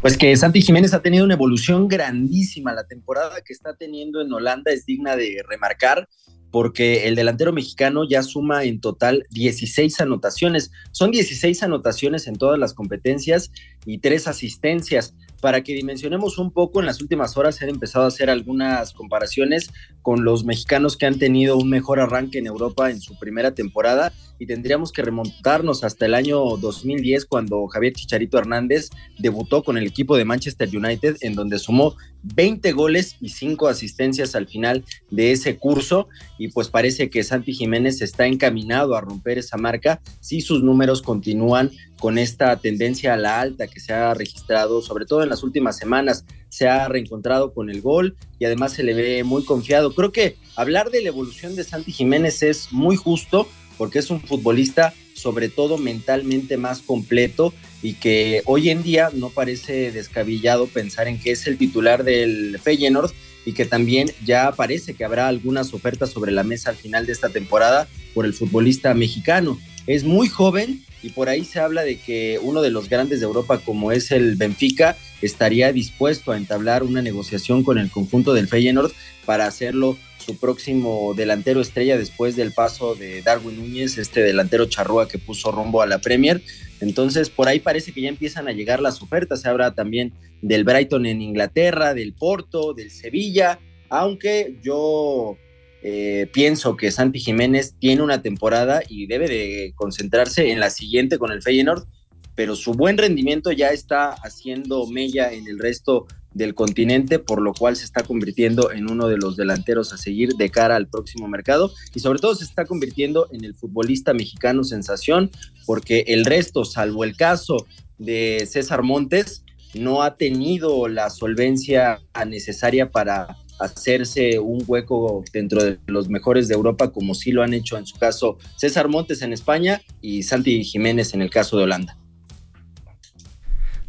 Pues 0.00 0.16
que 0.16 0.36
Santi 0.36 0.60
Jiménez 0.62 0.94
ha 0.94 1.00
tenido 1.00 1.24
una 1.24 1.34
evolución 1.34 1.86
grandísima. 1.86 2.72
La 2.72 2.84
temporada 2.84 3.40
que 3.44 3.52
está 3.52 3.74
teniendo 3.76 4.20
en 4.20 4.32
Holanda 4.32 4.72
es 4.72 4.84
digna 4.84 5.14
de 5.14 5.44
remarcar 5.48 6.08
porque 6.50 7.08
el 7.08 7.14
delantero 7.14 7.52
mexicano 7.52 8.06
ya 8.06 8.22
suma 8.22 8.64
en 8.64 8.80
total 8.80 9.24
16 9.30 10.00
anotaciones. 10.00 10.70
Son 10.92 11.10
16 11.10 11.62
anotaciones 11.62 12.26
en 12.26 12.36
todas 12.36 12.58
las 12.58 12.74
competencias 12.74 13.50
y 13.86 13.98
tres 13.98 14.28
asistencias. 14.28 15.14
Para 15.42 15.64
que 15.64 15.74
dimensionemos 15.74 16.38
un 16.38 16.52
poco, 16.52 16.78
en 16.78 16.86
las 16.86 17.02
últimas 17.02 17.36
horas 17.36 17.56
se 17.56 17.64
han 17.64 17.70
empezado 17.70 18.04
a 18.04 18.08
hacer 18.08 18.30
algunas 18.30 18.92
comparaciones 18.92 19.70
con 20.00 20.24
los 20.24 20.44
mexicanos 20.44 20.96
que 20.96 21.04
han 21.04 21.18
tenido 21.18 21.56
un 21.56 21.68
mejor 21.68 21.98
arranque 21.98 22.38
en 22.38 22.46
Europa 22.46 22.92
en 22.92 23.00
su 23.00 23.18
primera 23.18 23.52
temporada 23.52 24.12
y 24.38 24.46
tendríamos 24.46 24.92
que 24.92 25.02
remontarnos 25.02 25.82
hasta 25.82 26.06
el 26.06 26.14
año 26.14 26.38
2010 26.58 27.26
cuando 27.26 27.66
Javier 27.66 27.92
Chicharito 27.92 28.38
Hernández 28.38 28.90
debutó 29.18 29.64
con 29.64 29.76
el 29.76 29.84
equipo 29.84 30.16
de 30.16 30.24
Manchester 30.24 30.68
United 30.72 31.16
en 31.22 31.34
donde 31.34 31.58
sumó 31.58 31.96
20 32.22 32.72
goles 32.72 33.16
y 33.20 33.30
5 33.30 33.68
asistencias 33.68 34.34
al 34.34 34.46
final 34.46 34.84
de 35.10 35.32
ese 35.32 35.56
curso 35.56 36.08
y 36.38 36.48
pues 36.48 36.68
parece 36.68 37.10
que 37.10 37.24
Santi 37.24 37.52
Jiménez 37.52 38.00
está 38.02 38.26
encaminado 38.26 38.94
a 38.94 39.00
romper 39.00 39.38
esa 39.38 39.56
marca 39.56 40.00
si 40.20 40.40
sus 40.40 40.62
números 40.62 41.02
continúan 41.02 41.70
con 41.98 42.18
esta 42.18 42.56
tendencia 42.58 43.14
a 43.14 43.16
la 43.16 43.40
alta 43.40 43.68
que 43.68 43.78
se 43.78 43.92
ha 43.92 44.12
registrado, 44.14 44.82
sobre 44.82 45.06
todo 45.06 45.22
en 45.22 45.28
las 45.28 45.44
últimas 45.44 45.76
semanas, 45.76 46.24
se 46.48 46.68
ha 46.68 46.88
reencontrado 46.88 47.54
con 47.54 47.70
el 47.70 47.80
gol 47.80 48.16
y 48.38 48.44
además 48.44 48.72
se 48.72 48.82
le 48.82 48.94
ve 48.94 49.22
muy 49.24 49.44
confiado. 49.44 49.94
Creo 49.94 50.10
que 50.10 50.36
hablar 50.56 50.90
de 50.90 51.00
la 51.00 51.08
evolución 51.08 51.54
de 51.54 51.64
Santi 51.64 51.92
Jiménez 51.92 52.42
es 52.42 52.72
muy 52.72 52.96
justo 52.96 53.48
porque 53.78 54.00
es 54.00 54.10
un 54.10 54.20
futbolista 54.20 54.92
sobre 55.22 55.48
todo 55.48 55.78
mentalmente 55.78 56.56
más 56.56 56.80
completo 56.80 57.54
y 57.82 57.94
que 57.94 58.42
hoy 58.46 58.70
en 58.70 58.82
día 58.82 59.10
no 59.14 59.30
parece 59.30 59.92
descabellado 59.92 60.66
pensar 60.66 61.08
en 61.08 61.18
que 61.18 61.30
es 61.30 61.46
el 61.46 61.56
titular 61.56 62.04
del 62.04 62.58
Feyenoord 62.62 63.12
y 63.44 63.52
que 63.52 63.64
también 63.64 64.10
ya 64.24 64.52
parece 64.52 64.94
que 64.94 65.04
habrá 65.04 65.28
algunas 65.28 65.72
ofertas 65.74 66.10
sobre 66.10 66.32
la 66.32 66.44
mesa 66.44 66.70
al 66.70 66.76
final 66.76 67.06
de 67.06 67.12
esta 67.12 67.28
temporada 67.28 67.88
por 68.14 68.24
el 68.24 68.34
futbolista 68.34 68.94
mexicano. 68.94 69.58
Es 69.86 70.04
muy 70.04 70.28
joven, 70.28 70.84
y 71.02 71.10
por 71.10 71.28
ahí 71.28 71.44
se 71.44 71.58
habla 71.58 71.82
de 71.82 71.98
que 71.98 72.38
uno 72.40 72.62
de 72.62 72.70
los 72.70 72.88
grandes 72.88 73.20
de 73.20 73.26
Europa 73.26 73.58
como 73.58 73.92
es 73.92 74.12
el 74.12 74.36
Benfica 74.36 74.96
estaría 75.20 75.72
dispuesto 75.72 76.32
a 76.32 76.36
entablar 76.36 76.82
una 76.84 77.02
negociación 77.02 77.64
con 77.64 77.78
el 77.78 77.90
conjunto 77.90 78.32
del 78.32 78.48
Feyenoord 78.48 78.92
para 79.24 79.46
hacerlo 79.46 79.98
su 80.22 80.38
próximo 80.38 81.12
delantero 81.14 81.60
estrella 81.60 81.98
después 81.98 82.36
del 82.36 82.52
paso 82.52 82.94
de 82.94 83.20
Darwin 83.22 83.56
Núñez, 83.56 83.98
este 83.98 84.22
delantero 84.22 84.66
charrúa 84.66 85.08
que 85.08 85.18
puso 85.18 85.50
rumbo 85.50 85.82
a 85.82 85.86
la 85.86 85.98
Premier. 85.98 86.40
Entonces, 86.80 87.28
por 87.28 87.48
ahí 87.48 87.60
parece 87.60 87.92
que 87.92 88.00
ya 88.00 88.08
empiezan 88.08 88.48
a 88.48 88.52
llegar 88.52 88.80
las 88.80 89.02
ofertas. 89.02 89.42
Se 89.42 89.48
habla 89.48 89.74
también 89.74 90.12
del 90.40 90.64
Brighton 90.64 91.06
en 91.06 91.20
Inglaterra, 91.20 91.94
del 91.94 92.12
Porto, 92.12 92.72
del 92.72 92.90
Sevilla, 92.90 93.60
aunque 93.88 94.58
yo 94.62 95.36
eh, 95.82 96.28
pienso 96.32 96.76
que 96.76 96.90
Santi 96.90 97.18
Jiménez 97.18 97.74
tiene 97.78 98.02
una 98.02 98.22
temporada 98.22 98.82
y 98.88 99.06
debe 99.06 99.28
de 99.28 99.72
concentrarse 99.74 100.50
en 100.50 100.60
la 100.60 100.70
siguiente 100.70 101.18
con 101.18 101.32
el 101.32 101.42
Feyenoord, 101.42 101.86
pero 102.34 102.56
su 102.56 102.72
buen 102.72 102.96
rendimiento 102.98 103.52
ya 103.52 103.68
está 103.68 104.10
haciendo 104.10 104.86
mella 104.86 105.32
en 105.32 105.48
el 105.48 105.58
resto 105.58 106.06
del 106.34 106.54
continente, 106.54 107.18
por 107.18 107.40
lo 107.40 107.52
cual 107.52 107.76
se 107.76 107.84
está 107.84 108.02
convirtiendo 108.02 108.72
en 108.72 108.90
uno 108.90 109.08
de 109.08 109.16
los 109.16 109.36
delanteros 109.36 109.92
a 109.92 109.98
seguir 109.98 110.34
de 110.34 110.50
cara 110.50 110.76
al 110.76 110.88
próximo 110.88 111.28
mercado 111.28 111.72
y 111.94 112.00
sobre 112.00 112.18
todo 112.18 112.34
se 112.34 112.44
está 112.44 112.64
convirtiendo 112.64 113.28
en 113.32 113.44
el 113.44 113.54
futbolista 113.54 114.14
mexicano 114.14 114.64
sensación, 114.64 115.30
porque 115.66 116.04
el 116.08 116.24
resto, 116.24 116.64
salvo 116.64 117.04
el 117.04 117.16
caso 117.16 117.66
de 117.98 118.46
César 118.50 118.82
Montes, 118.82 119.44
no 119.74 120.02
ha 120.02 120.16
tenido 120.16 120.88
la 120.88 121.10
solvencia 121.10 122.00
necesaria 122.26 122.90
para 122.90 123.36
hacerse 123.58 124.38
un 124.38 124.62
hueco 124.66 125.24
dentro 125.32 125.62
de 125.62 125.78
los 125.86 126.08
mejores 126.08 126.48
de 126.48 126.54
Europa, 126.54 126.90
como 126.90 127.14
sí 127.14 127.32
lo 127.32 127.42
han 127.42 127.54
hecho 127.54 127.78
en 127.78 127.86
su 127.86 127.96
caso 127.98 128.38
César 128.56 128.88
Montes 128.88 129.22
en 129.22 129.32
España 129.32 129.80
y 130.00 130.24
Santi 130.24 130.64
Jiménez 130.64 131.14
en 131.14 131.22
el 131.22 131.30
caso 131.30 131.56
de 131.56 131.64
Holanda. 131.64 131.96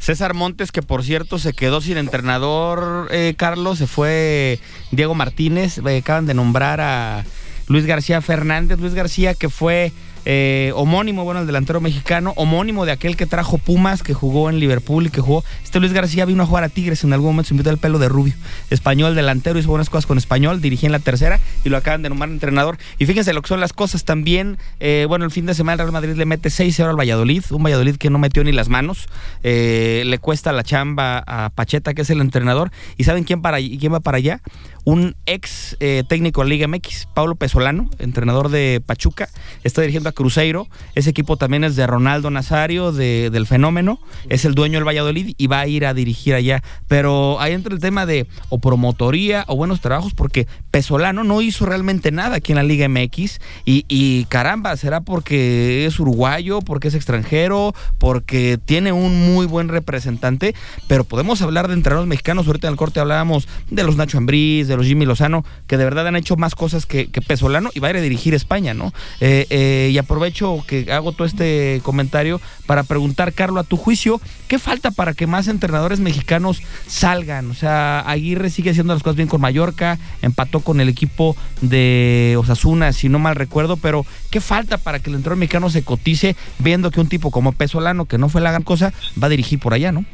César 0.03 0.33
Montes, 0.33 0.73
que 0.73 0.81
por 0.81 1.01
cierto 1.01 1.39
se 1.39 1.53
quedó 1.53 1.79
sin 1.79 1.95
entrenador, 1.95 3.07
eh, 3.11 3.35
Carlos, 3.37 3.77
se 3.77 3.87
fue 3.87 4.59
Diego 4.91 5.15
Martínez, 5.15 5.77
eh, 5.77 5.97
acaban 5.99 6.25
de 6.25 6.33
nombrar 6.33 6.81
a 6.81 7.23
Luis 7.69 7.85
García 7.85 8.19
Fernández, 8.19 8.81
Luis 8.81 8.95
García 8.95 9.33
que 9.33 9.47
fue 9.47 9.93
eh, 10.26 10.71
homónimo, 10.76 11.24
bueno, 11.24 11.41
el 11.41 11.47
delantero 11.47 11.82
mexicano, 11.82 12.34
homónimo 12.36 12.86
de 12.86 12.91
aquel 12.91 13.17
que 13.17 13.26
trajo 13.26 13.57
Pumas, 13.57 14.03
que 14.03 14.13
jugó 14.13 14.49
en 14.49 14.59
Liverpool 14.59 15.07
y 15.07 15.09
que 15.09 15.21
jugó. 15.21 15.43
Este 15.63 15.80
Luis 15.80 15.93
García 15.93 16.26
vino 16.26 16.43
a 16.43 16.45
jugar 16.45 16.63
a 16.63 16.69
Tigres 16.69 17.03
en 17.03 17.13
algún 17.13 17.30
momento, 17.32 17.49
se 17.49 17.53
invitó 17.53 17.69
el 17.69 17.78
pelo 17.78 17.99
de 17.99 18.09
rubio. 18.09 18.34
Español, 18.69 19.15
delantero, 19.15 19.59
hizo 19.59 19.69
buenas 19.69 19.89
cosas 19.89 20.05
con 20.05 20.17
español, 20.17 20.61
dirigía 20.61 20.88
en 20.88 20.93
la 20.93 20.99
tercera 20.99 21.39
y 21.63 21.69
lo 21.69 21.78
acaban 21.78 22.01
de 22.01 22.09
nombrar 22.09 22.30
entrenador. 22.30 22.78
Y 22.99 23.05
fíjense 23.05 23.34
lo 23.34 23.41
que 23.41 23.49
son 23.49 23.59
las 23.59 23.74
cosas 23.74 24.05
también. 24.05 24.57
Eh, 24.80 25.05
bueno, 25.07 25.26
el 25.26 25.32
fin 25.32 25.45
de 25.45 25.53
semana 25.53 25.74
el 25.74 25.80
Real 25.80 25.91
Madrid 25.91 26.15
le 26.15 26.26
mete 26.26 26.49
6-0 26.49 26.89
al 26.89 26.99
Valladolid, 26.99 27.43
un 27.51 27.63
Valladolid 27.63 27.95
que 27.97 28.09
no 28.09 28.19
metió 28.19 28.43
ni 28.43 28.51
las 28.51 28.69
manos. 28.69 29.07
Eh, 29.43 30.03
le 30.05 30.17
cuesta 30.19 30.51
la 30.51 30.63
chamba 30.63 31.24
a 31.26 31.49
Pacheta, 31.49 31.93
que 31.93 32.03
es 32.03 32.09
el 32.09 32.21
entrenador. 32.21 32.71
¿Y 32.97 33.03
saben 33.03 33.24
quién, 33.24 33.41
para, 33.41 33.57
quién 33.57 33.93
va 33.93 33.99
para 33.99 34.17
allá? 34.17 34.41
Un 34.86 35.15
ex 35.25 35.77
eh, 35.79 36.03
técnico 36.07 36.43
de 36.43 36.49
Liga 36.49 36.67
MX, 36.67 37.07
Pablo 37.13 37.36
Pesolano, 37.36 37.89
entrenador 37.99 38.49
de 38.49 38.81
Pachuca, 38.86 39.29
está 39.63 39.81
dirigiendo 39.81 40.09
a 40.09 40.11
Cruzeiro. 40.11 40.67
Ese 40.95 41.09
equipo 41.09 41.38
también 41.38 41.63
es 41.63 41.75
de 41.75 41.88
Ronaldo 41.88 42.29
Nazario, 42.29 42.91
del 42.91 43.47
Fenómeno, 43.47 43.99
es 44.29 44.45
el 44.45 44.55
dueño 44.55 44.77
del 44.77 44.88
Valladolid 44.88 45.34
y 45.38 45.47
va 45.47 45.61
a 45.61 45.67
ir 45.67 45.86
a 45.86 45.93
dirigir 45.93 46.34
allá. 46.34 46.63
Pero 46.88 47.39
ahí 47.39 47.53
entra 47.53 47.73
el 47.73 47.79
tema 47.79 48.05
de 48.05 48.27
o 48.49 48.59
promotoría 48.59 49.45
o 49.47 49.55
buenos 49.55 49.81
trabajos, 49.81 50.13
porque 50.13 50.47
Pesolano 50.71 51.23
no 51.23 51.41
hizo 51.41 51.65
realmente 51.65 52.11
nada 52.11 52.38
aquí 52.38 52.51
en 52.51 52.57
la 52.57 52.63
Liga 52.63 52.88
MX 52.89 53.39
y, 53.65 53.86
y 53.88 54.25
caramba, 54.25 54.75
será 54.77 55.01
porque 55.01 55.86
es 55.86 55.99
uruguayo, 55.99 56.59
porque 56.61 56.89
es 56.89 56.95
extranjero, 56.95 57.73
porque 57.97 58.59
tiene 58.63 58.91
un 58.91 59.34
muy 59.34 59.45
buen 59.45 59.69
representante, 59.69 60.55
pero 60.88 61.03
podemos 61.03 61.41
hablar 61.41 61.67
de 61.67 61.75
entrenadores 61.75 62.09
mexicanos. 62.09 62.47
Ahorita 62.47 62.67
en 62.67 62.73
el 62.73 62.77
corte 62.77 62.99
hablábamos 62.99 63.47
de 63.69 63.84
los 63.84 63.95
Nacho 63.95 64.17
Ambriz, 64.17 64.67
de 64.67 64.72
los 64.78 64.86
Jimmy 64.86 65.05
Lozano, 65.05 65.45
que 65.67 65.78
de 65.78 65.84
verdad 65.84 66.07
han 66.07 66.15
hecho 66.15 66.36
más 66.36 66.55
cosas 66.55 66.86
que, 66.86 67.09
Pesolano 67.28 67.69
y 67.74 67.80
va 67.80 67.88
a 67.88 67.91
ir 67.91 67.97
a 67.97 68.01
dirigir 68.01 68.34
España, 68.34 68.74
¿no? 68.74 68.93
Eh, 69.21 69.47
eh, 69.49 69.89
y 69.91 69.97
aprovecho 69.97 70.63
que 70.67 70.91
hago 70.91 71.13
todo 71.13 71.26
este 71.26 71.80
comentario 71.84 72.41
para 72.65 72.84
preguntar, 72.84 73.34
Carlos, 73.34 73.65
a 73.65 73.67
tu 73.67 73.78
juicio, 73.78 74.19
¿qué 74.47 74.59
falta 74.59 74.91
para 74.91 75.13
que 75.13 75.28
más 75.28 75.47
entrenadores 75.47 75.99
mexicanos 75.99 76.61
salgan? 76.88 77.49
O 77.49 77.53
sea, 77.53 78.01
Aguirre 78.01 78.49
sigue 78.49 78.71
haciendo 78.71 78.93
las 78.93 79.03
cosas 79.03 79.15
bien 79.15 79.30
con 79.30 79.41
Mallorca, 79.41 79.99
empató 80.21 80.59
con 80.59 80.82
el 80.82 80.89
equipo 80.89 81.36
de 81.61 82.36
Osasuna, 82.38 82.91
si 82.93 83.09
no 83.09 83.19
mal 83.19 83.36
recuerdo, 83.36 83.78
pero 83.78 84.05
¿qué 84.32 84.41
falta 84.41 84.78
para 84.78 84.99
que 84.99 85.09
el 85.09 85.15
entrenador 85.15 85.39
mexicano 85.39 85.69
se 85.69 85.84
cotice 85.84 86.36
viendo 86.59 86.91
que 86.91 86.99
un 86.99 87.07
tipo 87.07 87.32
como 87.32 87.51
Pesolano, 87.53 88.05
que 88.05 88.17
no 88.17 88.30
fue 88.30 88.41
la 88.41 88.51
gran 88.51 88.63
cosa, 88.63 88.93
va 89.21 89.28
a 89.28 89.30
dirigir 89.30 89.59
por 89.59 89.74
allá, 89.74 89.91
¿no? 89.91 90.05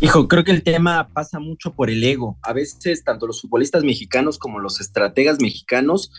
Hijo, 0.00 0.28
creo 0.28 0.44
que 0.44 0.52
el 0.52 0.62
tema 0.62 1.08
pasa 1.12 1.40
mucho 1.40 1.74
por 1.74 1.90
el 1.90 2.04
ego. 2.04 2.38
A 2.42 2.52
veces 2.52 3.02
tanto 3.02 3.26
los 3.26 3.42
futbolistas 3.42 3.82
mexicanos 3.82 4.38
como 4.38 4.60
los 4.60 4.80
estrategas 4.80 5.40
mexicanos 5.40 6.12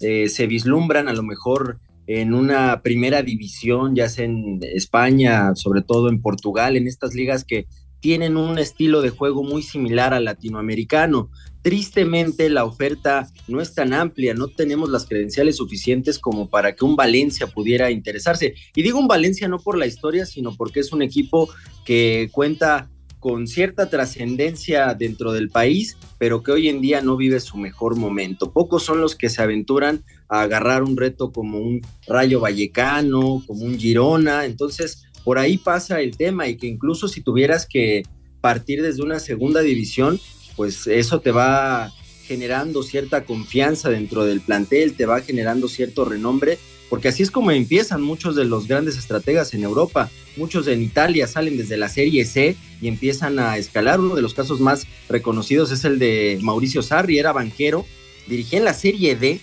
eh, 0.00 0.28
se 0.28 0.46
vislumbran 0.46 1.08
a 1.08 1.14
lo 1.14 1.22
mejor 1.22 1.80
en 2.06 2.34
una 2.34 2.82
primera 2.82 3.22
división, 3.22 3.94
ya 3.94 4.10
sea 4.10 4.26
en 4.26 4.58
España, 4.62 5.54
sobre 5.54 5.80
todo 5.80 6.10
en 6.10 6.20
Portugal, 6.20 6.76
en 6.76 6.86
estas 6.86 7.14
ligas 7.14 7.44
que 7.44 7.66
tienen 8.00 8.36
un 8.36 8.58
estilo 8.58 9.00
de 9.00 9.08
juego 9.08 9.42
muy 9.42 9.62
similar 9.62 10.12
al 10.12 10.26
latinoamericano. 10.26 11.30
Tristemente 11.62 12.50
la 12.50 12.64
oferta 12.64 13.28
no 13.48 13.62
es 13.62 13.72
tan 13.74 13.94
amplia, 13.94 14.34
no 14.34 14.48
tenemos 14.48 14.90
las 14.90 15.06
credenciales 15.06 15.56
suficientes 15.56 16.18
como 16.18 16.50
para 16.50 16.74
que 16.74 16.84
un 16.84 16.96
Valencia 16.96 17.46
pudiera 17.46 17.90
interesarse. 17.90 18.54
Y 18.74 18.82
digo 18.82 18.98
un 18.98 19.08
Valencia 19.08 19.48
no 19.48 19.58
por 19.58 19.78
la 19.78 19.86
historia, 19.86 20.26
sino 20.26 20.54
porque 20.54 20.80
es 20.80 20.92
un 20.92 21.00
equipo 21.00 21.48
que 21.86 22.28
cuenta 22.32 22.90
con 23.22 23.46
cierta 23.46 23.88
trascendencia 23.88 24.92
dentro 24.94 25.32
del 25.32 25.48
país, 25.48 25.96
pero 26.18 26.42
que 26.42 26.50
hoy 26.50 26.68
en 26.68 26.80
día 26.80 27.02
no 27.02 27.16
vive 27.16 27.38
su 27.38 27.56
mejor 27.56 27.94
momento. 27.94 28.52
Pocos 28.52 28.82
son 28.82 29.00
los 29.00 29.14
que 29.14 29.28
se 29.28 29.40
aventuran 29.40 30.02
a 30.28 30.40
agarrar 30.40 30.82
un 30.82 30.96
reto 30.96 31.30
como 31.30 31.58
un 31.58 31.82
Rayo 32.08 32.40
Vallecano, 32.40 33.44
como 33.46 33.64
un 33.64 33.78
Girona, 33.78 34.44
entonces 34.44 35.04
por 35.22 35.38
ahí 35.38 35.56
pasa 35.56 36.00
el 36.00 36.16
tema 36.16 36.48
y 36.48 36.56
que 36.56 36.66
incluso 36.66 37.06
si 37.06 37.20
tuvieras 37.20 37.64
que 37.64 38.02
partir 38.40 38.82
desde 38.82 39.04
una 39.04 39.20
segunda 39.20 39.60
división, 39.60 40.18
pues 40.56 40.88
eso 40.88 41.20
te 41.20 41.30
va 41.30 41.92
generando 42.24 42.82
cierta 42.82 43.24
confianza 43.24 43.88
dentro 43.88 44.24
del 44.24 44.40
plantel, 44.40 44.94
te 44.94 45.06
va 45.06 45.20
generando 45.20 45.68
cierto 45.68 46.04
renombre 46.04 46.58
porque 46.92 47.08
así 47.08 47.22
es 47.22 47.30
como 47.30 47.50
empiezan 47.52 48.02
muchos 48.02 48.36
de 48.36 48.44
los 48.44 48.68
grandes 48.68 48.98
estrategas 48.98 49.54
en 49.54 49.62
Europa. 49.62 50.10
Muchos 50.36 50.66
en 50.66 50.82
Italia 50.82 51.26
salen 51.26 51.56
desde 51.56 51.78
la 51.78 51.88
Serie 51.88 52.26
C 52.26 52.54
y 52.82 52.88
empiezan 52.88 53.38
a 53.38 53.56
escalar. 53.56 53.98
Uno 53.98 54.14
de 54.14 54.20
los 54.20 54.34
casos 54.34 54.60
más 54.60 54.86
reconocidos 55.08 55.70
es 55.70 55.86
el 55.86 55.98
de 55.98 56.38
Mauricio 56.42 56.82
Sarri, 56.82 57.18
era 57.18 57.32
banquero, 57.32 57.86
dirigía 58.26 58.58
en 58.58 58.66
la 58.66 58.74
Serie 58.74 59.16
D 59.16 59.40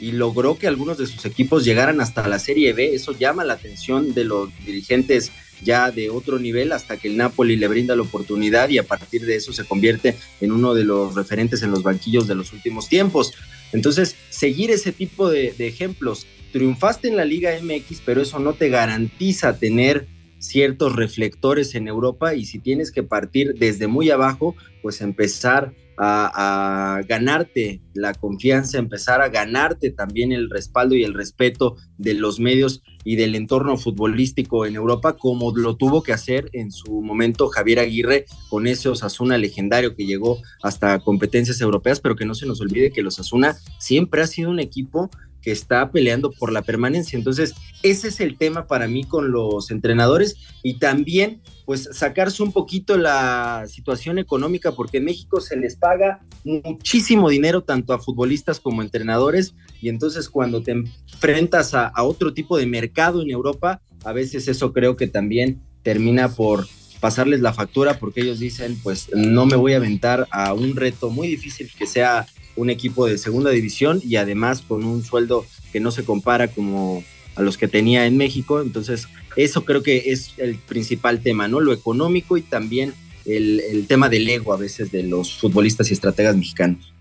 y 0.00 0.12
logró 0.12 0.56
que 0.56 0.66
algunos 0.66 0.96
de 0.96 1.06
sus 1.06 1.26
equipos 1.26 1.62
llegaran 1.62 2.00
hasta 2.00 2.26
la 2.26 2.38
Serie 2.38 2.72
B. 2.72 2.94
Eso 2.94 3.12
llama 3.12 3.44
la 3.44 3.52
atención 3.52 4.14
de 4.14 4.24
los 4.24 4.48
dirigentes 4.64 5.30
ya 5.60 5.90
de 5.90 6.08
otro 6.08 6.38
nivel 6.38 6.72
hasta 6.72 6.96
que 6.96 7.08
el 7.08 7.18
Napoli 7.18 7.56
le 7.56 7.68
brinda 7.68 7.96
la 7.96 8.02
oportunidad 8.02 8.70
y 8.70 8.78
a 8.78 8.84
partir 8.84 9.26
de 9.26 9.36
eso 9.36 9.52
se 9.52 9.66
convierte 9.66 10.16
en 10.40 10.52
uno 10.52 10.72
de 10.72 10.84
los 10.84 11.14
referentes 11.14 11.62
en 11.62 11.70
los 11.70 11.82
banquillos 11.82 12.26
de 12.26 12.34
los 12.34 12.54
últimos 12.54 12.88
tiempos. 12.88 13.34
Entonces, 13.72 14.16
seguir 14.30 14.70
ese 14.70 14.92
tipo 14.92 15.28
de, 15.28 15.54
ejemplos 15.58 16.26
triunfaste 16.52 17.08
en 17.08 17.16
la 17.16 17.24
Liga 17.24 17.50
MX, 17.60 18.02
pero 18.04 18.22
eso 18.22 18.38
no 18.38 18.54
te 18.54 18.68
garantiza 18.68 19.58
tener 19.58 20.06
ciertos 20.38 20.94
reflectores 20.94 21.74
en 21.74 21.88
Europa 21.88 22.34
y 22.34 22.44
si 22.44 22.58
tienes 22.58 22.92
que 22.92 23.02
partir 23.02 23.54
desde 23.54 23.86
muy 23.86 24.10
abajo, 24.10 24.54
pues 24.82 25.00
empezar 25.00 25.74
a, 26.00 27.02
ganarte 27.08 27.80
la 27.94 28.14
confianza, 28.14 28.78
empezar 28.78 29.20
a 29.20 29.28
ganarte 29.28 29.90
también 29.90 30.32
el 30.32 30.48
respaldo 30.48 30.94
y 30.94 31.02
el 31.02 31.14
respeto 31.14 31.76
de 31.96 32.14
los 32.14 32.38
medios 32.38 32.82
y 33.04 33.16
del 33.16 33.34
entorno 33.34 33.76
futbolístico 33.76 34.66
en 34.66 34.76
Europa, 34.76 35.16
como 35.16 35.56
lo 35.56 35.76
tuvo 35.76 36.02
que 36.02 36.12
hacer 36.12 36.50
en 36.52 36.70
su 36.70 37.02
momento 37.02 37.48
Javier 37.48 37.80
Aguirre 37.80 38.26
con 38.48 38.66
ese 38.66 38.88
Osasuna 38.88 39.38
legendario 39.38 39.96
que 39.96 40.06
llegó 40.06 40.38
hasta 40.62 40.98
competencias 41.00 41.60
europeas, 41.60 42.00
pero 42.00 42.16
que 42.16 42.26
no 42.26 42.34
se 42.34 42.46
nos 42.46 42.60
olvide 42.60 42.92
que 42.92 43.02
los 43.02 43.18
Osasuna 43.18 43.56
siempre 43.78 44.22
ha 44.22 44.26
sido 44.26 44.50
un 44.50 44.60
equipo 44.60 45.10
que 45.48 45.52
está 45.52 45.90
peleando 45.90 46.30
por 46.30 46.52
la 46.52 46.60
permanencia. 46.60 47.16
Entonces, 47.16 47.54
ese 47.82 48.08
es 48.08 48.20
el 48.20 48.36
tema 48.36 48.66
para 48.66 48.86
mí 48.86 49.04
con 49.04 49.32
los 49.32 49.70
entrenadores 49.70 50.36
y 50.62 50.74
también 50.74 51.40
pues 51.64 51.88
sacarse 51.90 52.42
un 52.42 52.52
poquito 52.52 52.98
la 52.98 53.64
situación 53.66 54.18
económica 54.18 54.72
porque 54.72 54.98
en 54.98 55.06
México 55.06 55.40
se 55.40 55.56
les 55.56 55.76
paga 55.76 56.20
muchísimo 56.44 57.30
dinero 57.30 57.62
tanto 57.62 57.94
a 57.94 57.98
futbolistas 57.98 58.60
como 58.60 58.82
a 58.82 58.84
entrenadores 58.84 59.54
y 59.80 59.88
entonces 59.88 60.28
cuando 60.28 60.62
te 60.62 60.72
enfrentas 60.72 61.72
a, 61.72 61.86
a 61.86 62.02
otro 62.02 62.34
tipo 62.34 62.58
de 62.58 62.66
mercado 62.66 63.22
en 63.22 63.30
Europa, 63.30 63.80
a 64.04 64.12
veces 64.12 64.48
eso 64.48 64.74
creo 64.74 64.96
que 64.96 65.06
también 65.06 65.62
termina 65.82 66.28
por 66.28 66.66
pasarles 67.00 67.40
la 67.40 67.54
factura 67.54 67.98
porque 67.98 68.20
ellos 68.20 68.38
dicen 68.38 68.78
pues 68.82 69.08
no 69.14 69.46
me 69.46 69.56
voy 69.56 69.72
a 69.72 69.78
aventar 69.78 70.28
a 70.30 70.52
un 70.52 70.76
reto 70.76 71.08
muy 71.08 71.26
difícil 71.26 71.70
que 71.78 71.86
sea 71.86 72.26
un 72.58 72.70
equipo 72.70 73.06
de 73.06 73.18
segunda 73.18 73.50
división 73.50 74.00
y 74.04 74.16
además 74.16 74.62
con 74.66 74.84
un 74.84 75.04
sueldo 75.04 75.46
que 75.72 75.80
no 75.80 75.90
se 75.90 76.04
compara 76.04 76.48
como 76.48 77.04
a 77.36 77.42
los 77.42 77.56
que 77.56 77.68
tenía 77.68 78.06
en 78.06 78.16
México. 78.16 78.60
Entonces, 78.60 79.08
eso 79.36 79.64
creo 79.64 79.82
que 79.82 80.10
es 80.12 80.34
el 80.38 80.56
principal 80.56 81.20
tema, 81.20 81.46
¿no? 81.46 81.60
Lo 81.60 81.72
económico 81.72 82.36
y 82.36 82.42
también 82.42 82.92
el, 83.24 83.86
tema 83.86 84.08
del 84.08 84.28
ego 84.28 84.52
a 84.52 84.56
veces 84.56 84.90
de 84.90 85.04
los 85.04 85.38
futbolistas 85.38 85.90
y 85.90 85.94
estrategas 85.94 86.36
mexicanos 86.36 86.92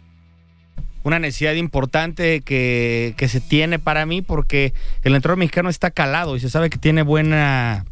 una 1.03 1.19
necesidad 1.19 1.53
importante 1.53 2.41
que, 2.41 3.13
que, 3.15 3.29
se 3.29 3.39
tiene 3.39 3.79
para 3.79 4.05
mí 4.05 4.21
porque 4.21 4.73
el 5.03 5.15
entrenador 5.15 5.37
mexicano 5.37 5.69
está 5.69 5.89
calado 5.89 6.35
y 6.35 6.41
se 6.41 6.49
sabe 6.49 6.69
que 6.69 6.77
tiene 6.77 7.01
buena 7.01 7.85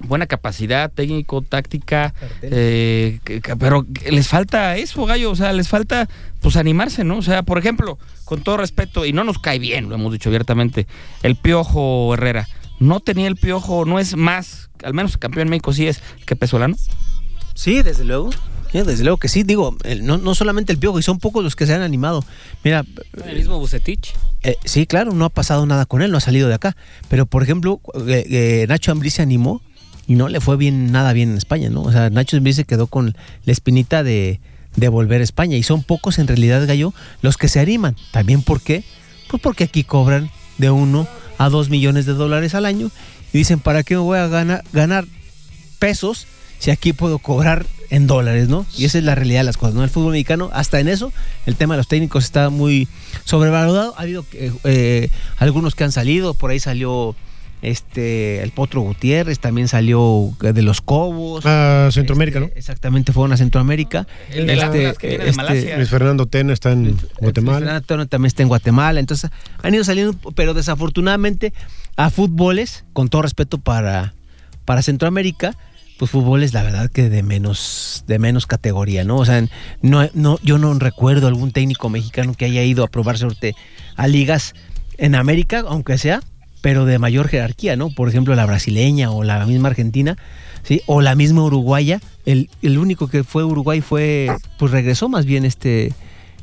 buena 0.00 0.26
capacidad 0.26 0.90
técnico, 0.90 1.42
táctica, 1.42 2.14
eh, 2.42 3.18
pero 3.58 3.86
les 4.10 4.28
falta 4.28 4.76
eso, 4.76 5.04
gallo, 5.06 5.30
o 5.30 5.36
sea, 5.36 5.52
les 5.52 5.68
falta 5.68 6.08
pues 6.40 6.56
animarse, 6.56 7.04
¿no? 7.04 7.18
O 7.18 7.22
sea, 7.22 7.42
por 7.42 7.58
ejemplo, 7.58 7.98
con 8.24 8.42
todo 8.42 8.58
respeto, 8.58 9.04
y 9.04 9.12
no 9.12 9.24
nos 9.24 9.38
cae 9.38 9.58
bien, 9.58 9.88
lo 9.88 9.94
hemos 9.94 10.12
dicho 10.12 10.28
abiertamente, 10.28 10.86
el 11.22 11.36
Piojo 11.36 12.14
Herrera, 12.14 12.46
no 12.78 13.00
tenía 13.00 13.26
el 13.26 13.36
Piojo, 13.36 13.84
no 13.84 13.98
es 13.98 14.16
más, 14.16 14.70
al 14.82 14.94
menos 14.94 15.16
campeón 15.16 15.46
en 15.46 15.50
México 15.50 15.72
sí 15.72 15.86
es 15.86 16.02
que 16.26 16.36
Pesolano. 16.36 16.76
Sí, 17.54 17.82
desde 17.82 18.04
luego. 18.04 18.30
desde 18.72 19.02
luego 19.02 19.16
que 19.16 19.28
sí, 19.28 19.42
digo, 19.42 19.76
no, 20.02 20.18
no, 20.18 20.34
solamente 20.34 20.72
el 20.72 20.78
Piojo, 20.78 20.98
y 20.98 21.02
son 21.02 21.18
pocos 21.18 21.42
los 21.42 21.56
que 21.56 21.66
se 21.66 21.74
han 21.74 21.80
animado. 21.80 22.22
Mira. 22.62 22.84
El 23.24 23.36
mismo 23.36 23.58
Bucetich. 23.58 24.12
Eh, 24.42 24.56
sí, 24.64 24.86
claro, 24.86 25.12
no 25.12 25.24
ha 25.24 25.30
pasado 25.30 25.64
nada 25.64 25.86
con 25.86 26.02
él, 26.02 26.10
no 26.10 26.18
ha 26.18 26.20
salido 26.20 26.48
de 26.48 26.54
acá. 26.54 26.76
Pero, 27.08 27.24
por 27.24 27.42
ejemplo, 27.42 27.80
eh, 28.06 28.66
Nacho 28.68 28.92
Ambrí 28.92 29.08
se 29.08 29.22
animó 29.22 29.62
y 30.06 30.14
no 30.14 30.28
le 30.28 30.40
fue 30.40 30.56
bien 30.56 30.92
nada 30.92 31.12
bien 31.12 31.30
en 31.30 31.36
España, 31.36 31.68
¿no? 31.70 31.82
O 31.82 31.92
sea, 31.92 32.10
Nacho 32.10 32.36
Smith 32.36 32.54
se 32.54 32.64
quedó 32.64 32.86
con 32.86 33.16
la 33.44 33.52
espinita 33.52 34.02
de, 34.02 34.40
de 34.76 34.88
volver 34.88 35.20
a 35.20 35.24
España 35.24 35.56
y 35.56 35.62
son 35.62 35.82
pocos 35.82 36.18
en 36.18 36.28
realidad, 36.28 36.66
Gallo, 36.66 36.94
los 37.22 37.36
que 37.36 37.48
se 37.48 37.60
animan. 37.60 37.96
¿También 38.12 38.42
por 38.42 38.60
qué? 38.60 38.84
Pues 39.28 39.42
porque 39.42 39.64
aquí 39.64 39.84
cobran 39.84 40.30
de 40.58 40.70
uno 40.70 41.08
a 41.38 41.48
dos 41.48 41.68
millones 41.68 42.06
de 42.06 42.12
dólares 42.12 42.54
al 42.54 42.66
año 42.66 42.90
y 43.32 43.38
dicen, 43.38 43.58
¿para 43.58 43.82
qué 43.82 43.94
me 43.94 44.00
voy 44.00 44.18
a 44.18 44.28
ganar, 44.28 44.64
ganar 44.72 45.04
pesos 45.78 46.26
si 46.58 46.70
aquí 46.70 46.92
puedo 46.92 47.18
cobrar 47.18 47.66
en 47.90 48.06
dólares, 48.06 48.48
¿no? 48.48 48.66
Y 48.76 48.84
esa 48.84 48.98
es 48.98 49.04
la 49.04 49.14
realidad 49.14 49.40
de 49.40 49.44
las 49.44 49.56
cosas, 49.56 49.74
¿no? 49.74 49.84
El 49.84 49.90
fútbol 49.90 50.12
mexicano, 50.12 50.50
hasta 50.52 50.80
en 50.80 50.88
eso, 50.88 51.12
el 51.44 51.56
tema 51.56 51.74
de 51.74 51.78
los 51.78 51.88
técnicos 51.88 52.24
está 52.24 52.50
muy 52.50 52.88
sobrevalorado. 53.24 53.94
Ha 53.96 54.02
habido 54.02 54.24
eh, 54.32 54.52
eh, 54.64 55.10
algunos 55.38 55.74
que 55.74 55.84
han 55.84 55.92
salido, 55.92 56.34
por 56.34 56.50
ahí 56.50 56.58
salió 56.58 57.14
este, 57.66 58.44
el 58.44 58.52
Potro 58.52 58.80
Gutiérrez 58.80 59.40
también 59.40 59.66
salió 59.66 60.32
de 60.38 60.62
los 60.62 60.80
Cobos. 60.80 61.44
A 61.46 61.88
Centroamérica, 61.90 62.38
este, 62.38 62.48
¿no? 62.48 62.56
Exactamente, 62.56 63.12
fueron 63.12 63.32
a 63.32 63.36
Centroamérica. 63.36 64.06
El 64.30 64.46
de 64.46 64.54
este, 64.54 64.94
que 65.00 65.08
viene 65.08 65.24
de 65.24 65.30
este, 65.30 65.42
Malasia. 65.42 65.76
Luis 65.76 65.90
Fernando 65.90 66.26
Tena 66.26 66.52
está 66.52 66.70
en 66.70 66.96
Guatemala. 67.20 67.58
Luis 67.58 67.64
Fernando 67.64 67.86
Tena 67.86 68.06
también 68.06 68.28
está 68.28 68.42
en 68.42 68.48
Guatemala. 68.48 69.00
Entonces, 69.00 69.32
han 69.64 69.74
ido 69.74 69.82
saliendo, 69.82 70.16
pero 70.36 70.54
desafortunadamente, 70.54 71.52
a 71.96 72.08
fútboles, 72.10 72.84
con 72.92 73.08
todo 73.08 73.22
respeto 73.22 73.58
para, 73.58 74.14
para 74.64 74.80
Centroamérica, 74.82 75.56
pues 75.98 76.12
fútboles, 76.12 76.54
la 76.54 76.62
verdad 76.62 76.88
que 76.88 77.08
de 77.08 77.24
menos, 77.24 78.04
de 78.06 78.20
menos 78.20 78.46
categoría, 78.46 79.02
¿no? 79.02 79.16
O 79.16 79.24
sea, 79.24 79.44
no, 79.82 80.08
no, 80.14 80.38
yo 80.44 80.58
no 80.58 80.72
recuerdo 80.74 81.26
algún 81.26 81.50
técnico 81.50 81.88
mexicano 81.88 82.34
que 82.34 82.44
haya 82.44 82.62
ido 82.62 82.84
a 82.84 82.88
probar 82.88 83.18
suerte 83.18 83.56
a 83.96 84.06
ligas 84.06 84.54
en 84.98 85.16
América, 85.16 85.64
aunque 85.66 85.98
sea, 85.98 86.20
pero 86.66 86.84
de 86.84 86.98
mayor 86.98 87.28
jerarquía, 87.28 87.76
¿no? 87.76 87.90
Por 87.90 88.08
ejemplo, 88.08 88.34
la 88.34 88.44
brasileña 88.44 89.12
o 89.12 89.22
la 89.22 89.46
misma 89.46 89.68
argentina, 89.68 90.16
¿sí? 90.64 90.82
O 90.86 91.00
la 91.00 91.14
misma 91.14 91.44
uruguaya. 91.44 92.00
El, 92.24 92.50
el 92.60 92.78
único 92.78 93.06
que 93.06 93.22
fue 93.22 93.44
Uruguay 93.44 93.80
fue, 93.80 94.32
pues 94.58 94.72
regresó 94.72 95.08
más 95.08 95.26
bien 95.26 95.44
este, 95.44 95.92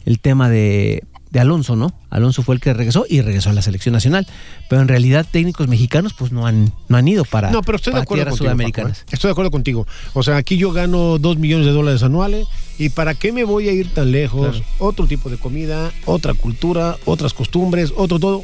el 0.06 0.20
tema 0.20 0.48
de, 0.48 1.04
de 1.32 1.40
Alonso, 1.42 1.76
¿no? 1.76 1.94
Alonso 2.10 2.42
fue 2.42 2.56
el 2.56 2.62
que 2.62 2.74
regresó 2.74 3.06
y 3.10 3.20
regresó 3.20 3.50
a 3.50 3.54
la 3.54 3.62
selección 3.62 3.92
nacional. 3.92 4.26
Pero 4.70 4.82
en 4.82 4.88
realidad 4.88 5.28
técnicos 5.30 5.68
mexicanos 5.68 6.14
pues 6.14 6.32
no 6.32 6.48
han, 6.48 6.72
no 6.88 6.96
han 6.96 7.06
ido 7.06 7.26
para, 7.26 7.52
no, 7.52 7.62
pero 7.62 7.76
estoy 7.76 7.92
de 7.92 8.00
acuerdo 8.00 8.24
contigo, 8.24 8.38
sudamericanas. 8.38 9.02
¿eh? 9.02 9.06
Estoy 9.12 9.28
de 9.28 9.32
acuerdo 9.34 9.52
contigo. 9.52 9.86
O 10.14 10.24
sea, 10.24 10.38
aquí 10.38 10.56
yo 10.56 10.72
gano 10.72 11.20
dos 11.20 11.38
millones 11.38 11.66
de 11.66 11.74
dólares 11.74 12.02
anuales 12.02 12.48
y 12.80 12.88
¿para 12.88 13.14
qué 13.14 13.34
me 13.34 13.44
voy 13.44 13.68
a 13.68 13.74
ir 13.74 13.94
tan 13.94 14.14
lejos? 14.14 14.64
Otro 14.80 15.06
tipo 15.06 15.30
de 15.30 15.36
comida, 15.36 15.92
otra 16.06 16.34
cultura, 16.34 16.96
otras 17.04 17.34
costumbres, 17.34 17.92
otro 17.98 18.20
todo. 18.20 18.44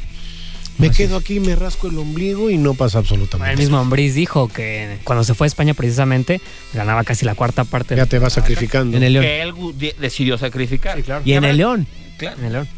Me 0.78 0.90
quedo 0.90 1.16
aquí, 1.16 1.40
me 1.40 1.54
rasco 1.56 1.88
el 1.88 1.98
ombligo 1.98 2.50
y 2.50 2.56
no 2.56 2.74
pasa 2.74 2.98
absolutamente 2.98 3.52
El 3.52 3.58
mismo 3.58 3.78
Ambriz 3.78 4.14
dijo 4.14 4.48
que 4.48 4.98
cuando 5.04 5.24
se 5.24 5.34
fue 5.34 5.46
a 5.46 5.48
España 5.48 5.74
precisamente 5.74 6.40
ganaba 6.72 7.04
casi 7.04 7.26
la 7.26 7.34
cuarta 7.34 7.64
parte. 7.64 7.96
Ya 7.96 8.06
te 8.06 8.18
va 8.18 8.30
sacrificando. 8.30 8.96
En 8.96 9.02
el 9.02 9.12
León. 9.12 9.24
Que 9.24 9.42
él 9.42 9.94
decidió 9.98 10.38
sacrificar. 10.38 11.02
Y 11.24 11.34
en 11.34 11.44
el 11.44 11.56
León. 11.58 11.86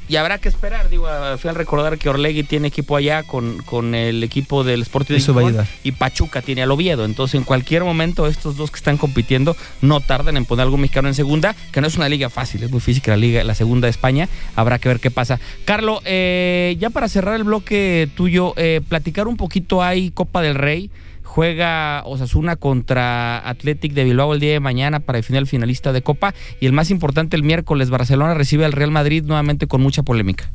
Y 0.08 0.16
habrá 0.16 0.38
que 0.38 0.48
esperar, 0.48 0.88
digo, 0.88 1.06
al 1.06 1.38
final 1.38 1.56
recordar 1.56 1.98
que 1.98 2.08
Orlegui 2.08 2.42
tiene 2.42 2.68
equipo 2.68 2.96
allá 2.96 3.22
con, 3.22 3.58
con 3.62 3.94
el 3.94 4.22
equipo 4.22 4.64
del 4.64 4.82
Sporting 4.82 5.14
de 5.14 5.64
y 5.82 5.92
Pachuca 5.92 6.42
tiene 6.42 6.62
al 6.62 6.70
Oviedo. 6.70 7.04
Entonces, 7.04 7.36
en 7.36 7.44
cualquier 7.44 7.84
momento, 7.84 8.26
estos 8.26 8.56
dos 8.56 8.70
que 8.70 8.76
están 8.76 8.96
compitiendo 8.96 9.56
no 9.80 10.00
tardan 10.00 10.36
en 10.36 10.44
poner 10.44 10.64
algún 10.64 10.80
mexicano 10.80 11.08
en 11.08 11.14
segunda, 11.14 11.54
que 11.72 11.80
no 11.80 11.86
es 11.86 11.96
una 11.96 12.08
liga 12.08 12.30
fácil, 12.30 12.62
es 12.62 12.70
muy 12.70 12.80
física 12.80 13.12
la 13.12 13.16
liga, 13.16 13.44
la 13.44 13.54
segunda 13.54 13.86
de 13.86 13.90
España. 13.90 14.28
Habrá 14.56 14.78
que 14.78 14.88
ver 14.88 15.00
qué 15.00 15.10
pasa. 15.10 15.40
Carlos, 15.64 16.00
eh, 16.04 16.76
ya 16.78 16.90
para 16.90 17.08
cerrar 17.08 17.36
el 17.36 17.44
bloque 17.44 18.08
tuyo, 18.16 18.54
eh, 18.56 18.80
platicar 18.88 19.28
un 19.28 19.36
poquito, 19.36 19.82
hay 19.82 20.10
Copa 20.10 20.42
del 20.42 20.54
Rey 20.54 20.90
juega 21.32 22.02
Osasuna 22.04 22.56
contra 22.56 23.38
Athletic 23.48 23.94
de 23.94 24.04
Bilbao 24.04 24.34
el 24.34 24.40
día 24.40 24.52
de 24.52 24.60
mañana 24.60 25.00
para 25.00 25.16
definir 25.16 25.38
al 25.38 25.46
finalista 25.46 25.90
de 25.94 26.02
Copa 26.02 26.34
y 26.60 26.66
el 26.66 26.72
más 26.72 26.90
importante 26.90 27.36
el 27.36 27.42
miércoles 27.42 27.88
Barcelona 27.88 28.34
recibe 28.34 28.66
al 28.66 28.72
Real 28.72 28.90
Madrid 28.90 29.24
nuevamente 29.24 29.66
con 29.66 29.80
mucha 29.80 30.02
polémica. 30.02 30.50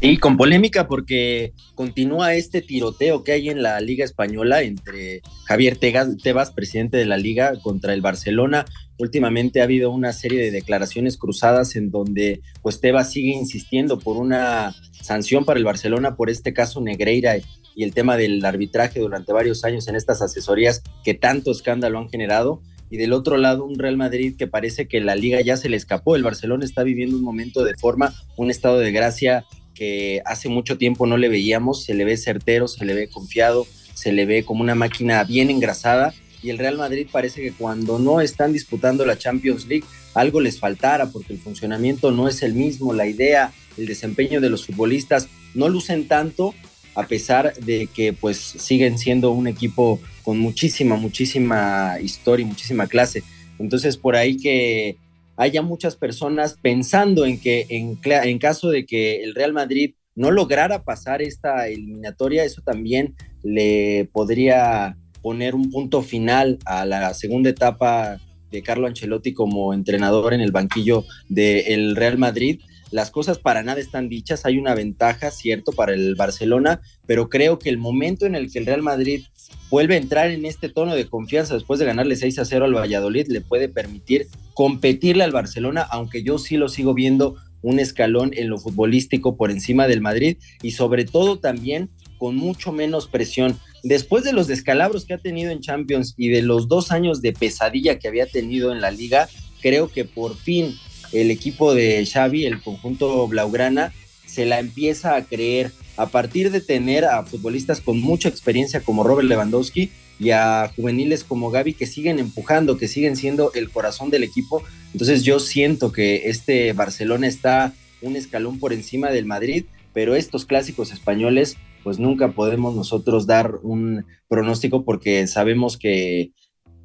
Sí, 0.00 0.16
con 0.16 0.36
polémica 0.36 0.88
porque 0.88 1.52
continúa 1.76 2.34
este 2.34 2.62
tiroteo 2.62 3.22
que 3.22 3.30
hay 3.32 3.48
en 3.48 3.62
la 3.62 3.80
Liga 3.80 4.04
Española 4.04 4.62
entre 4.62 5.20
Javier 5.44 5.76
Tebas, 5.76 6.50
presidente 6.50 6.96
de 6.96 7.06
la 7.06 7.16
Liga, 7.16 7.60
contra 7.62 7.94
el 7.94 8.00
Barcelona. 8.00 8.64
Últimamente 8.98 9.60
ha 9.60 9.64
habido 9.64 9.92
una 9.92 10.12
serie 10.12 10.40
de 10.40 10.50
declaraciones 10.50 11.16
cruzadas 11.16 11.76
en 11.76 11.92
donde 11.92 12.40
pues 12.62 12.80
Tebas 12.80 13.12
sigue 13.12 13.34
insistiendo 13.34 14.00
por 14.00 14.16
una 14.16 14.74
sanción 15.00 15.44
para 15.44 15.58
el 15.58 15.64
Barcelona 15.64 16.16
por 16.16 16.28
este 16.28 16.52
caso 16.52 16.80
Negreira 16.80 17.36
y 17.80 17.82
el 17.82 17.94
tema 17.94 18.18
del 18.18 18.44
arbitraje 18.44 19.00
durante 19.00 19.32
varios 19.32 19.64
años 19.64 19.88
en 19.88 19.96
estas 19.96 20.20
asesorías 20.20 20.82
que 21.02 21.14
tanto 21.14 21.50
escándalo 21.50 21.98
han 21.98 22.10
generado. 22.10 22.60
Y 22.90 22.98
del 22.98 23.14
otro 23.14 23.38
lado, 23.38 23.64
un 23.64 23.78
Real 23.78 23.96
Madrid 23.96 24.34
que 24.36 24.46
parece 24.46 24.86
que 24.86 25.00
la 25.00 25.14
liga 25.14 25.40
ya 25.40 25.56
se 25.56 25.70
le 25.70 25.78
escapó. 25.78 26.14
El 26.14 26.22
Barcelona 26.22 26.66
está 26.66 26.82
viviendo 26.82 27.16
un 27.16 27.22
momento 27.22 27.64
de 27.64 27.74
forma, 27.78 28.12
un 28.36 28.50
estado 28.50 28.76
de 28.80 28.92
gracia 28.92 29.46
que 29.74 30.20
hace 30.26 30.50
mucho 30.50 30.76
tiempo 30.76 31.06
no 31.06 31.16
le 31.16 31.30
veíamos. 31.30 31.82
Se 31.84 31.94
le 31.94 32.04
ve 32.04 32.18
certero, 32.18 32.68
se 32.68 32.84
le 32.84 32.92
ve 32.92 33.08
confiado, 33.08 33.66
se 33.94 34.12
le 34.12 34.26
ve 34.26 34.44
como 34.44 34.60
una 34.60 34.74
máquina 34.74 35.24
bien 35.24 35.48
engrasada. 35.48 36.12
Y 36.42 36.50
el 36.50 36.58
Real 36.58 36.76
Madrid 36.76 37.06
parece 37.10 37.40
que 37.40 37.52
cuando 37.52 37.98
no 37.98 38.20
están 38.20 38.52
disputando 38.52 39.06
la 39.06 39.16
Champions 39.16 39.66
League, 39.66 39.86
algo 40.12 40.42
les 40.42 40.60
faltara 40.60 41.06
porque 41.06 41.32
el 41.32 41.38
funcionamiento 41.38 42.10
no 42.10 42.28
es 42.28 42.42
el 42.42 42.52
mismo, 42.52 42.92
la 42.92 43.06
idea, 43.06 43.54
el 43.78 43.86
desempeño 43.86 44.42
de 44.42 44.50
los 44.50 44.66
futbolistas 44.66 45.28
no 45.54 45.70
lucen 45.70 46.08
tanto 46.08 46.54
a 46.94 47.06
pesar 47.06 47.54
de 47.54 47.86
que 47.86 48.12
pues 48.12 48.38
siguen 48.38 48.98
siendo 48.98 49.30
un 49.32 49.46
equipo 49.46 50.00
con 50.22 50.38
muchísima, 50.38 50.96
muchísima 50.96 51.96
historia 52.02 52.44
y 52.44 52.48
muchísima 52.48 52.86
clase. 52.86 53.22
Entonces 53.58 53.96
por 53.96 54.16
ahí 54.16 54.36
que 54.36 54.96
haya 55.36 55.62
muchas 55.62 55.96
personas 55.96 56.56
pensando 56.60 57.24
en 57.24 57.40
que 57.40 57.66
en, 57.70 57.98
en 58.04 58.38
caso 58.38 58.70
de 58.70 58.84
que 58.84 59.22
el 59.22 59.34
Real 59.34 59.52
Madrid 59.52 59.94
no 60.14 60.30
lograra 60.30 60.82
pasar 60.82 61.22
esta 61.22 61.68
eliminatoria, 61.68 62.44
eso 62.44 62.60
también 62.62 63.14
le 63.42 64.08
podría 64.12 64.96
poner 65.22 65.54
un 65.54 65.70
punto 65.70 66.02
final 66.02 66.58
a 66.64 66.84
la 66.84 67.14
segunda 67.14 67.50
etapa 67.50 68.18
de 68.50 68.62
Carlo 68.62 68.86
Ancelotti 68.86 69.32
como 69.32 69.72
entrenador 69.72 70.34
en 70.34 70.40
el 70.40 70.52
banquillo 70.52 71.04
del 71.28 71.96
Real 71.96 72.18
Madrid. 72.18 72.60
Las 72.90 73.10
cosas 73.10 73.38
para 73.38 73.62
nada 73.62 73.80
están 73.80 74.08
dichas, 74.08 74.44
hay 74.44 74.58
una 74.58 74.74
ventaja, 74.74 75.30
cierto, 75.30 75.72
para 75.72 75.94
el 75.94 76.14
Barcelona, 76.16 76.80
pero 77.06 77.28
creo 77.28 77.58
que 77.58 77.68
el 77.68 77.78
momento 77.78 78.26
en 78.26 78.34
el 78.34 78.50
que 78.50 78.58
el 78.58 78.66
Real 78.66 78.82
Madrid 78.82 79.24
vuelve 79.70 79.94
a 79.94 79.98
entrar 79.98 80.30
en 80.30 80.44
este 80.44 80.68
tono 80.68 80.94
de 80.94 81.08
confianza 81.08 81.54
después 81.54 81.78
de 81.78 81.86
ganarle 81.86 82.16
6 82.16 82.40
a 82.40 82.44
0 82.44 82.64
al 82.64 82.74
Valladolid 82.74 83.28
le 83.28 83.40
puede 83.40 83.68
permitir 83.68 84.26
competirle 84.54 85.22
al 85.22 85.32
Barcelona, 85.32 85.82
aunque 85.82 86.22
yo 86.22 86.38
sí 86.38 86.56
lo 86.56 86.68
sigo 86.68 86.92
viendo 86.92 87.36
un 87.62 87.78
escalón 87.78 88.32
en 88.34 88.48
lo 88.48 88.58
futbolístico 88.58 89.36
por 89.36 89.50
encima 89.50 89.86
del 89.86 90.00
Madrid 90.00 90.38
y 90.62 90.72
sobre 90.72 91.04
todo 91.04 91.38
también 91.38 91.90
con 92.18 92.36
mucho 92.36 92.72
menos 92.72 93.06
presión. 93.06 93.58
Después 93.82 94.24
de 94.24 94.32
los 94.32 94.46
descalabros 94.46 95.04
que 95.04 95.14
ha 95.14 95.18
tenido 95.18 95.50
en 95.50 95.60
Champions 95.60 96.14
y 96.16 96.28
de 96.28 96.42
los 96.42 96.68
dos 96.68 96.90
años 96.90 97.22
de 97.22 97.32
pesadilla 97.32 97.98
que 97.98 98.08
había 98.08 98.26
tenido 98.26 98.72
en 98.72 98.80
la 98.80 98.90
liga, 98.90 99.28
creo 99.62 99.88
que 99.88 100.04
por 100.04 100.36
fin 100.36 100.74
el 101.12 101.30
equipo 101.30 101.74
de 101.74 102.06
Xavi, 102.06 102.46
el 102.46 102.62
conjunto 102.62 103.26
Blaugrana, 103.28 103.92
se 104.26 104.46
la 104.46 104.60
empieza 104.60 105.16
a 105.16 105.24
creer 105.24 105.72
a 105.96 106.06
partir 106.06 106.50
de 106.50 106.60
tener 106.60 107.04
a 107.04 107.24
futbolistas 107.24 107.80
con 107.80 108.00
mucha 108.00 108.28
experiencia 108.28 108.80
como 108.80 109.02
Robert 109.02 109.28
Lewandowski 109.28 109.90
y 110.20 110.30
a 110.30 110.70
juveniles 110.76 111.24
como 111.24 111.50
Gaby 111.50 111.74
que 111.74 111.86
siguen 111.86 112.18
empujando, 112.18 112.78
que 112.78 112.88
siguen 112.88 113.16
siendo 113.16 113.52
el 113.54 113.70
corazón 113.70 114.10
del 114.10 114.22
equipo. 114.22 114.62
Entonces 114.92 115.24
yo 115.24 115.40
siento 115.40 115.92
que 115.92 116.28
este 116.28 116.72
Barcelona 116.74 117.26
está 117.26 117.72
un 118.02 118.16
escalón 118.16 118.58
por 118.58 118.72
encima 118.72 119.10
del 119.10 119.26
Madrid, 119.26 119.64
pero 119.92 120.14
estos 120.14 120.44
clásicos 120.44 120.92
españoles 120.92 121.56
pues 121.82 121.98
nunca 121.98 122.32
podemos 122.32 122.74
nosotros 122.74 123.26
dar 123.26 123.56
un 123.62 124.04
pronóstico 124.28 124.84
porque 124.84 125.26
sabemos 125.26 125.78
que 125.78 126.32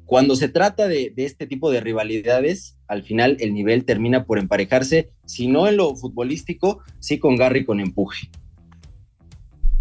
cuando 0.06 0.36
se 0.36 0.48
trata 0.48 0.88
de, 0.88 1.12
este 1.16 1.46
tipo 1.46 1.70
de 1.70 1.80
rivalidades, 1.80 2.75
al 2.88 3.02
final 3.02 3.36
el 3.40 3.54
nivel 3.54 3.84
termina 3.84 4.24
por 4.24 4.38
emparejarse, 4.38 5.10
si 5.24 5.46
no 5.48 5.68
en 5.68 5.76
lo 5.76 5.94
futbolístico, 5.96 6.80
sí 6.98 7.18
con 7.18 7.36
Garry 7.36 7.64
con 7.64 7.80
empuje 7.80 8.28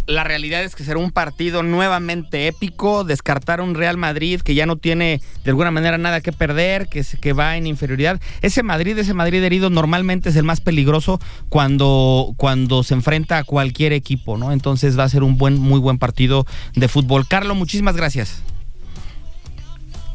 la 0.07 0.23
realidad 0.23 0.63
es 0.63 0.75
que 0.75 0.83
será 0.83 0.99
un 0.99 1.11
partido 1.11 1.63
nuevamente 1.63 2.47
épico, 2.47 3.03
descartar 3.03 3.61
un 3.61 3.75
Real 3.75 3.97
Madrid 3.97 4.41
que 4.41 4.55
ya 4.55 4.65
no 4.65 4.77
tiene 4.77 5.21
de 5.43 5.49
alguna 5.49 5.71
manera 5.71 5.97
nada 5.97 6.21
que 6.21 6.31
perder, 6.31 6.87
que, 6.87 7.03
que 7.19 7.33
va 7.33 7.57
en 7.57 7.67
inferioridad. 7.67 8.21
Ese 8.41 8.63
Madrid, 8.63 8.97
ese 8.97 9.13
Madrid 9.13 9.43
herido 9.43 9.69
normalmente 9.69 10.29
es 10.29 10.35
el 10.35 10.43
más 10.43 10.61
peligroso 10.61 11.19
cuando, 11.49 12.33
cuando 12.37 12.83
se 12.83 12.93
enfrenta 12.93 13.39
a 13.39 13.43
cualquier 13.43 13.93
equipo, 13.93 14.37
¿no? 14.37 14.51
Entonces 14.51 14.97
va 14.97 15.03
a 15.03 15.09
ser 15.09 15.23
un 15.23 15.37
buen, 15.37 15.59
muy 15.59 15.79
buen 15.79 15.97
partido 15.97 16.45
de 16.75 16.87
fútbol. 16.87 17.27
Carlos, 17.27 17.57
muchísimas 17.57 17.95
gracias. 17.95 18.43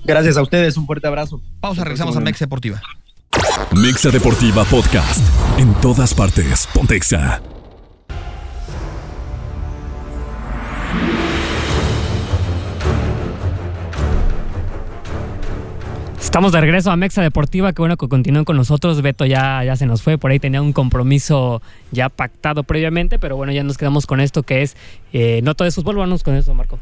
Gracias 0.05 0.37
a 0.37 0.43
ustedes, 0.43 0.77
un 0.77 0.87
fuerte 0.87 1.07
abrazo. 1.07 1.41
Pausa, 1.61 1.85
regresamos 1.85 2.17
a 2.17 2.21
Mexa 2.21 2.45
Deportiva. 2.45 2.81
Mexa 3.73 4.11
Deportiva 4.11 4.65
Podcast. 4.65 5.21
En 5.59 5.73
todas 5.75 6.15
partes. 6.15 6.69
Pontexa. 6.75 7.41
Estamos 16.31 16.53
de 16.53 16.61
regreso 16.61 16.93
a 16.93 16.97
Mexa 16.97 17.23
Deportiva, 17.23 17.73
que 17.73 17.83
bueno 17.83 17.97
que 17.97 18.07
continúen 18.07 18.45
con 18.45 18.57
nosotros. 18.57 19.03
Beto 19.03 19.27
ya, 19.27 19.65
ya 19.65 19.75
se 19.75 19.87
nos 19.87 20.01
fue, 20.03 20.17
por 20.17 20.31
ahí 20.31 20.39
tenía 20.39 20.63
un 20.63 20.73
compromiso 20.73 21.61
ya 21.91 22.09
pactado 22.09 22.63
previamente, 22.63 23.19
pero 23.19 23.37
bueno, 23.37 23.53
ya 23.53 23.65
nos 23.65 23.77
quedamos 23.77 24.07
con 24.07 24.21
esto 24.21 24.45
que 24.45 24.63
es 24.63 24.77
eh, 25.13 25.41
no 25.43 25.57
todo 25.57 25.67
es 25.67 25.75
fútbol, 25.75 25.97
vamos 25.97 26.23
con 26.23 26.37
eso, 26.37 26.55
Marco. 26.55 26.79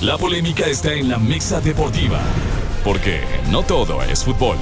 La 0.00 0.16
polémica 0.16 0.66
está 0.66 0.94
en 0.94 1.08
la 1.08 1.18
Mexa 1.18 1.60
Deportiva, 1.60 2.20
porque 2.84 3.20
no 3.50 3.62
todo 3.62 4.02
es 4.02 4.22
fútbol. 4.24 4.56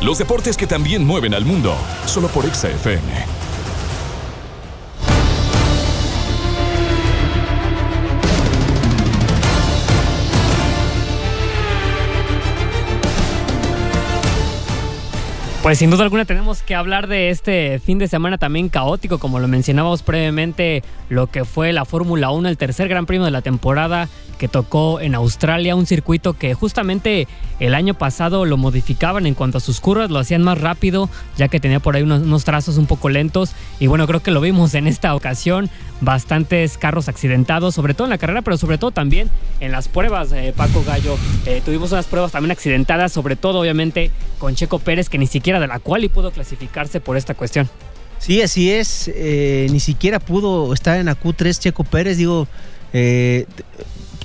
Los 0.00 0.18
deportes 0.18 0.56
que 0.56 0.66
también 0.66 1.04
mueven 1.04 1.34
al 1.34 1.44
mundo, 1.44 1.74
solo 2.06 2.28
por 2.28 2.46
Exa 2.46 2.68
Pues 15.66 15.78
sin 15.80 15.90
duda 15.90 16.04
alguna 16.04 16.24
tenemos 16.24 16.62
que 16.62 16.76
hablar 16.76 17.08
de 17.08 17.30
este 17.30 17.80
fin 17.80 17.98
de 17.98 18.06
semana 18.06 18.38
también 18.38 18.68
caótico, 18.68 19.18
como 19.18 19.40
lo 19.40 19.48
mencionábamos 19.48 20.04
previamente, 20.04 20.84
lo 21.08 21.26
que 21.26 21.44
fue 21.44 21.72
la 21.72 21.84
Fórmula 21.84 22.30
1, 22.30 22.48
el 22.48 22.56
tercer 22.56 22.88
gran 22.88 23.04
premio 23.04 23.24
de 23.24 23.32
la 23.32 23.42
temporada 23.42 24.08
que 24.38 24.48
tocó 24.48 25.00
en 25.00 25.14
Australia, 25.14 25.74
un 25.74 25.86
circuito 25.86 26.34
que 26.34 26.54
justamente 26.54 27.26
el 27.58 27.74
año 27.74 27.94
pasado 27.94 28.44
lo 28.44 28.56
modificaban 28.56 29.26
en 29.26 29.34
cuanto 29.34 29.58
a 29.58 29.60
sus 29.60 29.80
curvas, 29.80 30.10
lo 30.10 30.18
hacían 30.18 30.42
más 30.42 30.60
rápido, 30.60 31.08
ya 31.36 31.48
que 31.48 31.58
tenía 31.58 31.80
por 31.80 31.96
ahí 31.96 32.02
unos, 32.02 32.44
trazos 32.44 32.76
un 32.76 32.86
poco 32.86 33.08
lentos. 33.08 33.52
Y 33.80 33.86
bueno, 33.86 34.06
creo 34.06 34.20
que 34.20 34.30
lo 34.30 34.40
vimos 34.40 34.74
en 34.74 34.86
esta 34.86 35.14
ocasión, 35.14 35.70
bastantes 36.00 36.76
carros 36.76 37.08
accidentados, 37.08 37.74
sobre 37.74 37.94
todo 37.94 38.06
en 38.06 38.10
la 38.10 38.18
carrera, 38.18 38.42
pero 38.42 38.58
sobre 38.58 38.78
todo 38.78 38.90
también 38.90 39.30
en 39.60 39.72
las 39.72 39.88
pruebas, 39.88 40.32
eh, 40.32 40.52
Paco 40.54 40.84
Gallo. 40.86 41.16
Eh, 41.46 41.62
tuvimos 41.64 41.92
unas 41.92 42.06
pruebas 42.06 42.32
también 42.32 42.50
accidentadas, 42.52 43.12
sobre 43.12 43.36
todo 43.36 43.60
obviamente 43.60 44.10
con 44.38 44.54
Checo 44.54 44.78
Pérez, 44.78 45.08
que 45.08 45.18
ni 45.18 45.26
siquiera 45.26 45.55
de 45.60 45.66
la 45.66 45.78
cual 45.78 46.04
y 46.04 46.08
pudo 46.08 46.30
clasificarse 46.30 47.00
por 47.00 47.16
esta 47.16 47.34
cuestión. 47.34 47.68
Sí, 48.18 48.42
así 48.42 48.70
es. 48.70 49.10
Eh, 49.14 49.66
ni 49.70 49.80
siquiera 49.80 50.18
pudo 50.18 50.72
estar 50.72 50.98
en 50.98 51.06
la 51.06 51.18
Q3 51.18 51.58
Checo 51.58 51.84
Pérez. 51.84 52.16
Digo, 52.16 52.48
eh, 52.92 53.46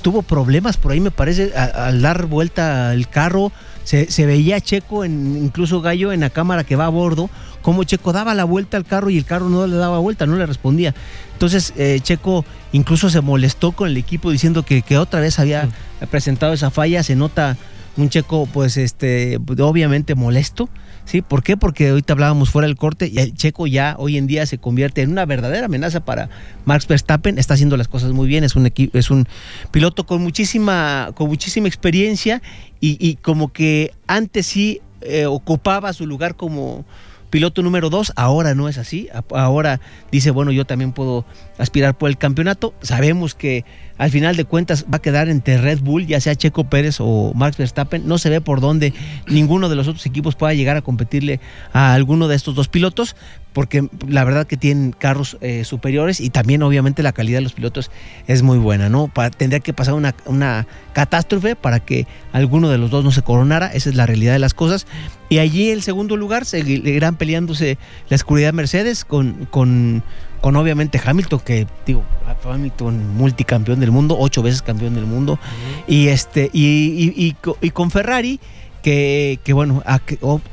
tuvo 0.01 0.21
problemas 0.21 0.77
por 0.77 0.91
ahí, 0.91 0.99
me 0.99 1.11
parece, 1.11 1.53
al 1.55 2.01
dar 2.01 2.25
vuelta 2.25 2.93
el 2.93 3.07
carro. 3.07 3.51
Se, 3.83 4.25
veía 4.25 4.61
Checo, 4.61 5.03
en, 5.03 5.37
incluso 5.37 5.81
Gallo, 5.81 6.13
en 6.13 6.21
la 6.21 6.29
cámara 6.29 6.63
que 6.63 6.75
va 6.77 6.85
a 6.85 6.89
bordo, 6.89 7.29
como 7.61 7.83
Checo 7.83 8.13
daba 8.13 8.33
la 8.33 8.45
vuelta 8.45 8.77
al 8.77 8.85
carro 8.85 9.09
y 9.09 9.17
el 9.17 9.25
carro 9.25 9.49
no 9.49 9.67
le 9.67 9.75
daba 9.75 9.99
vuelta, 9.99 10.25
no 10.25 10.37
le 10.37 10.45
respondía. 10.45 10.93
Entonces 11.33 11.73
eh, 11.75 11.99
Checo 12.01 12.45
incluso 12.71 13.09
se 13.09 13.19
molestó 13.21 13.73
con 13.73 13.89
el 13.89 13.97
equipo 13.97 14.31
diciendo 14.31 14.63
que, 14.63 14.81
que 14.81 14.97
otra 14.97 15.19
vez 15.19 15.39
había 15.39 15.65
mm. 15.65 16.05
presentado 16.07 16.53
esa 16.53 16.69
falla. 16.69 17.03
Se 17.03 17.15
nota 17.15 17.57
un 17.97 18.09
Checo, 18.09 18.45
pues, 18.45 18.77
este, 18.77 19.39
obviamente 19.59 20.15
molesto. 20.15 20.69
¿Sí? 21.11 21.21
¿Por 21.21 21.43
qué? 21.43 21.57
Porque 21.57 21.89
ahorita 21.89 22.13
hablábamos 22.13 22.51
fuera 22.51 22.69
del 22.69 22.77
corte 22.77 23.11
y 23.13 23.19
el 23.19 23.33
checo 23.33 23.67
ya 23.67 23.97
hoy 23.99 24.17
en 24.17 24.27
día 24.27 24.45
se 24.45 24.59
convierte 24.59 25.01
en 25.01 25.11
una 25.11 25.25
verdadera 25.25 25.65
amenaza 25.65 26.05
para 26.05 26.29
Max 26.63 26.87
Verstappen. 26.87 27.37
Está 27.37 27.55
haciendo 27.55 27.75
las 27.75 27.89
cosas 27.89 28.13
muy 28.13 28.29
bien, 28.29 28.45
es 28.45 28.55
un, 28.55 28.71
es 28.93 29.11
un 29.11 29.27
piloto 29.71 30.05
con 30.05 30.21
muchísima, 30.21 31.11
con 31.13 31.27
muchísima 31.27 31.67
experiencia 31.67 32.41
y, 32.79 33.15
como 33.15 33.51
que 33.51 33.91
antes 34.07 34.45
sí 34.45 34.79
eh, 35.01 35.25
ocupaba 35.25 35.91
su 35.91 36.07
lugar 36.07 36.37
como 36.37 36.85
piloto 37.29 37.61
número 37.61 37.89
dos, 37.89 38.13
ahora 38.15 38.55
no 38.55 38.69
es 38.69 38.77
así, 38.77 39.09
ahora 39.31 39.81
dice, 40.13 40.31
bueno, 40.31 40.53
yo 40.53 40.63
también 40.63 40.93
puedo 40.93 41.25
aspirar 41.57 41.97
por 41.97 42.09
el 42.09 42.17
campeonato, 42.17 42.73
sabemos 42.81 43.35
que 43.35 43.65
al 44.01 44.09
final 44.09 44.35
de 44.35 44.45
cuentas 44.45 44.85
va 44.91 44.97
a 44.97 44.99
quedar 44.99 45.29
entre 45.29 45.59
Red 45.59 45.81
Bull, 45.81 46.07
ya 46.07 46.19
sea 46.19 46.33
Checo 46.33 46.63
Pérez 46.63 46.97
o 46.99 47.33
Max 47.35 47.57
Verstappen. 47.57 48.07
No 48.07 48.17
se 48.17 48.31
ve 48.31 48.41
por 48.41 48.59
dónde 48.59 48.95
ninguno 49.27 49.69
de 49.69 49.75
los 49.75 49.87
otros 49.87 50.07
equipos 50.07 50.33
pueda 50.33 50.55
llegar 50.55 50.75
a 50.75 50.81
competirle 50.81 51.39
a 51.71 51.93
alguno 51.93 52.27
de 52.27 52.35
estos 52.35 52.55
dos 52.55 52.67
pilotos, 52.67 53.15
porque 53.53 53.87
la 54.07 54.23
verdad 54.23 54.47
que 54.47 54.57
tienen 54.57 54.91
carros 54.91 55.37
eh, 55.41 55.65
superiores 55.65 56.19
y 56.19 56.31
también 56.31 56.63
obviamente 56.63 57.03
la 57.03 57.11
calidad 57.11 57.37
de 57.37 57.43
los 57.43 57.53
pilotos 57.53 57.91
es 58.25 58.41
muy 58.41 58.57
buena, 58.57 58.89
¿no? 58.89 59.11
tendría 59.37 59.59
que 59.59 59.71
pasar 59.71 59.93
una, 59.93 60.15
una 60.25 60.65
catástrofe 60.93 61.55
para 61.55 61.79
que 61.79 62.07
alguno 62.33 62.69
de 62.69 62.79
los 62.79 62.89
dos 62.89 63.03
no 63.03 63.11
se 63.11 63.21
coronara, 63.21 63.67
esa 63.67 63.91
es 63.91 63.95
la 63.95 64.07
realidad 64.07 64.33
de 64.33 64.39
las 64.39 64.55
cosas. 64.55 64.87
Y 65.29 65.37
allí 65.37 65.69
en 65.69 65.83
segundo 65.83 66.17
lugar 66.17 66.45
seguirán 66.45 67.17
peleándose 67.17 67.77
la 68.09 68.15
oscuridad 68.15 68.51
Mercedes 68.51 69.05
con, 69.05 69.45
con 69.45 70.03
con 70.41 70.55
obviamente 70.55 70.99
Hamilton, 71.03 71.39
que 71.39 71.67
digo, 71.85 72.03
Hamilton 72.43 73.15
multicampeón 73.15 73.79
del 73.79 73.91
mundo, 73.91 74.17
ocho 74.19 74.41
veces 74.41 74.61
campeón 74.61 74.95
del 74.95 75.05
mundo, 75.05 75.39
y 75.87 76.07
este, 76.07 76.49
y, 76.51 77.35
con 77.73 77.91
Ferrari, 77.91 78.39
que, 78.81 79.39
bueno, 79.53 79.83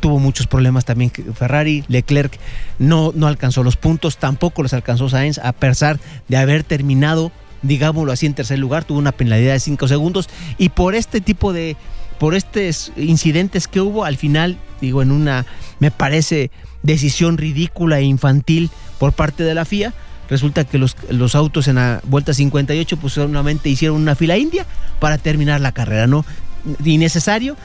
tuvo 0.00 0.18
muchos 0.18 0.46
problemas 0.46 0.84
también. 0.84 1.10
Ferrari, 1.10 1.84
Leclerc 1.88 2.38
no, 2.78 3.12
no 3.14 3.26
alcanzó 3.26 3.62
los 3.62 3.76
puntos, 3.76 4.18
tampoco 4.18 4.62
los 4.62 4.74
alcanzó 4.74 5.08
Sainz, 5.08 5.38
a 5.38 5.52
pesar 5.52 5.98
de 6.28 6.36
haber 6.36 6.64
terminado, 6.64 7.32
digámoslo 7.62 8.12
así, 8.12 8.26
en 8.26 8.34
tercer 8.34 8.58
lugar, 8.58 8.84
tuvo 8.84 8.98
una 8.98 9.12
penalidad 9.12 9.54
de 9.54 9.60
cinco 9.60 9.88
segundos, 9.88 10.28
y 10.58 10.68
por 10.68 10.94
este 10.94 11.22
tipo 11.22 11.54
de, 11.54 11.76
por 12.18 12.34
estos 12.34 12.92
incidentes 12.96 13.66
que 13.66 13.80
hubo, 13.80 14.04
al 14.04 14.18
final, 14.18 14.58
digo, 14.82 15.00
en 15.00 15.12
una, 15.12 15.46
me 15.78 15.90
parece, 15.90 16.50
decisión 16.82 17.38
ridícula 17.38 17.98
e 17.98 18.04
infantil 18.04 18.70
por 18.98 19.12
parte 19.12 19.42
de 19.42 19.54
la 19.54 19.64
FIA. 19.64 19.92
Resulta 20.28 20.64
que 20.64 20.78
los, 20.78 20.96
los 21.10 21.34
autos 21.34 21.68
en 21.68 21.76
la 21.76 22.00
vuelta 22.04 22.34
58 22.34 22.96
pues 22.98 23.14
solamente 23.14 23.68
hicieron 23.68 23.96
una 24.00 24.14
fila 24.14 24.36
india 24.36 24.66
para 25.00 25.16
terminar 25.16 25.60
la 25.60 25.72
carrera, 25.72 26.06
¿no? 26.06 26.24
Innecesario, 26.84 27.56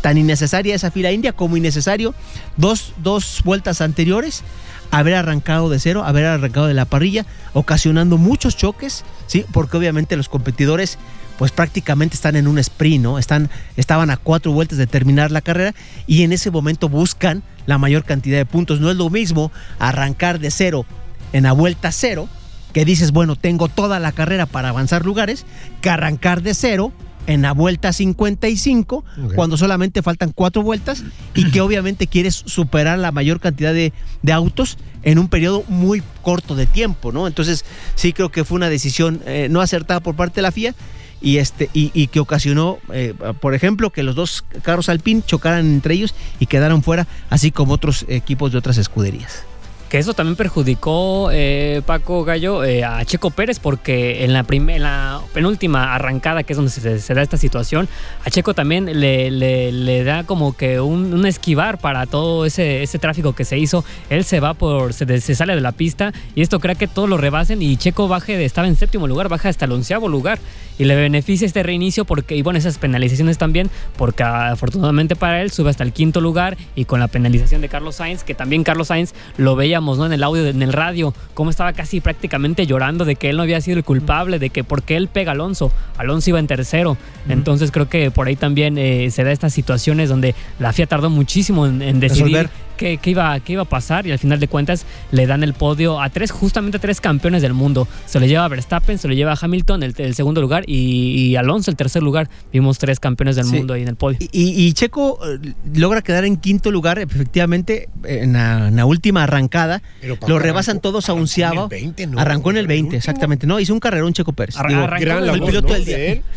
tan 0.00 0.18
innecesaria 0.18 0.74
esa 0.74 0.90
fila 0.90 1.12
india 1.12 1.32
como 1.32 1.56
innecesario 1.56 2.14
dos, 2.56 2.92
dos 3.02 3.42
vueltas 3.44 3.80
anteriores 3.80 4.42
haber 4.90 5.14
arrancado 5.14 5.70
de 5.70 5.78
cero, 5.78 6.04
haber 6.04 6.26
arrancado 6.26 6.66
de 6.66 6.74
la 6.74 6.84
parrilla, 6.84 7.24
ocasionando 7.52 8.18
muchos 8.18 8.56
choques, 8.56 9.04
¿sí? 9.26 9.44
Porque 9.52 9.76
obviamente 9.76 10.16
los 10.16 10.28
competidores 10.28 10.98
pues 11.38 11.52
prácticamente 11.52 12.16
están 12.16 12.36
en 12.36 12.46
un 12.46 12.58
sprint, 12.58 13.02
¿no? 13.02 13.18
Están, 13.18 13.48
estaban 13.76 14.10
a 14.10 14.18
cuatro 14.18 14.52
vueltas 14.52 14.78
de 14.78 14.86
terminar 14.86 15.30
la 15.30 15.40
carrera 15.40 15.74
y 16.06 16.22
en 16.22 16.32
ese 16.32 16.50
momento 16.50 16.88
buscan 16.88 17.42
la 17.70 17.78
mayor 17.78 18.04
cantidad 18.04 18.36
de 18.36 18.44
puntos. 18.44 18.80
No 18.80 18.90
es 18.90 18.96
lo 18.96 19.08
mismo 19.08 19.50
arrancar 19.78 20.38
de 20.38 20.50
cero 20.50 20.84
en 21.32 21.44
la 21.44 21.52
vuelta 21.52 21.90
cero, 21.92 22.28
que 22.74 22.84
dices, 22.84 23.12
bueno, 23.12 23.36
tengo 23.36 23.68
toda 23.68 23.98
la 23.98 24.12
carrera 24.12 24.44
para 24.46 24.68
avanzar 24.68 25.04
lugares, 25.06 25.46
que 25.80 25.88
arrancar 25.88 26.42
de 26.42 26.54
cero 26.54 26.92
en 27.26 27.42
la 27.42 27.52
vuelta 27.52 27.92
55, 27.92 28.96
Ok. 28.96 29.34
cuando 29.34 29.56
solamente 29.56 30.02
faltan 30.02 30.32
cuatro 30.34 30.62
vueltas 30.62 31.04
y 31.34 31.50
que 31.50 31.60
obviamente 31.60 32.06
quieres 32.06 32.34
superar 32.46 32.98
la 32.98 33.12
mayor 33.12 33.40
cantidad 33.40 33.72
de, 33.72 33.92
de 34.22 34.32
autos 34.32 34.78
en 35.02 35.18
un 35.18 35.28
periodo 35.28 35.62
muy 35.68 36.02
corto 36.22 36.54
de 36.56 36.66
tiempo, 36.66 37.12
¿no? 37.12 37.26
Entonces 37.26 37.64
sí 37.94 38.12
creo 38.12 38.30
que 38.30 38.44
fue 38.44 38.56
una 38.56 38.68
decisión 38.68 39.20
eh, 39.26 39.48
no 39.50 39.60
acertada 39.60 40.00
por 40.00 40.16
parte 40.16 40.36
de 40.36 40.42
la 40.42 40.50
FIA 40.52 40.74
y 41.20 41.38
este 41.38 41.70
y, 41.72 41.90
y 41.94 42.08
que 42.08 42.20
ocasionó, 42.20 42.78
eh, 42.92 43.14
por 43.40 43.54
ejemplo, 43.54 43.90
que 43.90 44.02
los 44.02 44.14
dos 44.14 44.44
carros 44.62 44.88
Alpine 44.88 45.22
chocaran 45.24 45.66
entre 45.66 45.94
ellos 45.94 46.14
y 46.38 46.46
quedaran 46.46 46.82
fuera, 46.82 47.06
así 47.28 47.50
como 47.50 47.74
otros 47.74 48.04
equipos 48.08 48.52
de 48.52 48.58
otras 48.58 48.78
escuderías. 48.78 49.44
Que 49.90 49.98
eso 49.98 50.14
también 50.14 50.36
perjudicó, 50.36 51.30
eh, 51.32 51.82
Paco 51.84 52.22
Gallo, 52.24 52.62
eh, 52.62 52.84
a 52.84 53.04
Checo 53.04 53.30
Pérez, 53.30 53.58
porque 53.58 54.24
en 54.24 54.32
la, 54.32 54.46
en 54.48 55.32
penúltima 55.34 55.96
arrancada, 55.96 56.44
que 56.44 56.52
es 56.52 56.56
donde 56.56 56.70
se, 56.70 57.14
da 57.14 57.22
esta 57.22 57.36
situación, 57.36 57.88
a 58.24 58.30
Checo 58.30 58.54
también 58.54 58.86
le, 59.00 60.04
da 60.04 60.22
como 60.22 60.56
que 60.56 60.78
un, 60.78 61.26
esquivar 61.26 61.78
para 61.78 62.06
todo 62.06 62.46
ese, 62.46 62.84
ese 62.84 63.00
tráfico 63.00 63.34
que 63.34 63.44
se 63.44 63.58
hizo. 63.58 63.84
Él 64.10 64.24
se 64.24 64.38
va 64.38 64.54
por, 64.54 64.94
se, 64.94 65.20
se 65.20 65.34
sale 65.34 65.56
de 65.56 65.60
la 65.60 65.72
pista 65.72 66.12
y 66.36 66.42
esto 66.42 66.60
crea 66.60 66.76
que 66.76 66.86
todos 66.86 67.08
lo 67.08 67.16
rebasen 67.16 67.60
y 67.60 67.76
Checo 67.76 68.06
baje 68.06 68.36
de, 68.36 68.44
estaba 68.44 68.68
en 68.68 68.76
séptimo 68.76 69.08
lugar, 69.08 69.28
baja 69.28 69.48
hasta 69.48 69.64
el 69.64 69.72
onceavo 69.72 70.08
lugar 70.08 70.38
y 70.80 70.84
le 70.86 70.96
beneficia 70.96 71.46
este 71.46 71.62
reinicio 71.62 72.06
porque, 72.06 72.36
y 72.36 72.42
bueno, 72.42 72.58
esas 72.58 72.78
penalizaciones 72.78 73.36
también, 73.36 73.70
porque 73.98 74.22
afortunadamente 74.22 75.14
para 75.14 75.42
él 75.42 75.50
sube 75.50 75.68
hasta 75.68 75.84
el 75.84 75.92
quinto 75.92 76.22
lugar 76.22 76.56
y 76.74 76.86
con 76.86 77.00
la 77.00 77.08
penalización 77.08 77.60
de 77.60 77.68
Carlos 77.68 77.96
Sainz, 77.96 78.24
que 78.24 78.34
también 78.34 78.64
Carlos 78.64 78.88
Sainz 78.88 79.12
lo 79.36 79.56
¿no? 79.80 80.06
en 80.06 80.12
el 80.12 80.22
audio, 80.22 80.46
en 80.46 80.62
el 80.62 80.72
radio, 80.72 81.14
cómo 81.34 81.50
estaba 81.50 81.72
casi 81.72 82.00
prácticamente 82.00 82.66
llorando 82.66 83.04
de 83.04 83.16
que 83.16 83.30
él 83.30 83.36
no 83.36 83.42
había 83.42 83.60
sido 83.60 83.78
el 83.78 83.84
culpable, 83.84 84.38
de 84.38 84.50
que 84.50 84.64
porque 84.64 84.96
él 84.96 85.08
pega 85.08 85.32
a 85.32 85.34
Alonso, 85.34 85.72
Alonso 85.98 86.30
iba 86.30 86.38
en 86.38 86.46
tercero. 86.46 86.96
Entonces 87.28 87.70
creo 87.70 87.88
que 87.88 88.10
por 88.10 88.26
ahí 88.26 88.36
también 88.36 88.78
eh, 88.78 89.10
se 89.10 89.24
da 89.24 89.32
estas 89.32 89.52
situaciones 89.52 90.08
donde 90.08 90.34
la 90.58 90.72
FIA 90.72 90.86
tardó 90.86 91.10
muchísimo 91.10 91.66
en, 91.66 91.82
en 91.82 92.00
decidir 92.00 92.20
Resolver. 92.24 92.50
Qué, 92.80 92.96
qué 92.96 93.10
iba, 93.10 93.38
qué 93.40 93.52
iba 93.52 93.62
a 93.62 93.66
pasar 93.66 94.06
y 94.06 94.10
al 94.12 94.18
final 94.18 94.40
de 94.40 94.48
cuentas 94.48 94.86
le 95.12 95.26
dan 95.26 95.42
el 95.44 95.52
podio 95.52 96.00
a 96.00 96.08
tres, 96.08 96.30
justamente 96.30 96.78
a 96.78 96.80
tres 96.80 96.98
campeones 97.00 97.42
del 97.42 97.52
mundo. 97.52 97.86
Se 98.06 98.18
lo 98.18 98.24
lleva 98.26 98.46
a 98.46 98.48
Verstappen, 98.48 98.96
se 98.96 99.06
lo 99.06 99.12
lleva 99.12 99.32
a 99.32 99.38
Hamilton 99.40 99.82
el, 99.82 99.94
el 99.98 100.14
segundo 100.14 100.40
lugar 100.40 100.64
y, 100.66 101.12
y 101.28 101.36
Alonso 101.36 101.70
el 101.70 101.76
tercer 101.76 102.02
lugar. 102.02 102.30
Vimos 102.52 102.78
tres 102.78 102.98
campeones 102.98 103.36
del 103.36 103.44
Sí. 103.44 103.56
mundo 103.56 103.74
ahí 103.74 103.82
en 103.82 103.88
el 103.88 103.96
podio. 103.96 104.16
Y, 104.20 104.28
y- 104.32 104.66
y 104.66 104.72
Checo 104.72 105.18
eh, 105.28 105.52
logra 105.74 106.00
quedar 106.00 106.24
en 106.24 106.36
quinto 106.38 106.70
lugar, 106.70 106.98
efectivamente, 106.98 107.88
en 108.04 108.32
la, 108.32 108.68
en 108.68 108.76
la 108.76 108.86
última 108.86 109.24
arrancada. 109.24 109.82
Pero, 110.00 110.16
Lo 110.26 110.38
rebasan 110.38 110.78
arrancó- 110.78 110.80
todos 110.82 111.08
a 111.08 111.12
arrancó 111.12 111.20
onceavo. 111.22 111.56
en 111.56 111.62
el 111.62 111.68
20, 111.82 112.06
¿no? 112.06 112.18
Arrancó 112.18 112.50
en 112.50 112.56
el 112.56 112.60
¿El 112.62 112.66
20, 112.68 112.84
último? 112.86 112.98
exactamente. 112.98 113.46
No, 113.46 113.60
hizo 113.60 113.74
un 113.74 113.80
carrerón 113.80 114.12
Checo 114.14 114.32
Pérez. 114.32 114.54
Digo, 114.68 114.80
arrancó 114.82 115.04
gran 115.04 115.18
el 115.18 115.26
labor, 115.26 115.46
piloto 115.48 115.68
¿no? 115.68 115.74
del 115.74 115.84
de 115.84 115.96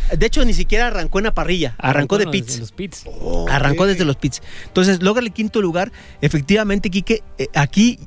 día. 0.10 0.18
De 0.18 0.26
hecho, 0.26 0.44
ni 0.44 0.54
siquiera 0.54 0.88
arrancó 0.88 1.20
en 1.20 1.26
la 1.26 1.34
parrilla, 1.34 1.76
arrancó, 1.78 2.18
de 2.18 2.26
los- 2.26 2.32
pits. 2.72 3.06
Arrancó 3.50 3.86
desde 3.86 4.06
los 4.06 4.16
pits. 4.18 4.42
Entonces, 4.68 5.02
logra 5.02 5.24
el 5.24 5.32
quinto 5.32 5.62
lugar. 5.62 5.92
Efectivamente, 6.34 6.90
Quique, 6.90 7.22
eh, 7.38 7.48
aquí, 7.54 8.00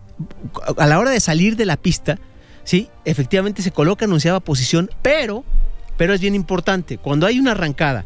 a 0.77 0.87
la 0.89 0.99
hora 0.99 1.11
de 1.11 1.21
salir 1.21 1.55
de 1.55 1.65
la 1.65 1.77
pista, 1.77 2.19
sí, 2.65 2.89
efectivamente 3.05 3.63
se 3.63 3.71
coloca 3.71 4.05
anunciaba 4.05 4.41
posición, 4.41 4.91
pero, 5.01 5.45
pero 5.97 6.13
es 6.13 6.21
bien 6.21 6.35
importante, 6.35 6.99
cuando 6.99 7.29
hay 7.29 7.39
una 7.39 7.53
arrancada 7.53 8.05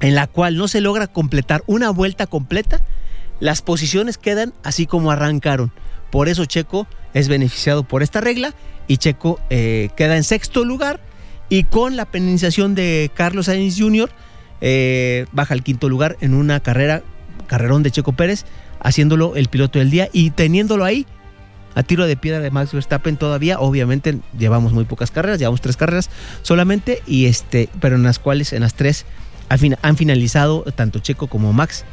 en 0.00 0.14
la 0.14 0.28
cual 0.28 0.56
no 0.56 0.66
se 0.66 0.80
logra 0.80 1.08
completar 1.08 1.62
una 1.66 1.90
vuelta 1.90 2.26
completa, 2.26 2.80
las 3.38 3.60
posiciones 3.60 4.16
quedan 4.16 4.54
así 4.62 4.86
como 4.86 5.10
arrancaron. 5.10 5.72
Por 6.10 6.30
eso 6.30 6.46
Checo 6.46 6.86
es 7.12 7.28
beneficiado 7.28 7.82
por 7.82 8.02
esta 8.02 8.22
regla 8.22 8.54
y 8.86 8.96
Checo 8.96 9.38
eh, 9.50 9.90
queda 9.94 10.16
en 10.16 10.24
sexto 10.24 10.64
lugar 10.64 11.00
y 11.50 11.64
con 11.64 11.96
la 11.96 12.06
penalización 12.06 12.74
de 12.74 13.10
Carlos 13.12 13.44
Sainz 13.44 13.78
Jr. 13.78 14.08
eh, 14.62 15.26
baja 15.32 15.52
al 15.52 15.62
quinto 15.62 15.90
lugar 15.90 16.16
en 16.22 16.32
una 16.32 16.60
carrera, 16.60 17.02
carrerón 17.46 17.82
de 17.82 17.90
Checo 17.90 18.12
Pérez, 18.12 18.46
haciéndolo 18.80 19.36
el 19.36 19.48
piloto 19.48 19.78
del 19.78 19.90
día 19.90 20.08
y 20.12 20.30
teniéndolo 20.30 20.84
ahí 20.84 21.06
a 21.74 21.82
tiro 21.82 22.06
de 22.06 22.16
piedra 22.16 22.40
de 22.40 22.50
Max 22.50 22.72
Verstappen 22.72 23.16
todavía. 23.16 23.60
Obviamente 23.60 24.18
llevamos 24.36 24.72
muy 24.72 24.84
pocas 24.84 25.10
carreras, 25.10 25.38
llevamos 25.38 25.60
tres 25.60 25.76
carreras 25.76 26.10
solamente, 26.42 27.02
y 27.06 27.26
este, 27.26 27.68
pero 27.80 27.96
en 27.96 28.02
las 28.02 28.18
cuales 28.18 28.52
en 28.52 28.62
las 28.62 28.74
tres 28.74 29.06
han 29.48 29.96
finalizado 29.96 30.62
tanto 30.74 30.98
Checo 30.98 31.26
como 31.28 31.52
Max 31.52 31.84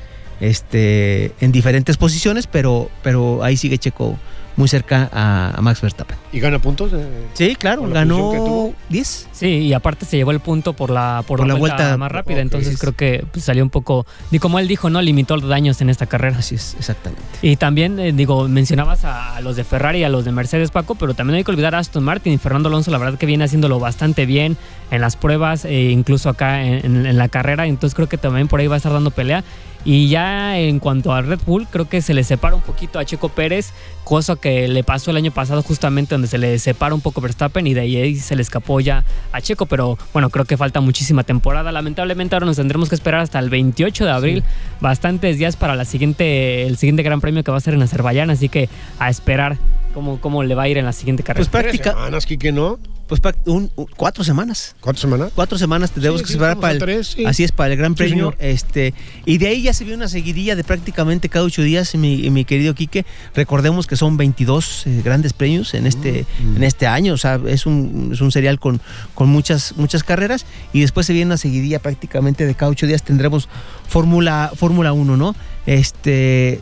este, 0.42 1.34
en 1.40 1.52
diferentes 1.52 1.98
posiciones, 1.98 2.48
pero, 2.48 2.90
pero 3.04 3.44
ahí 3.44 3.58
sigue 3.58 3.78
Checo 3.78 4.18
muy 4.58 4.68
cerca 4.68 5.10
a, 5.14 5.52
a 5.58 5.62
Max 5.62 5.82
Verstappen. 5.82 6.18
¿Y 6.32 6.40
gana 6.40 6.60
puntos? 6.60 6.92
eh? 6.94 7.06
Sí, 7.34 7.56
claro, 7.56 7.82
¿Con 7.82 7.94
la 7.94 8.02
posición 8.04 8.32
que 8.32 8.38
ganó 8.38 8.46
tuvo? 8.50 8.74
10. 8.90 9.28
Sí, 9.32 9.48
y 9.48 9.74
aparte 9.74 10.06
se 10.06 10.18
llevó 10.18 10.32
el 10.32 10.40
punto 10.40 10.74
por 10.74 10.90
la, 10.90 11.24
por 11.28 11.40
Por 11.40 11.48
la, 11.48 11.56
vuelta, 11.56 11.78
vuelta- 11.78 11.98
más 11.98 12.12
rápida. 12.12 12.40
entonces 12.40 12.78
creo 12.80 12.94
que 12.94 13.26
pues, 13.32 13.44
salió 13.46 13.64
un 13.64 13.70
poco. 13.70 14.06
Y 14.32 14.40
como 14.40 14.60
él 14.60 14.68
dijo, 14.68 14.90
no 14.90 15.02
limitó 15.02 15.36
los 15.38 15.50
daños 15.50 15.82
en 15.82 15.90
esta 15.90 16.06
carrera. 16.06 16.38
Así 16.40 16.56
es, 16.56 16.76
exactamente. 16.80 17.22
Y 17.42 17.56
también, 17.58 18.00
eh, 18.00 18.12
digo, 18.14 18.48
mencionabas 18.48 19.04
a, 19.06 19.36
a 19.36 19.42
los 19.42 19.56
de 19.56 19.64
Ferrari 19.64 20.00
y 20.00 20.04
a 20.04 20.10
los 20.10 20.26
de 20.26 20.32
Mercedes, 20.32 20.72
Paco, 20.72 20.96
pero 20.96 21.14
también 21.14 21.38
hay 21.38 21.44
que 21.44 21.52
olvidar 21.52 21.76
a 21.76 21.80
Aston 21.80 22.04
Martin 22.04 22.34
y 22.34 22.38
Fernando 22.38 22.70
Alonso, 22.70 22.92
la 22.92 22.98
verdad 22.98 23.18
que 23.20 23.26
viene 23.26 23.44
haciéndolo 23.44 23.80
bastante 23.80 24.26
bien 24.26 24.58
en 24.92 25.02
las 25.02 25.16
pruebas, 25.16 25.66
e 25.66 25.92
incluso 25.92 26.30
acá 26.30 26.64
en, 26.64 26.86
en- 26.86 27.06
en 27.06 27.18
la 27.18 27.28
carrera, 27.28 27.66
entonces 27.68 27.96
creo 27.96 28.08
que 28.08 28.18
también 28.18 28.48
por 28.48 28.60
ahí 28.60 28.68
va 28.68 28.76
a 28.76 28.78
estar 28.78 28.94
dando 28.94 29.12
pelea. 29.12 29.44
Y 29.86 30.10
ya 30.10 30.58
en 30.58 30.80
cuanto 30.80 31.14
a 31.14 31.22
Red 31.22 31.42
Bull, 31.46 31.68
creo 31.70 31.88
que 31.88 32.02
se 32.02 32.16
le 32.16 32.24
separa 32.24 32.56
un 32.56 32.62
poquito 32.62 32.98
a 32.98 33.06
Checo 33.06 33.30
Pérez, 33.30 33.72
cosa 34.04 34.36
que 34.36 34.68
le 34.68 34.84
pasó 34.84 35.12
el 35.12 35.18
año 35.18 35.32
pasado 35.32 35.62
justamente 35.62 36.16
donde 36.16 36.28
se 36.28 36.40
le 36.40 36.58
separa 36.58 36.96
un 36.96 37.02
poco 37.02 37.22
Verstappen 37.22 37.68
y 37.68 37.76
de 37.76 37.82
ahí 37.82 38.16
se 38.16 38.36
le 38.36 38.42
escapó 38.42 38.80
ya 38.80 39.04
a 39.32 39.42
Checo, 39.42 39.68
pero 39.68 40.00
bueno, 40.12 40.32
creo 40.32 40.46
que 40.46 40.58
falta 40.58 40.82
muchísima 40.82 41.24
temporada. 41.24 41.72
Lamentablemente 41.72 42.36
ahora 42.36 42.48
nos 42.48 42.56
tendremos 42.56 42.90
que 42.90 42.96
esperar 42.96 43.22
hasta 43.22 43.38
el 43.38 43.52
28 43.52 44.06
de 44.06 44.12
abril, 44.12 44.44
bastantes 44.82 45.38
días 45.38 45.56
para 45.56 45.76
la 45.76 45.86
siguiente, 45.86 46.66
el 46.66 46.78
siguiente 46.78 47.04
Gran 47.04 47.22
Premio 47.22 47.44
que 47.44 47.52
va 47.52 47.58
a 47.58 47.62
ser 47.62 47.76
en 47.76 47.84
Azerbaiyán, 47.84 48.32
así 48.32 48.50
que 48.50 48.70
a 48.98 49.12
esperar 49.12 49.58
cómo, 49.96 50.22
cómo 50.22 50.44
le 50.44 50.54
va 50.54 50.64
a 50.64 50.68
ir 50.70 50.78
en 50.78 50.86
la 50.86 50.94
siguiente 50.94 51.24
carrera. 51.24 51.40
Pues 51.40 51.50
Tres 51.50 51.64
práctica, 51.64 51.90
semanas, 51.92 52.26
Quique, 52.28 52.52
¿no? 52.52 52.78
pues 53.08 53.22
un- 53.46 53.70
un- 53.76 53.86
cuatro 53.96 54.24
semanas. 54.24 54.76
¿Cuántas 54.82 55.02
semanas? 55.02 55.32
Cuatro 55.36 55.60
semanas 55.60 55.92
tendremos 55.92 56.22
Sí, 56.22 56.24
que 56.26 56.28
sí, 56.34 56.38
estamos 56.38 56.60
para 56.60 56.74
el, 56.74 56.80
tres, 56.80 57.08
sí. 57.16 57.24
así 57.26 57.44
es 57.44 57.52
para 57.52 57.72
el 57.72 57.78
Gran 57.78 57.92
Sí, 57.92 57.98
Premio, 57.98 58.32
señor. 58.32 58.38
este 58.40 58.96
y 59.26 59.38
de 59.38 59.48
ahí 59.48 59.62
ya 59.62 59.74
se 59.74 59.84
vio 59.84 59.96
una 59.96 60.08
seguidilla 60.08 60.56
de 60.56 60.64
prácticamente 60.64 61.30
cada 61.30 61.46
ocho 61.46 61.62
días, 61.62 61.94
mi, 61.96 62.30
mi 62.32 62.46
querido 62.46 62.74
Quique. 62.74 63.06
Recordemos 63.36 63.86
que 63.86 63.96
son 63.96 64.18
22 64.18 64.88
eh, 64.88 65.02
grandes 65.06 65.34
premios 65.34 65.76
en 65.76 65.86
este 65.86 66.26
Mm. 66.44 66.56
en 66.58 66.64
este 66.64 66.88
año, 66.88 67.14
o 67.14 67.18
sea, 67.18 67.40
es 67.48 67.68
un, 67.68 68.10
es 68.12 68.22
un 68.22 68.32
serial 68.32 68.60
con, 68.60 68.82
con 69.14 69.30
muchas 69.30 69.76
muchas 69.78 70.04
carreras 70.04 70.46
y 70.74 70.82
después 70.82 71.06
se 71.06 71.14
viene 71.14 71.28
una 71.28 71.38
seguidilla 71.38 71.78
prácticamente 71.80 72.46
de 72.48 72.56
cada 72.56 72.72
ocho 72.72 72.88
días 72.88 73.04
tendremos 73.04 73.48
Fórmula 73.88 74.52
Fórmula 74.56 74.94
1, 74.94 75.16
¿no? 75.16 75.36
Este 75.68 76.60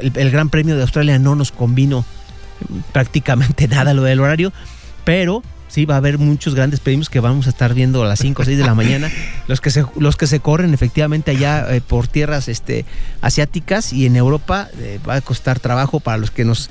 el, 0.00 0.12
el 0.16 0.30
Gran 0.32 0.48
Premio 0.50 0.74
de 0.74 0.82
Australia 0.82 1.18
no 1.20 1.36
nos 1.36 1.52
convino 1.52 2.04
prácticamente 2.92 3.68
nada 3.68 3.94
lo 3.94 4.02
del 4.02 4.20
horario, 4.20 4.52
pero 5.04 5.42
sí 5.68 5.86
va 5.86 5.94
a 5.94 5.98
haber 5.98 6.18
muchos 6.18 6.54
grandes 6.54 6.78
premios 6.80 7.08
que 7.10 7.18
vamos 7.18 7.46
a 7.46 7.50
estar 7.50 7.74
viendo 7.74 8.02
a 8.02 8.06
las 8.06 8.20
5 8.20 8.42
o 8.42 8.44
6 8.44 8.56
de 8.58 8.64
la 8.64 8.74
mañana, 8.74 9.10
los 9.48 9.60
que 9.60 9.70
se, 9.70 9.84
los 9.98 10.16
que 10.16 10.26
se 10.28 10.38
corren 10.40 10.72
efectivamente 10.72 11.32
allá 11.32 11.66
eh, 11.74 11.80
por 11.80 12.06
tierras 12.06 12.48
este, 12.48 12.84
asiáticas 13.20 13.92
y 13.92 14.06
en 14.06 14.14
Europa 14.16 14.68
eh, 14.78 15.00
va 15.08 15.16
a 15.16 15.20
costar 15.20 15.58
trabajo 15.58 15.98
para 16.00 16.16
los 16.18 16.30
que 16.30 16.44
nos 16.44 16.70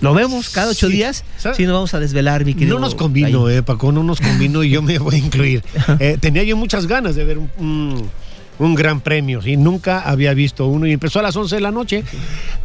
lo 0.00 0.12
vemos 0.12 0.50
cada 0.50 0.70
ocho 0.70 0.88
Sí. 0.88 0.94
días, 0.94 1.24
¿Sabe? 1.38 1.54
sí 1.56 1.64
nos 1.64 1.72
vamos 1.74 1.94
a 1.94 2.00
desvelar, 2.00 2.44
mi 2.44 2.54
querido. 2.54 2.74
No 2.78 2.80
nos 2.84 2.94
convino, 2.94 3.44
Gallo. 3.44 3.50
eh, 3.50 3.62
Paco, 3.62 3.90
no 3.92 4.02
nos 4.02 4.20
convino 4.20 4.62
y 4.64 4.70
yo 4.70 4.82
me 4.82 4.98
voy 4.98 5.14
a 5.14 5.18
incluir. 5.18 5.62
Eh, 5.98 6.18
tenía 6.20 6.42
yo 6.42 6.56
muchas 6.56 6.86
ganas 6.86 7.14
de 7.14 7.24
ver 7.24 7.38
un, 7.38 8.10
un- 8.58 8.74
gran 8.74 9.00
premio, 9.00 9.40
¿sí? 9.42 9.56
nunca 9.56 10.00
había 10.00 10.34
visto 10.34 10.66
uno 10.66 10.86
y 10.86 10.92
empezó 10.92 11.18
a 11.18 11.22
las 11.22 11.36
11 11.36 11.54
de 11.56 11.60
la 11.60 11.70
noche, 11.70 12.04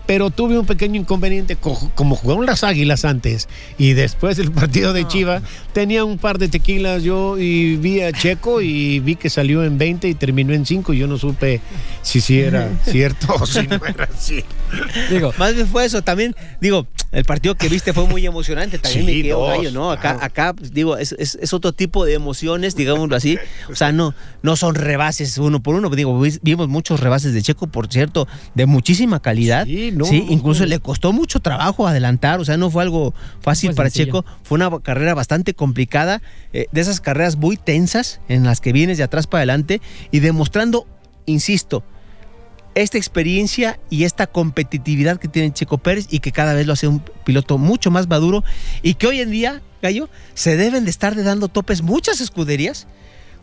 pero 0.06 0.30
tuve 0.32 0.58
un 0.58 0.66
pequeño 0.66 1.00
inconveniente, 1.00 1.56
co- 1.56 1.92
como 1.96 2.16
jugaron 2.16 2.46
las 2.46 2.64
águilas 2.64 3.06
antes 3.06 3.48
y 3.78 3.94
después 3.94 4.38
del 4.38 4.52
partido 4.52 4.94
de 4.94 5.08
Chiva, 5.08 5.42
tenía 5.74 6.04
un 6.06 6.18
par 6.18 6.38
de 6.40 6.48
tequilas 6.50 7.04
yo 7.04 7.38
y 7.38 7.76
vi 7.78 8.02
a 8.02 8.12
Checo 8.12 8.62
y 8.62 9.00
vi 9.00 9.16
que 9.16 9.30
salió 9.30 9.64
en 9.64 9.78
20 9.78 10.08
y 10.10 10.14
terminó 10.16 10.54
en 10.54 10.66
5 10.66 10.94
y 10.94 10.98
yo 11.00 11.08
no 11.08 11.18
supe 11.18 11.62
si 12.02 12.22
sí 12.22 12.40
era 12.40 12.70
cierto 12.86 13.34
o 13.40 13.46
si 13.46 13.68
no 13.68 13.80
era 13.86 14.10
así. 14.16 14.44
Digo, 15.10 15.34
Más 15.38 15.56
bien 15.56 15.68
fue 15.68 15.86
eso, 15.86 16.02
también, 16.02 16.36
digo, 16.62 16.88
el 17.12 17.26
partido 17.26 17.56
que 17.56 17.70
viste 17.70 17.92
fue 17.94 18.06
muy 18.06 18.26
emocionante, 18.26 18.78
también 18.78 19.06
Sí, 19.08 19.16
me 19.18 19.22
quedo 19.24 19.40
dos, 19.40 19.50
gallo, 19.58 19.72
¿no? 19.72 19.92
Acá, 19.92 20.02
claro. 20.14 20.20
acá 20.22 20.54
pues, 20.54 20.72
digo, 20.74 20.96
es, 20.98 21.14
es- 21.18 21.40
es 21.42 21.54
otro 21.54 21.74
tipo 21.74 22.06
de 22.06 22.14
emociones, 22.14 22.76
digámoslo 22.76 23.16
así. 23.16 23.40
O 23.70 23.76
sea, 23.76 23.92
no, 23.92 24.14
no 24.44 24.56
son 24.56 24.76
rebases 24.76 25.38
uno 25.40 25.60
por 25.64 25.74
uno. 25.76 25.90
Digo, 25.90 26.20
vi- 26.20 26.38
vimos 26.44 26.68
muchos 26.68 27.00
rebases 27.00 27.34
de 27.34 27.42
Checo, 27.42 27.66
por 27.68 27.88
cierto, 27.88 28.28
de 28.54 28.66
muchísima 28.68 29.20
calidad. 29.22 29.66
Sí, 29.66 29.92
¿no? 29.92 30.06
Sí, 30.06 30.24
incluso 30.30 30.66
le 30.68 30.80
costó 30.80 31.12
mucho 31.12 31.40
trabajo 31.40 31.88
adelantar, 31.88 32.40
o 32.40 32.46
sea, 32.46 32.58
no 32.58 32.70
fue 32.70 32.84
algo 32.84 33.16
fácil 33.42 33.70
Fue 33.72 33.76
para 33.78 33.90
sencillo. 33.90 34.22
Checo, 34.22 34.26
fue 34.44 34.58
una 34.58 34.70
carrera 34.80 35.16
bastante 35.16 35.56
complicada, 35.56 36.22
eh, 36.54 36.68
de 36.72 36.82
esas 36.82 37.02
carreras 37.02 37.38
muy 37.38 37.58
tensas 37.58 38.22
en 38.28 38.44
las 38.44 38.62
que 38.62 38.72
vienes 38.72 38.98
de 39.00 39.04
atrás 39.04 39.26
para 39.26 39.40
adelante 39.40 39.82
y 40.12 40.20
demostrando, 40.20 40.86
insisto, 41.26 41.84
esta 42.82 42.98
experiencia 42.98 43.80
y 43.90 44.04
esta 44.04 44.28
competitividad 44.28 45.20
que 45.20 45.28
tiene 45.28 45.54
Checo 45.54 45.78
Pérez 45.78 46.08
y 46.10 46.20
que 46.20 46.32
cada 46.32 46.54
vez 46.54 46.66
lo 46.66 46.74
hace 46.74 46.88
un 46.88 47.04
piloto 47.26 47.58
mucho 47.58 47.92
más 47.92 48.08
maduro 48.08 48.44
y 48.82 48.94
que 48.96 49.08
hoy 49.08 49.22
en 49.22 49.32
día, 49.32 49.62
Gallo, 49.82 50.10
se 50.34 50.56
deben 50.56 50.86
de 50.86 50.90
estar 50.90 51.22
dando 51.24 51.48
topes 51.48 51.82
muchas 51.82 52.22
escuderías 52.22 52.88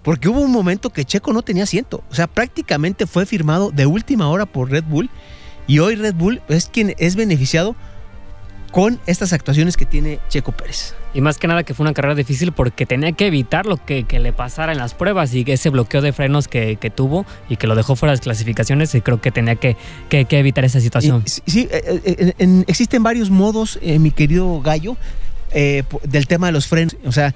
porque 0.03 0.29
hubo 0.29 0.41
un 0.41 0.53
momento 0.53 0.91
que 0.91 1.05
Checo 1.05 1.33
no 1.33 1.43
tenía 1.43 1.65
asiento, 1.65 2.05
o 2.11 2.15
sea, 2.15 2.27
prácticamente 2.29 3.07
fue 3.07 3.27
firmado 3.27 3.71
de 3.71 3.87
última 3.87 4.29
hora 4.29 4.47
por 4.47 4.71
Red 4.71 4.85
Bull 4.85 5.11
y 5.67 5.81
hoy 5.81 5.97
Red 5.97 6.15
Bull 6.15 6.43
es 6.49 6.69
quien 6.69 6.95
es 6.99 7.17
beneficiado 7.17 7.75
con 8.71 9.01
estas 9.07 9.33
actuaciones 9.33 9.77
que 9.77 9.87
tiene 9.87 10.19
Checo 10.29 10.53
Pérez. 10.53 10.95
Y 11.15 11.21
más 11.23 11.39
que 11.39 11.47
nada 11.47 11.63
que 11.63 11.73
fue 11.73 11.85
una 11.85 11.95
carrera 11.95 12.15
difícil 12.15 12.53
porque 12.53 12.85
tenía 12.85 13.13
que 13.13 13.27
evitar 13.27 13.65
lo 13.65 13.79
que, 13.83 14.05
que 14.05 14.19
le 14.19 14.33
pasara 14.35 14.73
en 14.73 14.79
las 14.79 14.93
pruebas 14.93 15.33
y 15.33 15.45
ese 15.47 15.71
bloqueo 15.71 16.03
de 16.03 16.13
frenos 16.13 16.47
que, 16.47 16.77
que 16.77 16.91
tuvo 16.91 17.25
y 17.49 17.57
que 17.57 17.67
lo 17.67 17.75
dejó 17.75 17.97
fuera 17.97 18.11
de 18.13 18.17
las 18.17 18.21
clasificaciones 18.25 18.95
y 18.95 19.01
creo 19.01 19.21
que 19.21 19.31
tenía 19.31 19.55
que, 19.57 19.77
evitar 20.11 20.65
esa 20.67 20.81
situación. 20.81 21.23
Y- 21.47 21.51
sí, 21.51 21.69
eh, 21.71 22.01
eh, 22.05 22.35
en- 22.39 22.51
en- 22.59 22.65
existen 22.69 23.03
varios 23.03 23.31
modos, 23.31 23.79
eh, 23.81 23.99
mi 23.99 24.11
querido 24.11 24.61
Gallo, 24.61 24.97
eh, 25.53 25.85
del 26.05 26.27
tema 26.27 26.49
de 26.49 26.53
los 26.53 26.67
frenos. 26.67 26.97
O 27.07 27.13
sea, 27.13 27.35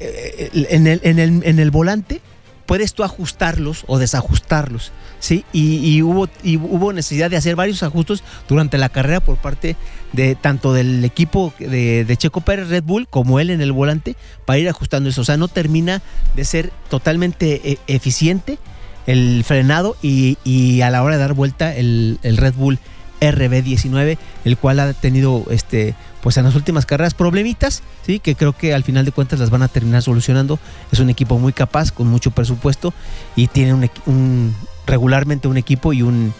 en, 0.00 0.86
el, 0.86 1.00
en, 1.02 1.18
el, 1.18 1.42
en 1.44 1.58
el 1.58 1.70
volante 1.70 2.20
puedes 2.68 2.92
tú 2.92 3.02
ajustarlos 3.02 3.84
o 3.86 3.98
desajustarlos, 3.98 4.92
¿sí? 5.20 5.46
Y, 5.54 6.02
hubo, 6.02 6.28
y 6.42 6.58
hubo 6.58 6.92
necesidad 6.92 7.30
de 7.30 7.38
hacer 7.38 7.56
varios 7.56 7.82
ajustes 7.82 8.22
durante 8.46 8.76
la 8.76 8.90
carrera 8.90 9.20
por 9.20 9.38
parte 9.38 9.74
de 10.12 10.34
tanto 10.34 10.74
del 10.74 11.02
equipo 11.02 11.54
de, 11.58 12.14
Checo 12.18 12.42
Pérez 12.42 12.68
Red 12.68 12.84
Bull 12.84 13.08
como 13.08 13.40
él 13.40 13.48
en 13.48 13.62
el 13.62 13.72
volante 13.72 14.16
para 14.44 14.58
ir 14.58 14.68
ajustando 14.68 15.08
eso. 15.08 15.22
O 15.22 15.24
sea, 15.24 15.38
no 15.38 15.48
termina 15.48 16.02
de 16.36 16.44
ser 16.44 16.70
totalmente 16.90 17.72
eh, 17.72 17.78
eficiente 17.86 18.58
el 19.06 19.44
frenado 19.44 19.96
y, 20.02 20.36
y 20.44 20.82
a 20.82 20.90
la 20.90 21.02
hora 21.02 21.16
de 21.16 21.22
dar 21.22 21.32
vuelta 21.32 21.74
el, 21.74 22.18
el 22.22 22.36
Red 22.36 22.52
Bull 22.52 22.78
RB19, 23.22 24.18
el 24.44 24.56
cual 24.58 24.80
ha 24.80 24.92
tenido 24.92 25.46
este 25.50 25.94
pues 26.22 26.36
en 26.36 26.44
las 26.44 26.54
últimas 26.54 26.84
carreras 26.86 27.14
problemitas, 27.14 27.82
sí, 28.04 28.18
que 28.18 28.34
creo 28.34 28.52
que 28.52 28.74
al 28.74 28.82
final 28.84 29.04
de 29.04 29.12
cuentas 29.12 29.38
las 29.38 29.50
van 29.50 29.62
a 29.62 29.68
terminar 29.68 30.02
solucionando. 30.02 30.58
Es 30.92 30.98
un 30.98 31.10
equipo 31.10 31.38
muy 31.38 31.52
capaz, 31.52 31.92
con 31.92 32.08
mucho 32.08 32.30
presupuesto 32.32 32.92
y 33.36 33.46
tiene 33.46 33.74
un, 34.06 34.54
regularmente 34.86 35.48
un 35.48 35.56
equipo 35.56 35.92
y 35.92 36.02
un 36.02 36.32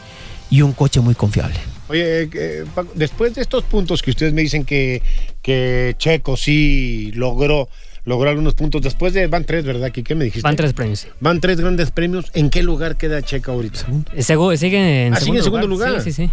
y 0.50 0.62
un 0.62 0.72
coche 0.72 1.00
muy 1.00 1.14
confiable. 1.14 1.56
Oye, 1.88 2.22
eh, 2.32 2.64
Paco, 2.74 2.90
después 2.94 3.34
de 3.34 3.42
estos 3.42 3.64
puntos 3.64 4.00
que 4.02 4.10
ustedes 4.10 4.32
me 4.32 4.40
dicen 4.40 4.64
que, 4.64 5.02
que 5.42 5.94
Checo 5.98 6.36
sí 6.38 7.12
logró, 7.14 7.68
logró 8.06 8.30
algunos 8.30 8.54
puntos, 8.54 8.80
después 8.80 9.12
de, 9.12 9.26
van 9.26 9.44
tres, 9.44 9.64
¿verdad? 9.66 9.90
¿Qué 9.92 10.14
me 10.14 10.24
dijiste? 10.24 10.42
Van 10.42 10.56
tres 10.56 10.72
premios. 10.72 11.06
Van 11.20 11.40
tres 11.40 11.60
grandes 11.60 11.90
premios. 11.90 12.30
¿En 12.32 12.48
qué 12.48 12.62
lugar 12.62 12.96
queda 12.96 13.20
Checo 13.20 13.52
ahorita? 13.52 13.80
Eh, 14.14 14.22
segu- 14.22 14.56
sigue 14.56 15.06
en 15.06 15.14
Ah, 15.14 15.20
sigue 15.20 15.36
en 15.38 15.44
segundo 15.44 15.66
lugar. 15.66 16.00
Sí, 16.02 16.12
sí, 16.12 16.26
sí. 16.26 16.32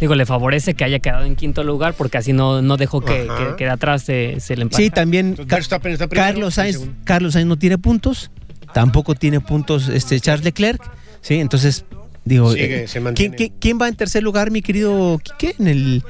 Digo, 0.00 0.14
le 0.14 0.26
favorece 0.26 0.74
que 0.74 0.84
haya 0.84 1.00
quedado 1.00 1.24
en 1.24 1.34
quinto 1.34 1.64
lugar 1.64 1.94
porque 1.94 2.18
así 2.18 2.32
no, 2.32 2.62
no 2.62 2.76
dejó 2.76 3.00
que, 3.00 3.26
que, 3.26 3.56
que 3.56 3.64
de 3.64 3.70
atrás 3.70 4.02
se, 4.02 4.38
se 4.40 4.54
le 4.56 4.62
empate. 4.62 4.82
Sí, 4.84 4.90
también 4.90 5.28
Entonces, 5.30 5.46
Ca- 5.48 5.56
Verstappen 5.56 5.92
está 5.92 6.06
primero, 6.06 6.26
Carlos 6.32 6.54
Sainz. 6.54 6.80
Carlos 7.04 7.32
Sainz 7.32 7.48
no 7.48 7.58
tiene 7.58 7.78
puntos, 7.78 8.30
tampoco 8.72 9.14
tiene 9.16 9.40
puntos 9.40 9.88
este 9.88 10.20
Charles 10.20 10.44
Leclerc, 10.44 10.80
sí, 11.20 11.34
entonces 11.40 11.84
digo, 12.24 12.52
Sigue, 12.52 12.84
eh, 12.84 12.86
se 12.86 12.92
¿quién, 12.92 13.04
mantiene. 13.04 13.36
quién- 13.36 13.52
quién 13.58 13.78
va 13.80 13.88
en 13.88 13.96
tercer 13.96 14.22
lugar, 14.22 14.50
mi 14.52 14.62
querido 14.62 15.18
Quique? 15.22 15.56
En 15.58 15.66
el 15.66 16.04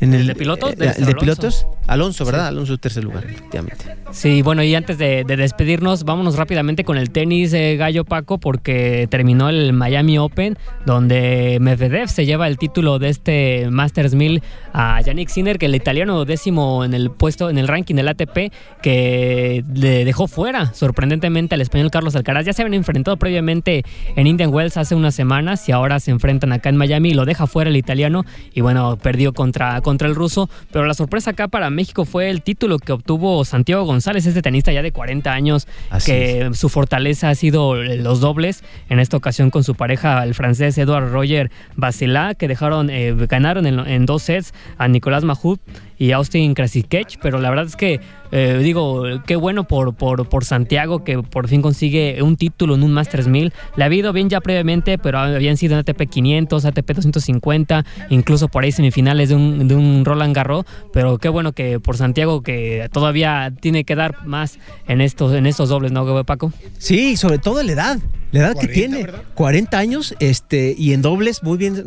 en 0.00 0.14
¿El 0.14 0.26
de 0.26 0.34
pilotos? 0.34 0.72
eh, 0.72 0.76
de 0.76 0.88
Alonso. 0.88 1.16
pilotos, 1.18 1.66
Alonso, 1.86 2.24
¿verdad? 2.24 2.42
Sí. 2.42 2.48
Alonso 2.48 2.78
tercer 2.78 3.04
lugar, 3.04 3.24
efectivamente. 3.24 3.84
Sí, 4.10 4.42
bueno, 4.42 4.62
y 4.62 4.74
antes 4.74 4.98
de, 4.98 5.24
de 5.24 5.36
despedirnos, 5.36 6.04
vámonos 6.04 6.36
rápidamente 6.36 6.84
con 6.84 6.98
el 6.98 7.10
tenis 7.10 7.52
eh, 7.52 7.76
Gallo 7.76 8.04
Paco, 8.04 8.38
porque 8.38 9.06
terminó 9.10 9.48
el 9.48 9.72
Miami 9.72 10.18
Open, 10.18 10.58
donde 10.86 11.58
Medvedev 11.60 12.08
se 12.08 12.26
lleva 12.26 12.48
el 12.48 12.58
título 12.58 12.98
de 12.98 13.08
este 13.08 13.68
Masters 13.70 14.14
1000 14.14 14.42
a 14.72 15.00
Yannick 15.00 15.28
Sinner, 15.28 15.58
que 15.58 15.66
el 15.66 15.74
italiano 15.74 16.24
décimo 16.24 16.84
en 16.84 16.94
el 16.94 17.10
puesto, 17.10 17.48
en 17.50 17.58
el 17.58 17.68
ranking 17.68 17.94
del 17.94 18.08
ATP, 18.08 18.52
que 18.82 19.64
le 19.74 20.04
dejó 20.04 20.26
fuera 20.28 20.72
sorprendentemente 20.74 21.54
al 21.54 21.60
español 21.60 21.90
Carlos 21.90 22.14
Alcaraz. 22.16 22.44
Ya 22.44 22.52
se 22.52 22.62
habían 22.62 22.74
enfrentado 22.74 23.16
previamente 23.16 23.84
en 24.16 24.26
Indian 24.26 24.52
Wells 24.52 24.76
hace 24.76 24.94
unas 24.94 25.14
semanas 25.14 25.68
y 25.68 25.72
ahora 25.72 26.00
se 26.00 26.10
enfrentan 26.10 26.52
acá 26.52 26.68
en 26.68 26.76
Miami 26.76 27.10
y 27.10 27.14
lo 27.14 27.24
deja 27.24 27.46
fuera 27.46 27.70
el 27.70 27.76
italiano 27.76 28.24
y 28.52 28.60
bueno, 28.60 28.96
perdió 28.96 29.32
contra, 29.32 29.71
contra 29.80 30.08
el 30.08 30.14
ruso, 30.14 30.50
pero 30.70 30.86
la 30.86 30.94
sorpresa 30.94 31.30
acá 31.30 31.48
para 31.48 31.70
México 31.70 32.04
fue 32.04 32.30
el 32.30 32.42
título 32.42 32.78
que 32.78 32.92
obtuvo 32.92 33.44
Santiago 33.44 33.84
González, 33.84 34.26
este 34.26 34.42
tenista 34.42 34.72
ya 34.72 34.82
de 34.82 34.92
40 34.92 35.32
años, 35.32 35.66
Así 35.90 36.12
que 36.12 36.50
su 36.54 36.68
fortaleza 36.68 37.30
ha 37.30 37.34
sido 37.34 37.74
los 37.74 38.20
dobles, 38.20 38.62
en 38.88 38.98
esta 38.98 39.16
ocasión 39.16 39.50
con 39.50 39.64
su 39.64 39.74
pareja, 39.74 40.22
el 40.24 40.34
francés 40.34 40.76
Eduard 40.78 41.10
Roger 41.10 41.50
Basilá, 41.76 42.34
que 42.34 42.48
dejaron, 42.48 42.90
eh, 42.90 43.14
ganaron 43.28 43.66
en, 43.66 43.78
en 43.80 44.06
dos 44.06 44.24
sets 44.24 44.52
a 44.78 44.88
Nicolás 44.88 45.24
Mahut 45.24 45.60
y 45.98 46.12
Austin 46.12 46.54
Krasicek, 46.54 47.18
pero 47.22 47.40
la 47.40 47.48
verdad 47.50 47.66
es 47.66 47.76
que 47.76 48.00
eh, 48.32 48.58
digo, 48.62 49.04
qué 49.26 49.36
bueno 49.36 49.64
por, 49.64 49.94
por, 49.94 50.28
por 50.28 50.44
Santiago 50.44 51.04
que 51.04 51.22
por 51.22 51.48
fin 51.48 51.62
consigue 51.62 52.22
un 52.22 52.36
título 52.36 52.74
en 52.74 52.82
un 52.82 52.92
Masters 52.92 53.28
1000. 53.28 53.52
Le 53.76 53.84
ha 53.84 53.92
ido 53.92 54.12
bien 54.12 54.30
ya 54.30 54.40
previamente, 54.40 54.98
pero 54.98 55.18
habían 55.18 55.56
sido 55.56 55.74
en 55.74 55.80
ATP 55.80 56.08
500, 56.08 56.64
ATP 56.64 56.92
250, 56.92 57.84
incluso 58.10 58.48
por 58.48 58.64
ahí 58.64 58.72
semifinales 58.72 59.28
de 59.28 59.34
un, 59.34 59.68
de 59.68 59.74
un 59.74 60.04
Roland 60.04 60.34
Garros, 60.34 60.64
pero 60.92 61.18
qué 61.18 61.28
bueno 61.28 61.52
que 61.52 61.78
por 61.78 61.96
Santiago 61.96 62.42
que 62.42 62.88
todavía 62.92 63.52
tiene 63.60 63.84
que 63.84 63.94
dar 63.94 64.26
más 64.26 64.58
en 64.88 65.00
estos, 65.00 65.34
en 65.34 65.46
estos 65.46 65.68
dobles, 65.68 65.92
¿no, 65.92 66.24
Paco? 66.24 66.52
Sí, 66.78 67.16
sobre 67.16 67.38
todo 67.38 67.62
la 67.62 67.72
edad. 67.72 67.98
La 68.32 68.40
edad 68.40 68.52
que 68.54 68.66
40, 68.66 68.72
tiene, 68.72 69.02
¿verdad? 69.04 69.22
40 69.34 69.78
años, 69.78 70.14
este, 70.18 70.74
y 70.76 70.94
en 70.94 71.02
dobles, 71.02 71.42
muy 71.42 71.58
bien, 71.58 71.84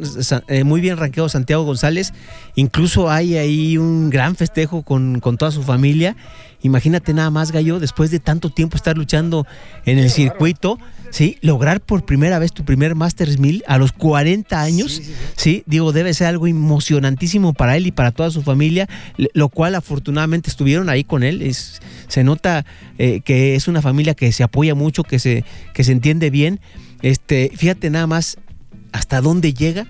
eh, 0.48 0.64
muy 0.64 0.80
bien 0.80 0.96
rankeado 0.98 1.28
Santiago 1.28 1.64
González. 1.64 2.14
Incluso 2.54 3.10
hay 3.10 3.36
ahí 3.36 3.78
un 3.78 4.12
gran 4.12 4.36
festejo 4.36 4.84
con, 4.84 5.20
con 5.20 5.38
toda 5.38 5.52
su 5.52 5.64
familia. 5.64 6.16
Imagínate 6.62 7.14
nada 7.14 7.32
más, 7.32 7.52
Gallo, 7.52 7.80
después 7.80 8.12
de 8.12 8.20
tanto 8.20 8.52
tiempo 8.52 8.78
estar 8.78 8.96
luchando 8.96 9.46
en 9.86 9.98
el 9.98 10.12
circuito, 10.12 10.80
sí, 11.10 11.38
lograr 11.42 11.82
por 11.82 12.06
primera 12.06 12.40
vez 12.40 12.52
tu 12.52 12.66
primer 12.66 12.96
Masters 12.96 13.40
1000 13.40 13.64
a 13.68 13.78
los 13.78 13.92
40 13.92 14.62
años, 14.62 15.02
sí, 15.36 15.64
digo, 15.66 15.92
debe 15.92 16.14
ser 16.14 16.28
algo 16.28 16.48
emocionantísimo 16.48 17.54
para 17.54 17.78
él 17.78 17.88
y 17.88 17.92
para 17.92 18.12
toda 18.12 18.32
su 18.32 18.42
familia, 18.42 18.88
lo 19.34 19.50
cual 19.50 19.76
afortunadamente 19.76 20.50
estuvieron 20.50 20.90
ahí 20.90 21.04
con 21.04 21.24
él. 21.24 21.42
Es, 21.42 21.82
se 22.08 22.24
nota 22.24 22.66
eh, 22.98 23.22
que 23.22 23.56
es 23.56 23.68
una 23.68 23.82
familia 23.82 24.14
que 24.14 24.32
se 24.32 24.44
apoya 24.44 24.76
mucho, 24.76 25.04
que 25.04 25.20
se, 25.20 25.44
que 25.74 25.84
se 25.84 25.92
entiende 25.92 26.30
bien. 26.30 26.60
Este, 27.02 27.52
fíjate 27.56 27.90
nada 27.90 28.08
más 28.08 28.38
hasta 28.92 29.22
dónde 29.22 29.54
llega 29.54 29.88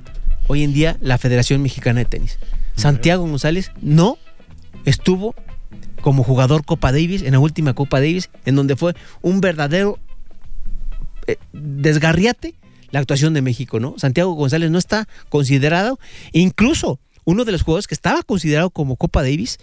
hoy 0.47 0.63
en 0.63 0.73
día 0.73 0.97
la 1.01 1.17
Federación 1.17 1.61
Mexicana 1.61 1.99
de 1.99 2.05
Tenis. 2.05 2.39
Santiago 2.75 3.25
González 3.27 3.71
no 3.81 4.17
estuvo 4.85 5.35
como 6.01 6.23
jugador 6.23 6.65
Copa 6.65 6.91
Davis 6.91 7.23
en 7.23 7.31
la 7.31 7.39
última 7.39 7.73
Copa 7.73 7.99
Davis, 7.99 8.29
en 8.45 8.55
donde 8.55 8.75
fue 8.75 8.93
un 9.21 9.41
verdadero 9.41 9.97
eh, 11.27 11.37
desgarriate 11.53 12.55
la 12.91 12.99
actuación 12.99 13.33
de 13.33 13.41
México, 13.41 13.79
¿no? 13.79 13.95
Santiago 13.97 14.33
González 14.33 14.71
no 14.71 14.77
está 14.77 15.07
considerado, 15.29 15.99
incluso 16.31 16.99
uno 17.25 17.43
de 17.45 17.51
los 17.51 17.63
jugadores 17.63 17.87
que 17.87 17.95
estaba 17.95 18.21
considerado 18.23 18.69
como 18.69 18.95
Copa 18.95 19.21
Davis 19.23 19.57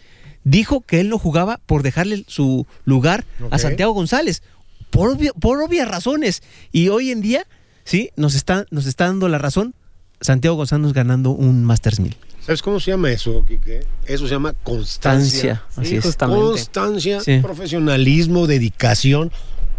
dijo 0.44 0.80
que 0.80 1.00
él 1.00 1.08
no 1.08 1.18
jugaba 1.18 1.60
por 1.66 1.82
dejarle 1.82 2.24
su 2.26 2.66
lugar 2.84 3.24
a. 3.50 3.58
Santiago 3.58 3.92
González, 3.92 4.42
por, 4.90 5.10
obvio- 5.16 5.32
por 5.34 5.62
obvias 5.62 5.86
razones. 5.88 6.42
Y 6.72 6.88
hoy 6.88 7.10
en 7.10 7.20
día, 7.22 7.46
sí, 7.84 8.10
nos 8.16 8.34
está, 8.34 8.66
nos 8.70 8.86
está 8.86 9.06
dando 9.06 9.28
la 9.28 9.38
razón 9.38 9.74
Santiago 10.20 10.56
González 10.56 10.92
ganando 10.92 11.30
un 11.30 11.64
Masters 11.64 12.00
1000. 12.00 12.16
¿Sabes 12.44 12.60
cómo 12.60 12.80
se 12.80 12.90
llama 12.90 13.10
eso, 13.12 13.44
Quique? 13.46 13.86
Eso 14.04 14.26
se 14.26 14.34
llama 14.34 14.52
constancia. 14.52 15.62
Constancia, 15.62 15.80
así 15.80 15.88
Sí, 15.90 15.96
es. 15.96 16.02
Constancia, 16.16 17.20
Sí. 17.20 17.38
profesionalismo, 17.40 18.48
dedicación. 18.48 19.30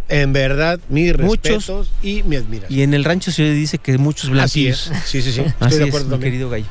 En 0.10 0.34
verdad, 0.34 0.80
mis 0.90 1.18
Muchos. 1.18 1.54
respetos 1.68 1.92
y 2.04 2.24
mi 2.24 2.36
admiración. 2.36 2.78
Y 2.80 2.84
en 2.84 2.94
el 2.94 3.04
rancho 3.04 3.32
se 3.32 3.50
dice 3.52 3.78
que 3.78 3.98
muchos 3.98 4.26
Así 4.26 4.34
blanquillos. 4.34 4.92
es. 4.92 5.04
Sí, 5.06 5.22
sí, 5.22 5.32
sí. 5.32 5.42
Estoy 5.46 5.54
Así 5.68 5.78
de 5.78 5.84
es, 5.84 5.88
acuerdo 5.90 6.08
mi 6.08 6.12
también. 6.12 6.32
querido 6.34 6.50
Gallo. 6.50 6.66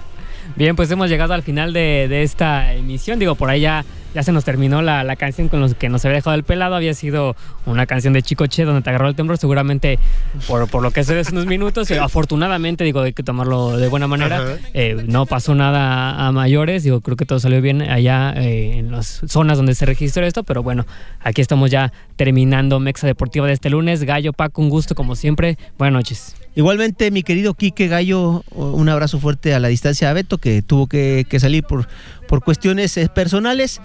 Bien, 0.56 0.76
pues 0.76 0.90
hemos 0.90 1.08
llegado 1.08 1.34
al 1.34 1.42
final 1.42 1.72
de, 1.72 2.06
de 2.08 2.22
esta 2.22 2.74
emisión. 2.74 3.18
Digo, 3.18 3.34
por 3.34 3.48
ahí 3.48 3.62
ya, 3.62 3.84
ya 4.14 4.22
se 4.22 4.32
nos 4.32 4.44
terminó 4.44 4.82
la, 4.82 5.02
la 5.02 5.16
canción 5.16 5.48
con 5.48 5.60
los 5.60 5.74
que 5.74 5.88
nos 5.88 6.04
había 6.04 6.16
dejado 6.16 6.36
el 6.36 6.44
pelado. 6.44 6.74
Había 6.74 6.92
sido 6.94 7.34
una 7.64 7.86
canción 7.86 8.12
de 8.12 8.22
Chicoche 8.22 8.64
donde 8.64 8.82
te 8.82 8.90
agarró 8.90 9.08
el 9.08 9.14
temblor, 9.14 9.38
seguramente 9.38 9.98
por, 10.46 10.68
por 10.68 10.82
lo 10.82 10.90
que 10.90 11.04
se 11.04 11.14
ve 11.14 11.20
hace 11.20 11.32
unos 11.32 11.46
minutos. 11.46 11.90
Eh, 11.90 11.98
afortunadamente, 11.98 12.84
digo, 12.84 13.00
hay 13.00 13.12
que 13.12 13.22
tomarlo 13.22 13.76
de 13.78 13.88
buena 13.88 14.06
manera. 14.06 14.58
Eh, 14.74 15.04
no 15.06 15.24
pasó 15.26 15.54
nada 15.54 16.10
a, 16.10 16.28
a 16.28 16.32
mayores. 16.32 16.82
Digo, 16.84 17.00
creo 17.00 17.16
que 17.16 17.24
todo 17.24 17.40
salió 17.40 17.60
bien 17.62 17.82
allá 17.82 18.34
eh, 18.36 18.78
en 18.78 18.92
las 18.92 19.22
zonas 19.26 19.56
donde 19.56 19.74
se 19.74 19.86
registró 19.86 20.24
esto. 20.26 20.44
Pero 20.44 20.62
bueno, 20.62 20.86
aquí 21.20 21.40
estamos 21.40 21.70
ya 21.70 21.92
terminando 22.16 22.78
Mexa 22.78 23.06
Deportiva 23.06 23.46
de 23.46 23.54
este 23.54 23.70
lunes. 23.70 24.04
Gallo, 24.04 24.32
Paco, 24.32 24.60
un 24.60 24.68
gusto 24.68 24.94
como 24.94 25.16
siempre. 25.16 25.56
Buenas 25.78 25.94
noches. 25.94 26.36
Igualmente, 26.54 27.10
mi 27.10 27.22
querido 27.22 27.54
Quique 27.54 27.88
Gallo, 27.88 28.44
un 28.50 28.88
abrazo 28.90 29.18
fuerte 29.18 29.54
a 29.54 29.58
la 29.58 29.68
distancia 29.68 30.10
a 30.10 30.12
Beto, 30.12 30.36
que 30.36 30.60
tuvo 30.60 30.86
que, 30.86 31.26
salir 31.38 31.64
por, 31.64 31.88
por 32.28 32.44
cuestiones 32.44 32.96
eh, 32.98 33.08
personales. 33.08 33.80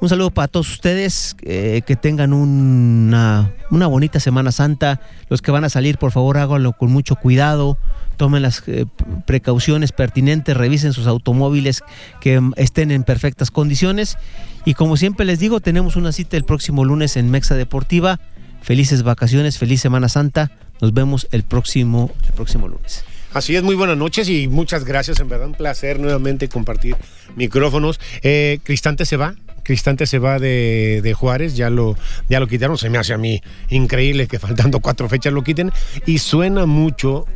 Un 0.00 0.08
saludo 0.08 0.30
para 0.30 0.46
todos 0.46 0.70
ustedes, 0.70 1.36
eh, 1.42 1.82
que 1.86 1.96
tengan 1.96 2.32
una, 2.32 3.50
una, 3.70 3.86
bonita 3.86 4.20
Semana 4.20 4.52
Santa. 4.52 5.00
Los 5.30 5.42
que 5.42 5.50
van 5.50 5.64
a 5.64 5.68
salir, 5.68 5.96
por 5.96 6.12
favor, 6.12 6.36
háganlo 6.36 6.74
con 6.74 6.92
mucho 6.92 7.16
cuidado, 7.16 7.78
tomen 8.18 8.42
las 8.42 8.62
eh, 8.66 8.84
precauciones 9.26 9.92
pertinentes, 9.92 10.56
revisen 10.56 10.92
sus 10.92 11.06
automóviles 11.06 11.82
que 12.20 12.40
estén 12.56 12.90
en 12.90 13.04
perfectas 13.04 13.50
condiciones. 13.50 14.18
Y 14.64 14.74
como 14.74 14.96
siempre 14.96 15.24
les 15.24 15.40
digo, 15.40 15.60
tenemos 15.60 15.96
una 15.96 16.12
cita 16.12 16.36
el 16.36 16.44
próximo 16.44 16.84
lunes 16.84 17.16
en 17.16 17.30
Mexa 17.30 17.54
Deportiva. 17.56 18.20
Felices 18.60 19.02
vacaciones, 19.02 19.58
feliz 19.58 19.80
Semana 19.80 20.08
Santa. 20.08 20.52
Nos 20.80 20.92
vemos 20.92 21.28
el 21.30 21.42
próximo, 21.42 22.10
el 22.26 22.32
próximo 22.32 22.68
lunes. 22.68 23.04
Así 23.32 23.54
es, 23.54 23.62
muy 23.62 23.74
buenas 23.74 23.98
noches 23.98 24.28
y 24.28 24.48
muchas 24.48 24.84
gracias. 24.84 25.20
En 25.20 25.28
verdad, 25.28 25.48
un 25.48 25.54
placer 25.54 26.00
nuevamente 26.00 26.48
compartir 26.48 26.96
micrófonos. 27.34 28.00
Eh, 28.22 28.60
Cristante 28.62 29.04
se 29.04 29.16
va, 29.16 29.34
Cristante 29.62 30.06
se 30.06 30.18
va 30.18 30.38
de, 30.38 31.14
Juárez, 31.18 31.56
ya 31.56 31.68
lo, 31.68 31.96
ya 32.28 32.40
lo 32.40 32.46
quitaron. 32.46 32.78
Se 32.78 32.88
me 32.88 32.98
hace 32.98 33.12
a 33.12 33.18
mí 33.18 33.42
increíble 33.68 34.26
que 34.26 34.38
faltando 34.38 34.80
cuatro 34.80 35.08
fechas 35.08 35.32
lo 35.32 35.42
quiten. 35.42 35.72
Y 36.06 36.18
suena 36.18 36.66
mucho 36.66 37.26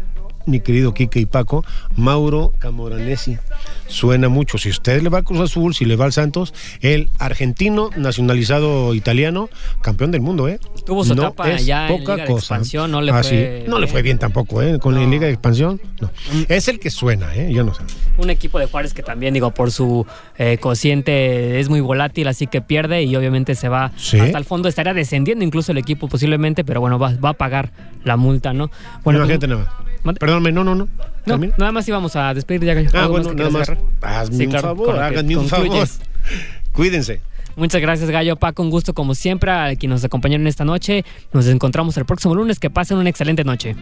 mi 0.51 0.61
querido 0.61 0.95
Quique 0.95 1.21
y 1.21 1.27
Paco, 1.27 1.65
Mauro 1.97 2.53
Camoranesi. 2.59 3.39
Suena 3.87 4.29
mucho. 4.29 4.57
Si 4.57 4.69
usted 4.69 5.03
le 5.03 5.09
va 5.09 5.19
a 5.19 5.23
Cruz 5.23 5.41
Azul, 5.41 5.75
si 5.75 5.85
le 5.85 5.97
va 5.97 6.05
al 6.05 6.13
Santos, 6.13 6.55
el 6.81 7.09
argentino 7.19 7.91
nacionalizado 7.97 8.95
italiano, 8.95 9.49
campeón 9.83 10.13
del 10.13 10.21
mundo, 10.21 10.49
¿eh? 10.49 10.61
Tuvo 10.87 11.05
su 11.05 11.13
etapa 11.13 11.45
allá 11.45 11.89
poca 11.89 12.13
en 12.13 12.19
Liga 12.19 12.27
de 12.27 12.33
Expansión, 12.33 12.91
no 12.91 13.01
le 13.01 13.13
ah, 13.13 13.23
fue 13.23 13.65
No 13.67 13.79
le 13.79 13.87
fue 13.87 14.03
bien 14.03 14.19
tampoco, 14.19 14.63
¿eh? 14.63 14.79
Con 14.79 14.95
la 14.95 15.05
Liga 15.07 15.27
de 15.27 15.33
Expansión, 15.33 15.81
no. 16.01 16.11
Es 16.49 16.69
el 16.69 16.79
que 16.79 16.91
suena, 16.91 17.35
¿eh? 17.35 17.53
Yo 17.53 17.65
no 17.65 17.75
sé. 17.75 17.83
Un 18.17 18.31
equipo 18.31 18.59
de 18.59 18.67
Juárez 18.67 18.95
que 18.95 19.03
también, 19.03 19.35
digo, 19.35 19.51
por 19.53 19.73
su 19.73 20.07
eh, 20.39 20.59
cociente 20.59 21.59
es 21.59 21.69
muy 21.69 21.81
volátil, 21.81 22.29
así 22.29 22.47
que 22.47 22.61
pierde 22.61 23.03
y 23.03 23.17
obviamente 23.17 23.55
se 23.55 23.69
va 23.69 23.87
hasta 23.87 24.39
el 24.39 24.45
fondo. 24.45 24.69
Estaría 24.69 24.95
descendiendo 24.95 25.45
incluso 25.45 25.73
el 25.73 25.79
equipo 25.79 26.09
posiblemente, 26.09 26.65
pero 26.65 26.81
bueno, 26.81 26.99
va, 26.99 27.15
va 27.17 27.31
a 27.31 27.35
pagar 27.35 27.73
la 28.05 28.17
multa, 28.17 28.53
¿no? 28.53 28.71
Bueno, 29.03 29.19
Imagínate 29.19 29.49
nada 29.49 29.90
Perdóname, 30.19 30.53
no, 30.53 30.65
no, 30.65 30.75
no. 30.75 30.89
No, 31.27 31.37
nada 31.37 31.73
más 31.73 31.87
íbamos 31.87 32.17
a 32.17 32.33
despedir 32.35 32.65
ya. 32.65 33.01
Ah, 33.01 33.07
bueno, 33.07 33.33
nada 33.35 33.51
más. 33.51 33.71
Hazme 34.01 34.47
un 34.47 34.53
favor, 34.53 34.99
háganme 34.99 35.37
un 35.37 35.49
favor. 35.49 35.87
Cuídense. 36.73 37.21
Muchas 37.57 37.81
gracias, 37.81 38.09
Gallo. 38.11 38.37
Paco, 38.37 38.63
un 38.63 38.71
gusto 38.71 38.95
como 38.95 39.15
siempre 39.15 39.51
a 39.51 39.75
quienes 39.77 39.97
nos 39.97 40.05
acompañaron 40.05 40.47
esta 40.47 40.65
noche. 40.65 41.05
Nos 41.33 41.47
encontramos 41.47 41.97
el 41.97 42.05
próximo 42.05 42.35
lunes. 42.35 42.59
Que 42.59 42.71
pasen 42.71 42.99
una 42.99 43.11
excelente 43.11 43.45
noche. 43.45 43.77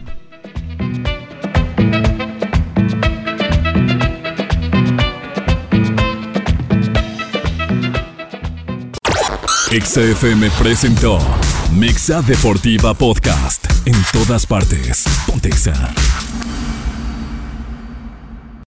XFM 9.71 10.49
presentó 10.59 11.19
Mixa 11.71 12.21
Deportiva 12.21 12.93
Podcast. 12.93 13.65
En 13.85 13.95
todas 14.11 14.45
partes. 14.45 15.05
Pontexa. 15.27 16.38